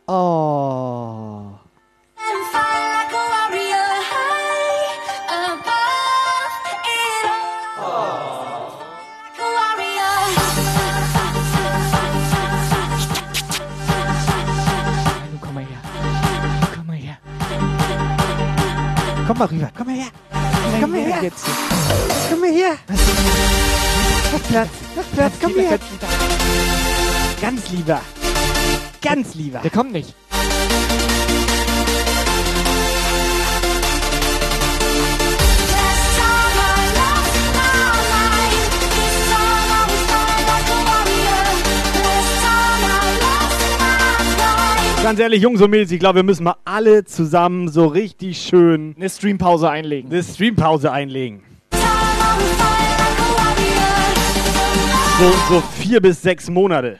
[0.07, 1.57] oh.
[19.27, 20.30] Komm mal rüber, komm mal her.
[20.81, 21.21] Komm her.
[21.21, 21.45] Jetzt.
[22.27, 22.75] Komm mal her.
[24.31, 24.69] Mach Platz.
[24.95, 25.33] Mach Platz.
[25.39, 25.79] Komm her.
[27.39, 28.01] ganz Ganz lieber.
[28.99, 29.59] Ganz lieber.
[29.59, 30.15] Der kommt nicht.
[45.03, 48.93] Ganz ehrlich, Jungs und Mädels, ich glaube, wir müssen mal alle zusammen so richtig schön
[48.95, 50.11] eine Streampause einlegen.
[50.11, 51.41] Eine Streampause einlegen.
[55.19, 56.99] So, so vier bis sechs Monate.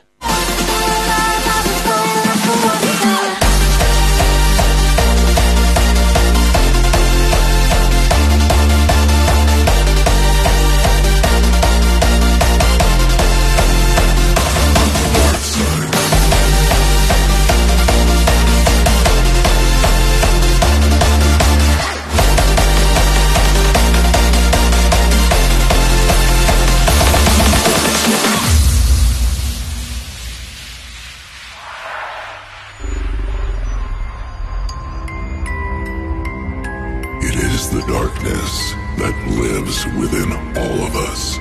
[38.22, 41.40] Darkness that lives within all of us,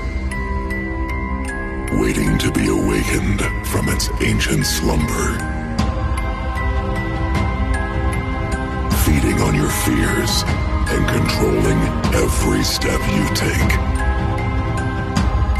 [2.00, 5.36] waiting to be awakened from its ancient slumber.
[9.04, 10.44] Feeding on your fears
[10.92, 11.80] and controlling
[12.14, 13.72] every step you take.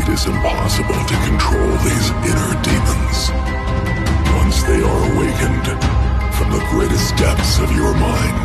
[0.00, 3.18] It is impossible to control these inner demons.
[4.40, 5.66] Once they are awakened
[6.34, 8.36] from the greatest depths of your mind,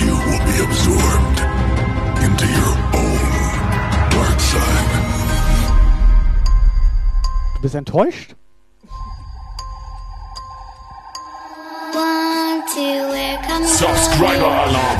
[0.00, 1.37] you will be absorbed
[2.24, 4.62] into your own dark side.
[7.56, 8.34] Du bist enttäuscht?
[11.92, 13.68] One, two, we're coming.
[13.68, 14.98] Subscriber Alarm.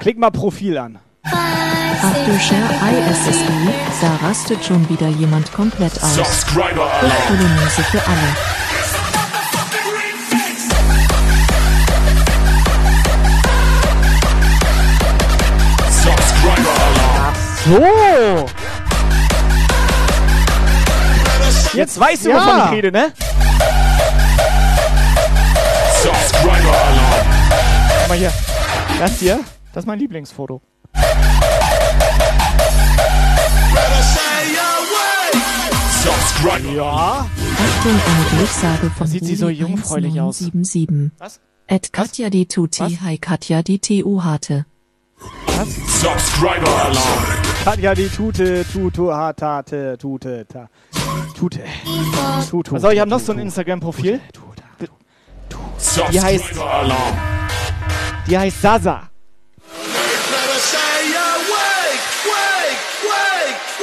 [0.00, 0.98] Klick mal Profil an.
[1.24, 6.14] After Share ISSI, da rastet schon wieder jemand komplett aus.
[6.14, 7.68] Subscriber Alarm.
[7.68, 8.61] Für alle.
[17.64, 18.46] So!
[21.74, 22.36] Jetzt weißt du, Ja.
[22.36, 23.12] wovon ich rede, ne?
[26.02, 27.26] Subscriber Alarm.
[28.00, 28.32] Guck mal hier.
[28.98, 29.40] Das hier,
[29.72, 30.60] das ist mein Lieblingsfoto.
[36.02, 36.72] Subscriber.
[36.72, 37.26] Ja.
[37.26, 40.40] Achtung, eine Durchsage von sieht sie so jungfräulich aus.
[40.40, 41.12] 1977.
[41.18, 41.40] Was?
[41.68, 44.66] At Katja die Tuti, hi Katja die TU harte.
[46.00, 47.41] Subscriber Alarm.
[47.64, 50.68] Katja die Tute, Tutu, Hatate, Tute, ta.
[51.38, 51.60] Tute.
[52.50, 52.74] Tutu.
[52.74, 54.20] Also ich habe noch so ein Instagram-Profil.
[56.10, 56.44] Die heißt,
[58.26, 59.02] die heißt Sasa.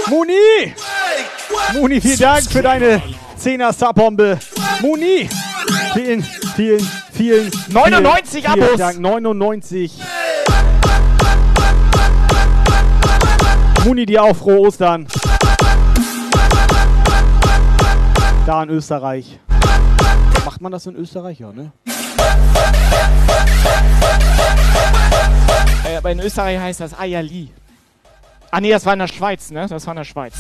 [0.07, 0.73] Muni!
[1.73, 3.01] Muni, vielen Dank für deine
[3.41, 4.39] 10er Subbombe.
[4.81, 5.29] Muni!
[5.93, 6.23] Vielen,
[6.55, 7.51] vielen, vielen.
[7.69, 8.77] 99 vielen, vielen Abos.
[8.77, 8.99] Dank.
[8.99, 10.01] 99.
[13.85, 15.07] Muni, dir auch frohe Ostern.
[18.45, 19.39] Da in Österreich.
[20.45, 21.39] Macht man das in Österreich?
[21.39, 21.71] Ja, ne?
[25.85, 27.51] Äh, aber in Österreich heißt das Ayali.
[28.51, 29.67] Ah nee, das war in der Schweiz, ne?
[29.67, 30.33] Das war in der Schweiz.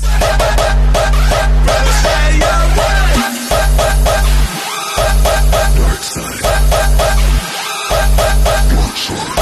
[5.75, 6.49] Dark side.
[9.11, 9.38] It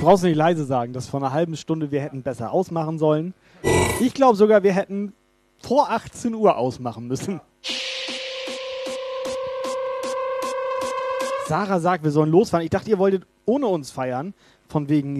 [0.00, 3.34] Du brauchst nicht leise sagen, dass vor einer halben Stunde wir hätten besser ausmachen sollen.
[4.00, 5.12] Ich glaube sogar, wir hätten
[5.58, 7.38] vor 18 Uhr ausmachen müssen.
[11.46, 12.64] Sarah sagt, wir sollen losfahren.
[12.64, 14.32] Ich dachte, ihr wolltet ohne uns feiern.
[14.68, 15.16] Von wegen.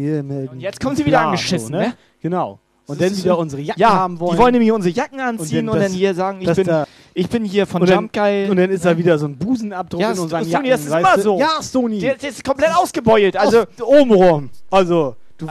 [0.48, 1.93] Und jetzt kommen sie wieder angeschissen, ne?
[2.23, 2.59] Genau.
[2.86, 4.32] Und dann wieder so- unsere Jacken ja, haben wollen.
[4.32, 7.28] Die wollen nämlich unsere Jacken anziehen und dann, das- hier sagen, ich bin, da- ich
[7.28, 8.51] bin hier von und dann, Jumpgeil.
[8.51, 10.70] Und dann ist da wieder so ein Busenabdruck ja, in unseren Sony, Jacken.
[10.70, 11.39] das ist immer so.
[11.39, 11.99] Ja, Sony.
[11.99, 13.37] Der, der ist komplett ausgebeult.
[13.37, 14.51] Also, obenrum.
[14.70, 15.47] Also, du.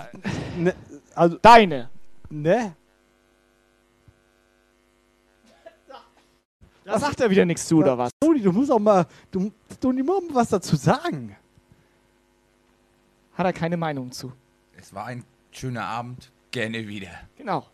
[0.58, 0.74] Ne,
[1.16, 1.90] also, deine.
[2.30, 2.76] ne?
[6.86, 8.10] Da sagt er wieder nichts zu, oder was?
[8.24, 9.06] Sony, du musst auch mal.
[9.30, 11.36] Du, musst mal was dazu sagen.
[13.34, 14.34] Hat er keine Meinung zu.
[14.76, 16.32] Es war ein schöner Abend.
[16.52, 17.12] Gerne wieder.
[17.38, 17.68] Genau.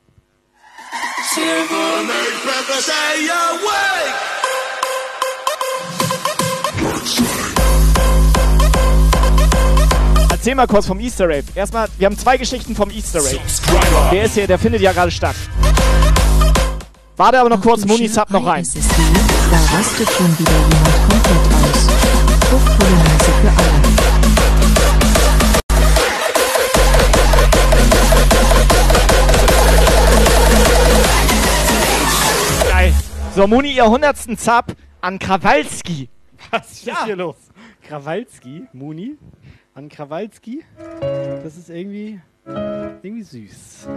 [10.45, 11.43] Erzähl mal kurz vom Easter Rave.
[11.55, 13.39] Erstmal, wir haben zwei Geschichten vom Easter Rave.
[14.11, 15.35] Der ist hier, der findet ja gerade statt.
[17.17, 18.63] Warte aber noch kurz, Muni Sub noch rein.
[18.63, 20.94] Da rastet schon wieder jemand
[33.35, 34.39] So, Muni, ihr 100.
[34.39, 34.67] Sub
[35.01, 36.07] an Krawalski.
[36.51, 37.35] Was ist jetzt hier los?
[37.85, 39.17] Krawalski, Muni,
[39.73, 40.63] an Krawalski.
[41.01, 43.89] Das ist irgendwie, irgendwie süß.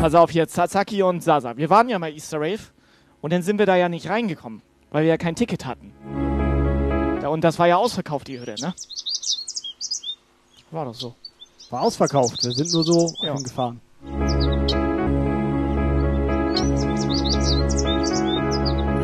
[0.00, 1.54] Pass auf jetzt, Sasaki und Sasa.
[1.54, 2.62] Wir waren ja mal Easter Rave
[3.20, 5.92] und dann sind wir da ja nicht reingekommen, weil wir ja kein Ticket hatten.
[7.26, 8.74] Und das war ja ausverkauft, die Hütte, ne?
[10.70, 11.14] War doch so.
[11.70, 12.42] War ausverkauft.
[12.42, 13.34] Wir sind nur so Ja.
[13.34, 13.80] hingefahren.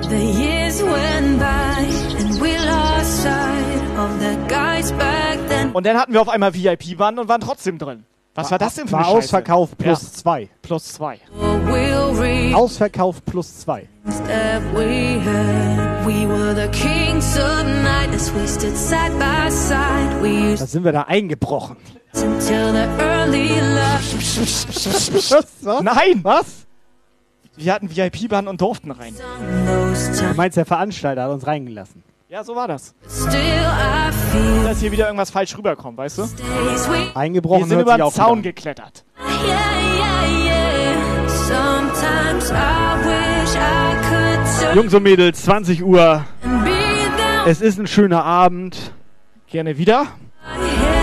[0.09, 1.83] The years went by
[2.19, 5.73] and we lost sight of the guys back then.
[5.73, 8.05] Und dann hatten wir auf einmal VIP-Band und waren trotzdem drin.
[8.37, 9.19] Was war, das denn für War eine Scheiße?
[9.19, 10.09] ausverkauft plus Ja.
[10.13, 10.49] zwei.
[10.63, 11.21] Plus zwei.
[12.55, 13.89] Ausverkauft plus zwei.
[20.59, 21.77] Da sind wir da eingebrochen.
[22.13, 22.23] Was?
[25.83, 26.21] Nein!
[26.23, 26.67] Was?
[27.57, 29.15] Wir hatten VIP-Band und durften rein.
[29.17, 32.03] Du meinst, der Veranstalter hat uns reingelassen.
[32.29, 32.93] Ja, so war das.
[34.65, 36.23] Dass hier wieder irgendwas falsch rüberkommt, weißt du?
[37.15, 39.05] Eingebrochen Wir sind über den auch Zaun gut geklettert.
[39.21, 39.31] Yeah,
[39.97, 41.29] yeah, yeah.
[41.29, 46.25] Sometimes I wish I could turn Jungs und Mädels, 20 Uhr.
[47.47, 48.93] Es ist ein schöner Abend.
[49.47, 50.09] Gerne wieder.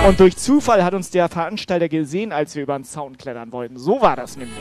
[0.06, 3.78] Und durch Zufall hat uns der Veranstalter gesehen, als wir über den Zaun klettern wollten.
[3.78, 4.58] So war das nämlich.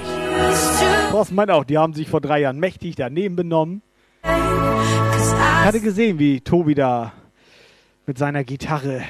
[1.10, 3.82] Thorsten meint auch, die haben sich vor drei Jahren mächtig daneben benommen.
[4.24, 7.12] Ich hatte gesehen, wie Tobi da
[8.06, 9.02] mit seiner Gitarre.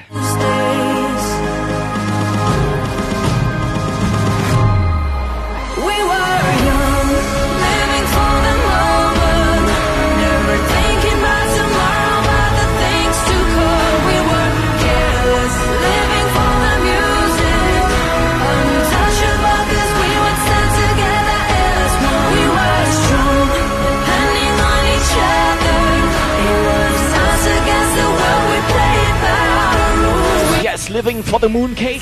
[30.93, 32.01] Living for the mooncake.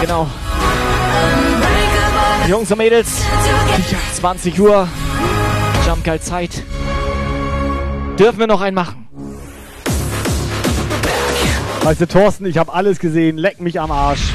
[0.00, 0.28] Genau.
[2.48, 3.24] Jungs und Mädels,
[4.14, 4.88] 20 Uhr,
[5.84, 6.62] Jump Guide Zeit.
[8.18, 9.08] Dürfen wir noch einen machen?
[11.82, 13.36] Weißt du, Thorsten, ich habe alles gesehen.
[13.36, 14.32] Leck mich am Arsch.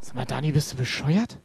[0.00, 1.38] Sag mal, Dani, bist du bescheuert?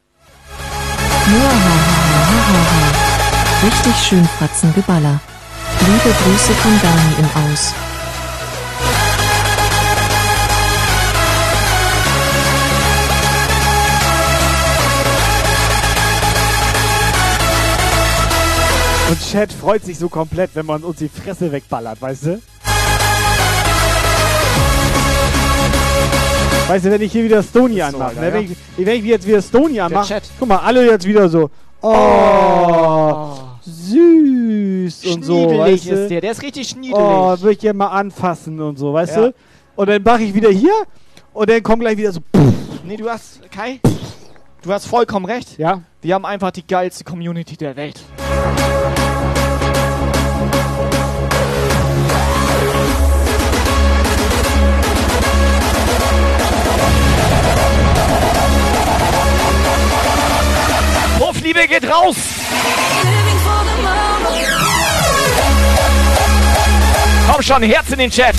[3.62, 5.20] Richtig schön Fratzengeballer.
[5.80, 7.74] Liebe Grüße von Dani im Aus.
[19.08, 22.42] Und Chat freut sich so komplett, wenn man uns die Fresse wegballert, weißt du?
[26.68, 28.26] Weißt du, wenn ich hier wieder Stony anmache, ne?
[28.26, 28.32] ja.
[28.34, 31.48] wenn, ich, wenn ich jetzt wieder Stony anmache, guck mal, alle jetzt wieder so,
[31.80, 33.28] oh,
[33.62, 35.94] süß und so, Schniedelig weißt du?
[35.94, 36.94] ist der, der ist richtig schniedelig.
[36.98, 39.22] Oh, würde ich gerne mal anfassen und so, weißt Ja.
[39.28, 39.34] du?
[39.76, 40.74] Und dann mache ich wieder hier
[41.32, 42.20] und dann kommt gleich wieder so,
[42.84, 43.80] Nee, du hast, Kai,
[44.62, 45.56] du hast vollkommen recht.
[45.58, 45.80] Ja.
[46.02, 47.98] Wir haben einfach die geilste Community der Welt.
[61.48, 62.16] Hofliebe geht raus!
[67.30, 68.34] Komm schon, Herz in den Chat!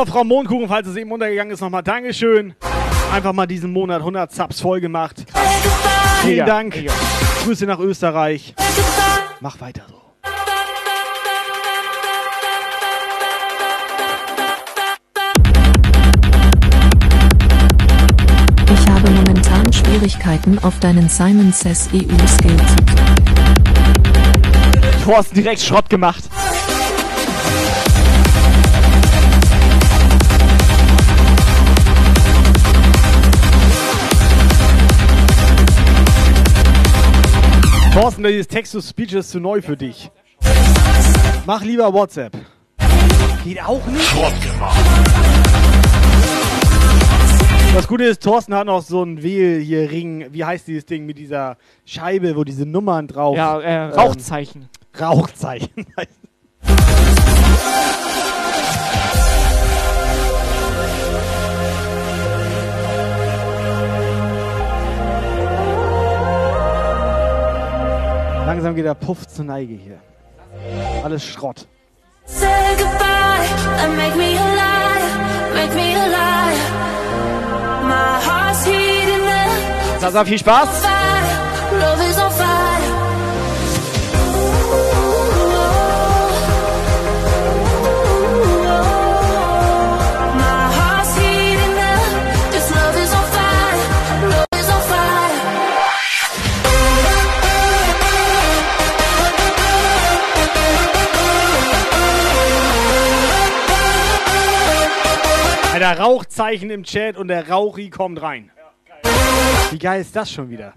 [0.00, 2.54] So, Frau Mondkuchen, falls es eben untergegangen ist, nochmal Dankeschön.
[3.12, 5.26] Einfach mal diesen Monat 100 Subs voll gemacht.
[6.22, 6.74] Vielen Mega, Dank.
[6.74, 6.92] mega.
[7.44, 8.54] Grüße nach Österreich.
[9.40, 10.00] Mach weiter so.
[18.72, 22.76] Ich habe momentan Schwierigkeiten auf deinen Simon Says EU Skill zu
[25.04, 26.24] Thorsten direkt Schrott gemacht.
[37.92, 40.10] Thorsten, dieses Text-to-Speech ist zu neu für dich.
[41.44, 42.32] Mach lieber WhatsApp.
[43.42, 44.04] Geht auch nicht?
[44.04, 44.78] Schrott gemacht.
[47.74, 50.26] Das Gute ist, Thorsten hat noch so einen Wähl hier Ring.
[50.30, 53.36] Wie heißt dieses Ding mit dieser Scheibe, wo diese Nummern drauf.
[53.36, 54.68] Ja, äh, ähm, Rauchzeichen.
[68.50, 70.00] Langsam geht der Puff zur Neige hier.
[71.04, 71.68] Alles Schrott.
[72.24, 73.46] Say goodbye
[73.84, 76.58] and make me a liar, make me a liar.
[77.84, 80.00] My heart's heating up.
[80.00, 80.82] Sasa, viel Spaß.
[81.80, 82.99] Love is on fire.
[105.80, 108.50] Alter, Rauchzeichen im Chat und der Rauchi kommt rein.
[109.70, 110.74] Wie geil ist das schon wieder?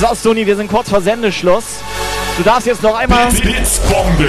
[0.00, 1.80] So, Stoni, wir sind kurz vor Sendeschluss.
[2.36, 4.28] Du darfst jetzt noch einmal Blitzbombe.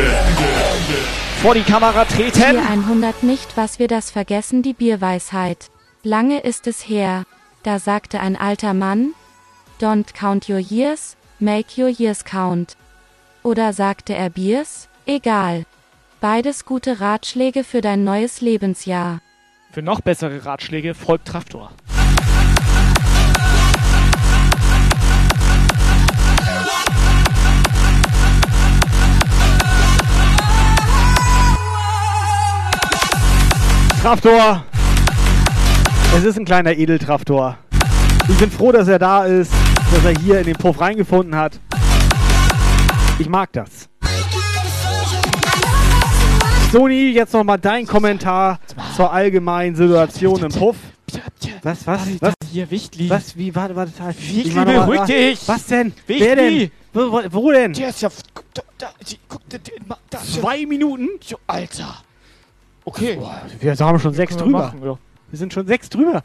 [1.41, 2.39] vor die Kamera treten.
[2.39, 5.69] Tier 100 nicht, was wir das vergessen, die Bierweisheit.
[6.03, 7.25] Lange ist es her.
[7.63, 9.13] Da sagte ein alter Mann,
[9.81, 12.77] Don't count your years, make your years count.
[13.43, 14.87] Oder sagte er Biers?
[15.05, 15.65] Egal.
[16.21, 19.19] Beides gute Ratschläge für dein neues Lebensjahr.
[19.71, 21.71] Für noch bessere Ratschläge folgt Traftor.
[34.07, 34.63] Traftor.
[36.15, 37.57] Es ist ein kleiner Edeltraftor.
[38.29, 39.51] Ich bin froh, dass er da ist,
[39.91, 41.59] dass er hier in den Puff reingefunden hat.
[43.19, 43.89] Ich mag das.
[46.71, 48.61] Sony, jetzt nochmal dein Kommentar
[48.95, 50.77] zur allgemeinen Situation im Puff.
[51.63, 52.33] Was, was, was?
[52.49, 53.09] Hier, Wichtli.
[53.09, 54.17] Was, wie, warte, warte, warte.
[54.17, 55.47] Wichtli, beruhig dich.
[55.49, 55.91] Was denn?
[56.05, 56.25] Wichtli.
[56.25, 56.71] Wer denn?
[56.93, 57.73] Wo, wo, wo denn?
[57.73, 58.09] Der ist ja.
[58.33, 58.61] Guck, da,
[59.27, 59.57] guck, da,
[60.09, 61.09] da, Zwei Minuten?
[61.45, 62.06] Alter.
[62.87, 63.19] Okay.
[63.59, 64.59] Wir haben schon sechs drüber.
[64.59, 64.97] machen, ja.
[65.29, 66.23] Wir sind schon sechs drüber.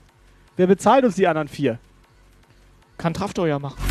[0.56, 1.80] Wer bezahlt uns die anderen vier?
[2.98, 3.82] Kann Traftor ja machen.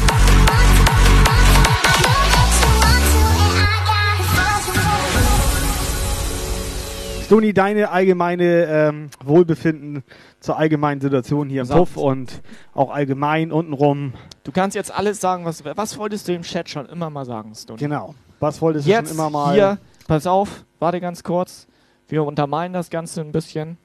[7.26, 10.04] Stoni, deine allgemeine ähm, Wohlbefinden
[10.40, 11.76] zur allgemeinen Situation hier im.
[11.80, 12.42] Puff und
[12.74, 14.14] auch allgemein untenrum.
[14.46, 17.54] Du kannst jetzt alles sagen, was, was wolltest du im Chat schon immer mal sagen,
[17.54, 17.80] Stoni?
[17.80, 18.16] Genau.
[18.40, 19.54] Was wolltest Jetzt du schon immer mal?
[19.54, 19.78] hier,
[20.08, 21.68] pass auf, warte ganz kurz.
[22.12, 23.78] Wir untermalen das Ganze ein bisschen.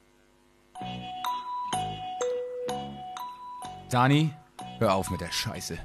[3.89, 4.33] Dani,
[4.81, 5.79] hör auf mit der Scheiße.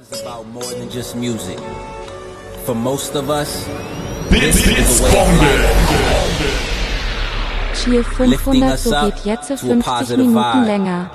[0.00, 1.58] It's about more than just music.
[2.64, 3.66] For most of us,
[4.30, 5.42] this is a way of Blitzbombe.
[5.42, 6.60] life.
[7.82, 10.66] Cheer Lifting 500, us so up geht jetzt to a 50 positive Minuten vibe.
[10.66, 11.10] länger.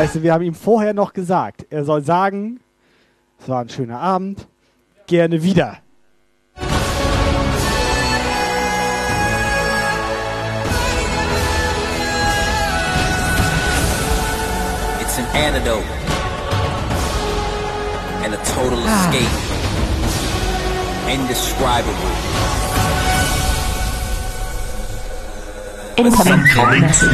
[0.00, 2.60] Weißt du, wir haben ihm vorher noch gesagt, er soll sagen,
[3.38, 4.48] es war ein schöner Abend,
[5.06, 5.76] gerne wieder.
[15.02, 15.84] It's an antidote
[18.24, 19.28] and a total escape.
[21.12, 21.92] Indescribable.
[25.98, 26.40] Incoming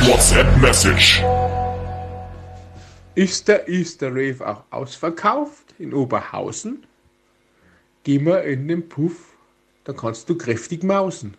[0.07, 1.25] WhatsApp Message.
[3.17, 6.85] Ist der Easter Rave auch ausverkauft in Oberhausen?
[8.05, 9.39] Geh mal in den Puff,
[9.85, 11.33] da kannst du kräftig mausen.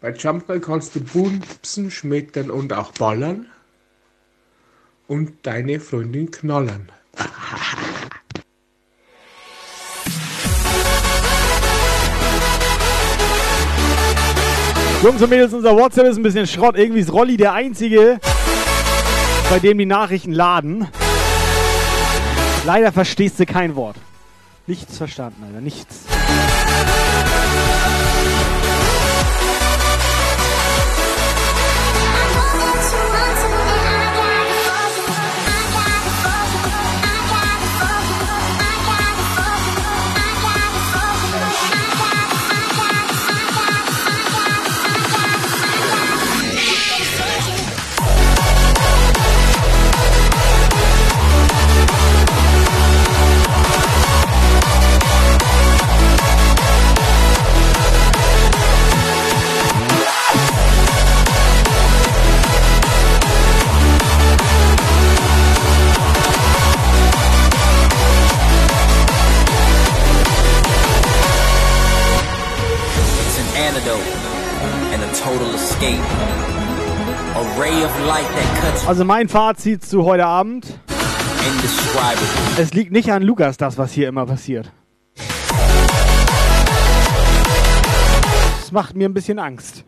[0.00, 3.46] Bei Jumpball kannst du bumsen, schmettern und auch ballern.
[5.08, 6.88] Und deine Freundin knollern.
[15.02, 16.78] Jungs und Mädels, unser WhatsApp ist ein bisschen Schrott.
[16.78, 18.20] Irgendwie ist Rolli der Einzige,
[19.50, 20.88] bei dem die Nachrichten laden.
[22.64, 23.96] Leider verstehst du kein Wort.
[24.66, 25.60] Nichts verstanden, Alter.
[25.60, 26.06] Nichts.
[78.94, 80.78] Also mein Fazit zu heute Abend.
[82.56, 84.70] Es liegt nicht an Lukas, das, was hier immer passiert.
[88.60, 89.84] Das macht mir ein bisschen Angst.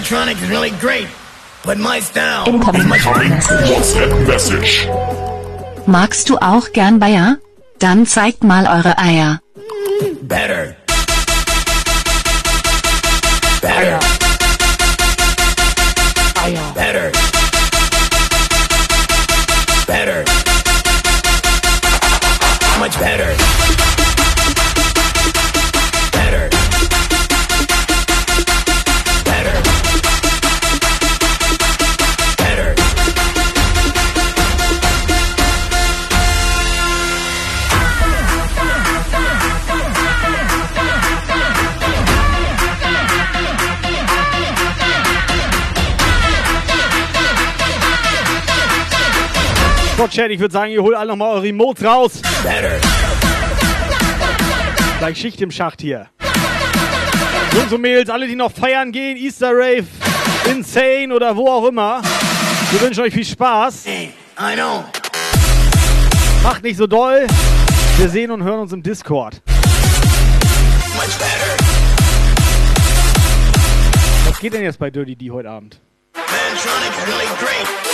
[0.00, 1.08] Mantronic is really great,
[1.62, 4.88] but my style is Incoming WhatsApp Message.
[5.86, 7.36] Magst du auch gern Bayer?
[7.80, 9.40] Dann zeigt mal eure Eier.
[10.22, 10.74] Better.
[13.60, 14.09] Better.
[50.10, 52.22] Chat, ich würde sagen, ihr holt alle nochmal eure Remotes raus.
[54.98, 56.08] Gleich Schicht im Schacht hier.
[57.54, 59.86] Jungs und Mädels, alle, die noch feiern gehen, Easter Rave,
[60.46, 62.02] Insane oder wo auch immer.
[62.72, 63.86] Wir wünschen euch viel Spaß.
[63.86, 64.10] I
[64.54, 64.84] know.
[66.42, 67.26] Macht nicht so doll.
[67.96, 69.40] Wir sehen und hören uns im Discord.
[74.26, 75.80] Was geht denn jetzt bei Dirty D heute Abend?
[76.14, 77.89] Mantronic really great.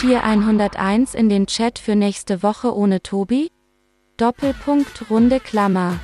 [0.00, 3.50] Cheer 101 in den Chat für nächste Woche ohne Tobi?
[4.16, 6.00] Doppelpunkt runde Klammer.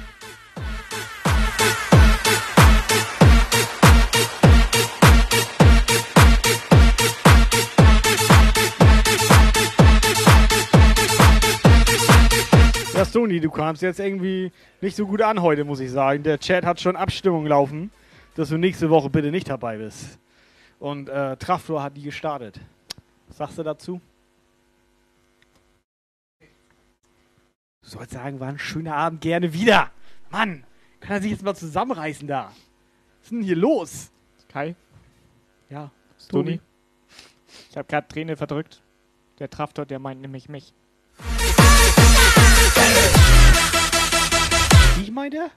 [12.94, 16.23] Ja, Sony, du kamst jetzt irgendwie nicht so gut an heute, muss ich sagen.
[16.23, 17.91] Der Chat hat schon Abstimmung laufen,
[18.36, 20.18] dass du nächste Woche bitte nicht dabei bist.
[20.79, 22.61] Und äh, Traftor hat die gestartet.
[23.29, 24.01] Was sagst du dazu?
[27.83, 29.91] Du sollst sagen, war ein schöner Abend, gerne wieder.
[30.31, 30.65] Mann,
[31.01, 32.47] kann er sich jetzt mal zusammenreißen da?
[32.47, 34.11] Was ist denn hier los?
[34.49, 34.75] Kai?
[35.71, 35.91] Ja,
[36.29, 36.61] Toni?
[37.71, 38.83] Ich habe gerade Träne verdrückt.
[39.39, 40.73] Der Traftor, der meint nämlich mich.
[44.97, 45.51] Wie ich meinte?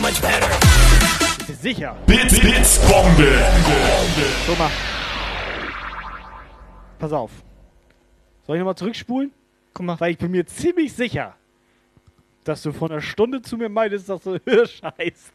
[0.00, 0.77] Much better.
[1.54, 1.96] Sicher?
[2.06, 3.42] Bits, Bits, Bombe.
[4.46, 4.70] Guck mal.
[6.98, 7.30] Pass auf.
[8.46, 9.32] Soll ich nochmal zurückspulen?
[9.72, 9.98] Guck mal.
[9.98, 11.36] Weil ich bin mir ziemlich sicher,
[12.44, 15.32] dass du vor einer Stunde zu mir meintest, dass du Hirsch heißt.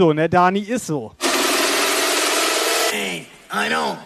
[0.00, 1.12] So, ne, Dani, ist so.
[2.90, 3.98] Hey, I know.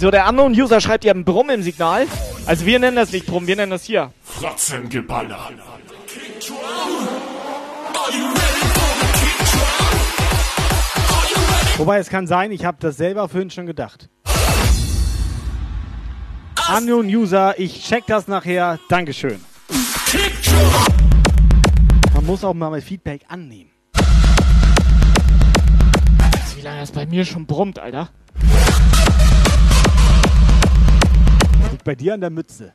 [0.00, 2.06] So, der Unknown-User schreibt, ihr habt ein Brumm im Signal.
[2.46, 4.14] Also wir nennen das nicht Brumm, wir nennen das hier.
[4.22, 5.50] Fratzengeballer.
[11.76, 14.08] Wobei, es kann sein, ich habe das selber vorhin schon gedacht.
[16.74, 18.78] Unknown User, ich check das nachher.
[18.88, 19.44] Dankeschön.
[22.14, 23.68] Man muss auch mal Feedback annehmen.
[26.56, 28.08] Wie lange das bei mir schon brummt, Alter?
[31.80, 32.74] Liegt bei dir an der Mütze.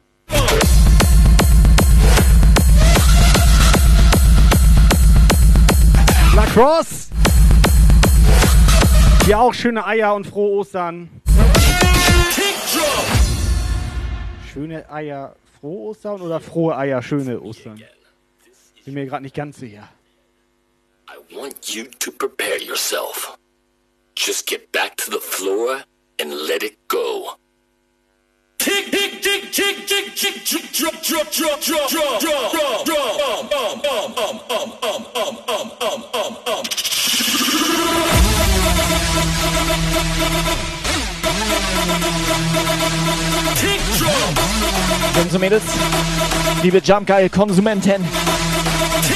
[6.36, 7.12] Lacrosse!
[9.28, 11.22] Dir auch schöne Eier und frohe Ostern.
[14.52, 17.80] Schöne Eier, frohe Ostern oder frohe Eier, schöne Ostern?
[18.86, 19.88] Bin mir gerade nicht ganz sicher.
[21.08, 23.38] I want you to prepare yourself.
[24.18, 25.84] Just get back to the floor
[26.20, 27.36] and let it go.
[45.16, 45.64] Jungs und Mädels,
[46.62, 48.06] liebe Jump Geil Konsumenten,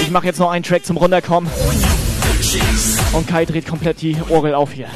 [0.01, 1.49] ich mache jetzt noch einen Track zum Runterkommen.
[3.13, 4.87] Und Kai dreht komplett die Orgel auf hier.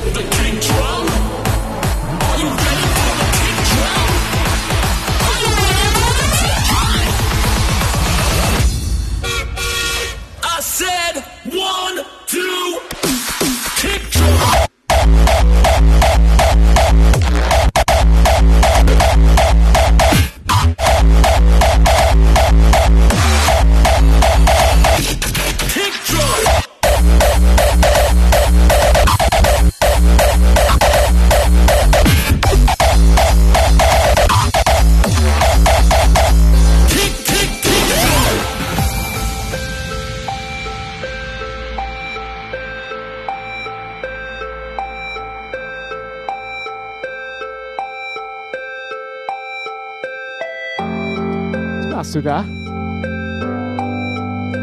[52.14, 52.46] sogar.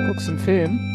[0.07, 0.90] Guckst einen Film.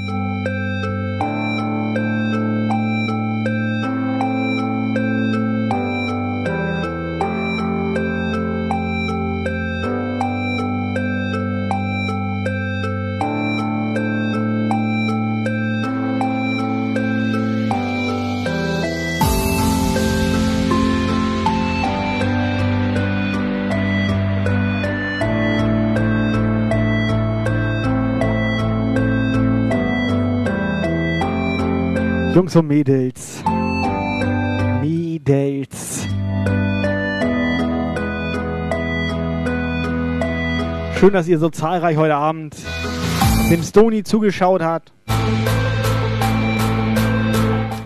[32.35, 33.41] Jungs und Mädels.
[34.81, 36.05] Mädels.
[40.99, 42.57] Schön, dass ihr so zahlreich heute Abend
[43.49, 44.91] dem Stony zugeschaut habt.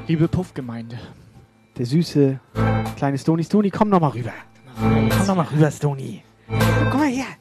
[0.07, 0.97] Liebe Puffgemeinde.
[1.77, 2.39] Der süße
[2.97, 3.43] kleine Stony.
[3.43, 4.33] Stony, komm noch mal rüber.
[4.79, 6.23] Komm noch mal rüber, Stony.
[6.89, 7.38] Komm mal her.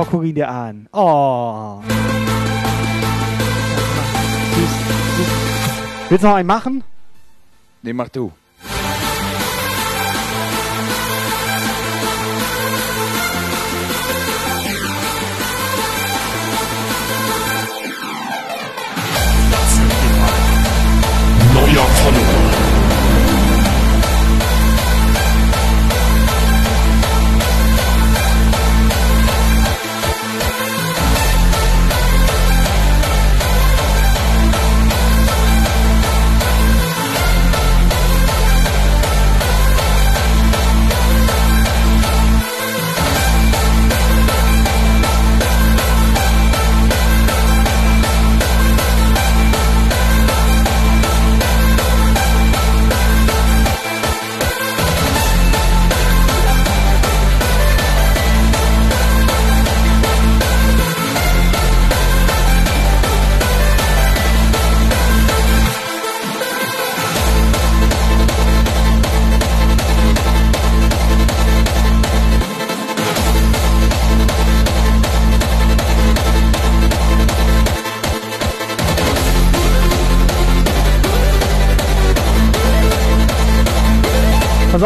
[0.00, 0.88] Oh, guck ihn dir an.
[0.92, 1.82] Oh.
[6.08, 6.84] Willst du noch einen machen?
[7.82, 8.30] Nee, mach du.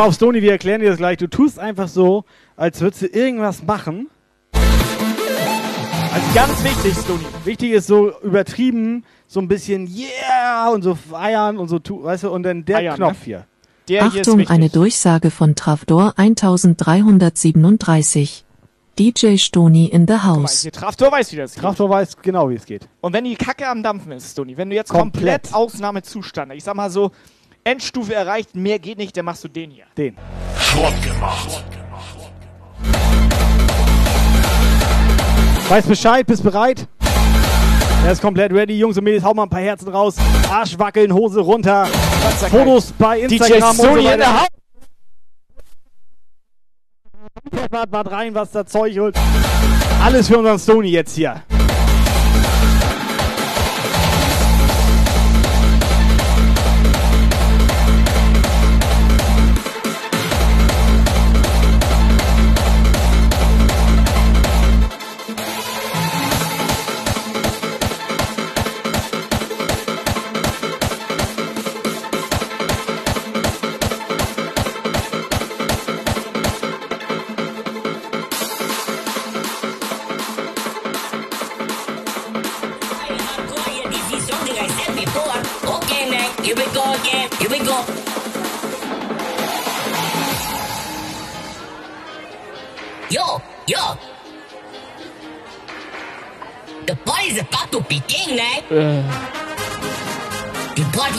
[0.02, 1.16] Auf, Stony, wir erklären dir das gleich.
[1.18, 2.24] Du tust einfach so,
[2.56, 4.08] als würdest du irgendwas machen.
[4.52, 7.24] Also ganz wichtig, Stony.
[7.44, 12.24] Wichtig ist so übertrieben, so ein bisschen yeah und so feiern und so, tu- weißt
[12.24, 13.24] du, und dann der Eiern, Knopf ne?
[13.24, 13.46] hier.
[13.88, 14.54] Der hier ist Achtung, wichtig.
[14.54, 18.44] eine Durchsage von Trafdor 1337.
[18.98, 20.62] DJ Stoni in the house.
[20.62, 21.62] Hier, Traftor weiß, wie das geht.
[21.62, 22.86] Traftor weiß genau, wie es geht.
[23.00, 25.44] Und wenn die Kacke am Dampfen ist, Stony, wenn du jetzt Komplett.
[25.44, 27.10] komplett, Ausnahmezustand, ich sag mal so,
[27.64, 29.84] Endstufe erreicht, mehr geht nicht, dann machst du den hier.
[29.96, 30.16] Den.
[30.58, 31.64] Schrott gemacht.
[35.68, 36.86] Weiß Bescheid, bist bereit?
[38.04, 38.76] Er ist komplett ready.
[38.76, 40.16] Jungs und Mädels, hau mal ein paar Herzen raus.
[40.50, 41.86] Arsch wackeln, Hose runter.
[42.50, 44.46] Fotos bei Instagram und so Sony in der weiter.
[47.70, 49.16] Wart, wart rein, was da Zeug holt.
[50.02, 51.42] Alles für unseren Stony jetzt hier.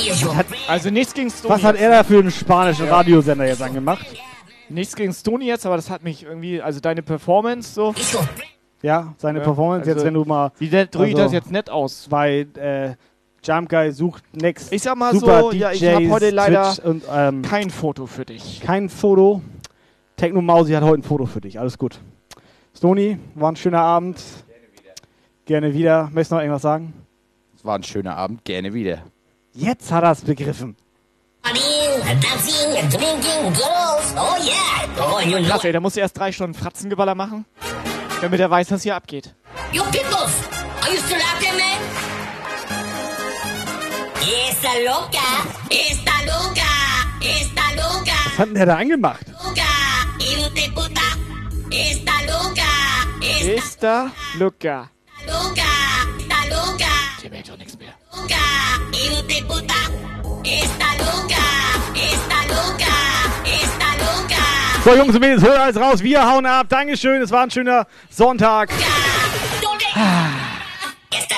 [0.04, 0.36] Your
[0.68, 1.54] Also nichts gegen Stony.
[1.54, 4.06] Was hat er da für einen spanischen Radiosender jetzt angemacht?
[4.70, 7.94] Nichts gegen Stony jetzt, aber das hat mich irgendwie, also deine Performance so.
[8.82, 10.52] Ja, seine Ja, Performance, jetzt also, wenn du mal.
[10.60, 12.08] Wie drücke ich also, das jetzt nett aus?
[12.10, 12.96] Bei äh,
[13.44, 14.74] Jump Guy sucht next.
[14.74, 18.06] Ich sag mal super so, DJs, ja, ich habe heute leider und, ähm, kein Foto
[18.06, 18.62] für dich.
[18.62, 19.42] kein Foto.
[20.18, 21.60] Techno Mausi hat heute ein Foto für dich.
[21.60, 22.00] Alles gut.
[22.76, 24.22] Stony, war ein schöner Abend.
[25.46, 26.06] Gerne wieder.
[26.06, 26.94] Möchtest du noch irgendwas sagen?
[27.56, 29.04] Es war ein schöner Abend, gerne wieder.
[29.56, 30.76] Jetzt hat er es begriffen.
[35.64, 37.46] you da musst du erst drei Stunden Fratzengeballer machen,
[38.22, 39.36] damit er weiß, was hier abgeht.
[39.72, 40.34] Yo, peoples,
[40.82, 41.80] are you still out there, man?
[44.50, 45.28] Esta loca,
[45.70, 46.72] esta loca,
[47.22, 49.26] esta loca, Was hat denn der da angemacht?
[49.30, 49.70] loca,
[51.70, 52.64] esta loca,
[54.40, 54.90] Luca.
[55.28, 55.70] loca,
[56.18, 56.92] esta loca.
[57.22, 57.73] Dem hält doch nichts
[64.84, 66.04] So, Jungs und Mädels, hol alles raus.
[66.04, 66.68] Wir hauen ab.
[66.68, 67.22] Dankeschön.
[67.22, 68.70] Es war ein schöner Sonntag.
[71.10, 71.36] Esta,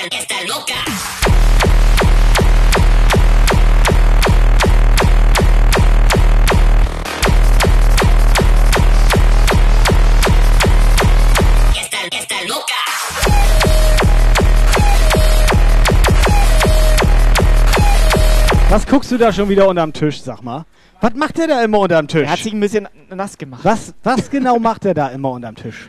[18.69, 20.65] Was guckst du da schon wieder unterm Tisch, sag mal?
[20.99, 22.23] Was macht der da immer unterm Tisch?
[22.23, 23.63] Er hat sich ein bisschen nass gemacht.
[23.63, 25.87] Was, was genau macht er da immer unterm Tisch?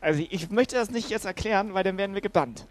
[0.00, 2.66] Also ich möchte das nicht jetzt erklären, weil dann werden wir gebannt.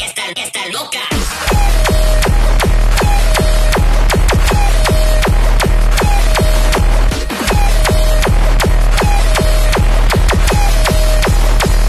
[0.00, 1.17] Esta, esta loca.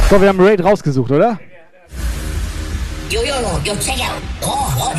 [0.09, 1.39] So, wir haben Raid rausgesucht, oder?
[3.11, 4.19] Yo, yo, yo, check out.
[4.41, 4.91] Oh, oh,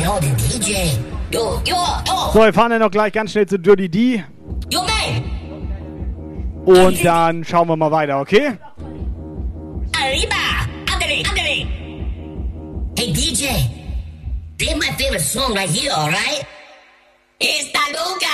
[2.09, 2.31] oh.
[2.31, 4.23] So, wir fahren dann noch gleich ganz schnell zu Dirty D.
[6.63, 8.57] Und dann schauen wir mal weiter, okay?
[9.93, 10.25] Hey,
[13.11, 13.47] DJ.
[14.57, 16.45] Play my favorite song right here, alright?
[17.37, 18.31] Esta loca.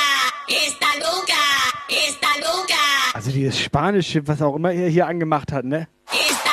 [0.47, 1.41] Esta loca.
[1.89, 3.15] Esta loca.
[3.15, 5.87] Also dieses Spanische, was auch immer er hier angemacht hat, ne?
[6.11, 6.46] Esta.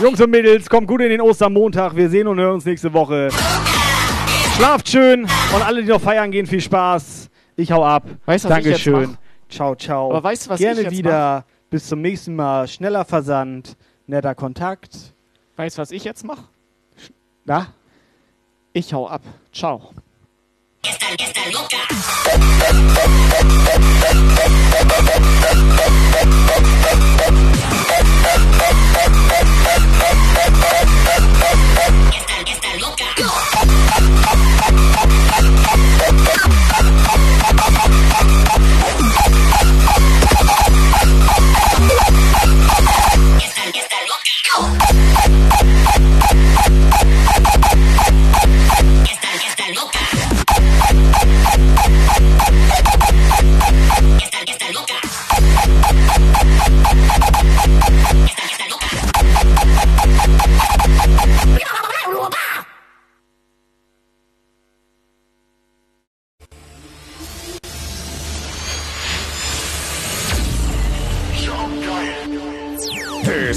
[0.00, 1.96] Jungs und Mädels, kommt gut in den Ostermontag.
[1.96, 3.30] Wir sehen und hören uns nächste Woche.
[4.56, 7.28] Schlaft schön und alle, die noch feiern gehen, viel Spaß.
[7.56, 8.04] Ich hau ab.
[8.24, 9.10] Weißt du, was ich jetzt Dankeschön.
[9.10, 9.50] mach?
[9.50, 10.10] Ciao, ciao.
[10.10, 11.44] Aber weißt du, was Gerne ich jetzt wieder.
[11.70, 12.68] Bis zum nächsten Mal.
[12.68, 15.14] Schneller Versand, netter Kontakt.
[15.56, 16.44] Weißt du, was ich jetzt mache?
[17.44, 17.66] Na?
[18.72, 19.22] Ich hau ab.
[19.52, 19.90] Ciao.
[20.88, 21.76] Esta, esta loca.
[32.10, 33.04] Esta, esta loca.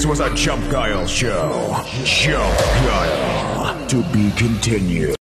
[0.01, 1.79] This was a Jump Guile show.
[2.03, 3.87] Jump Guile.
[3.89, 5.15] To be continued.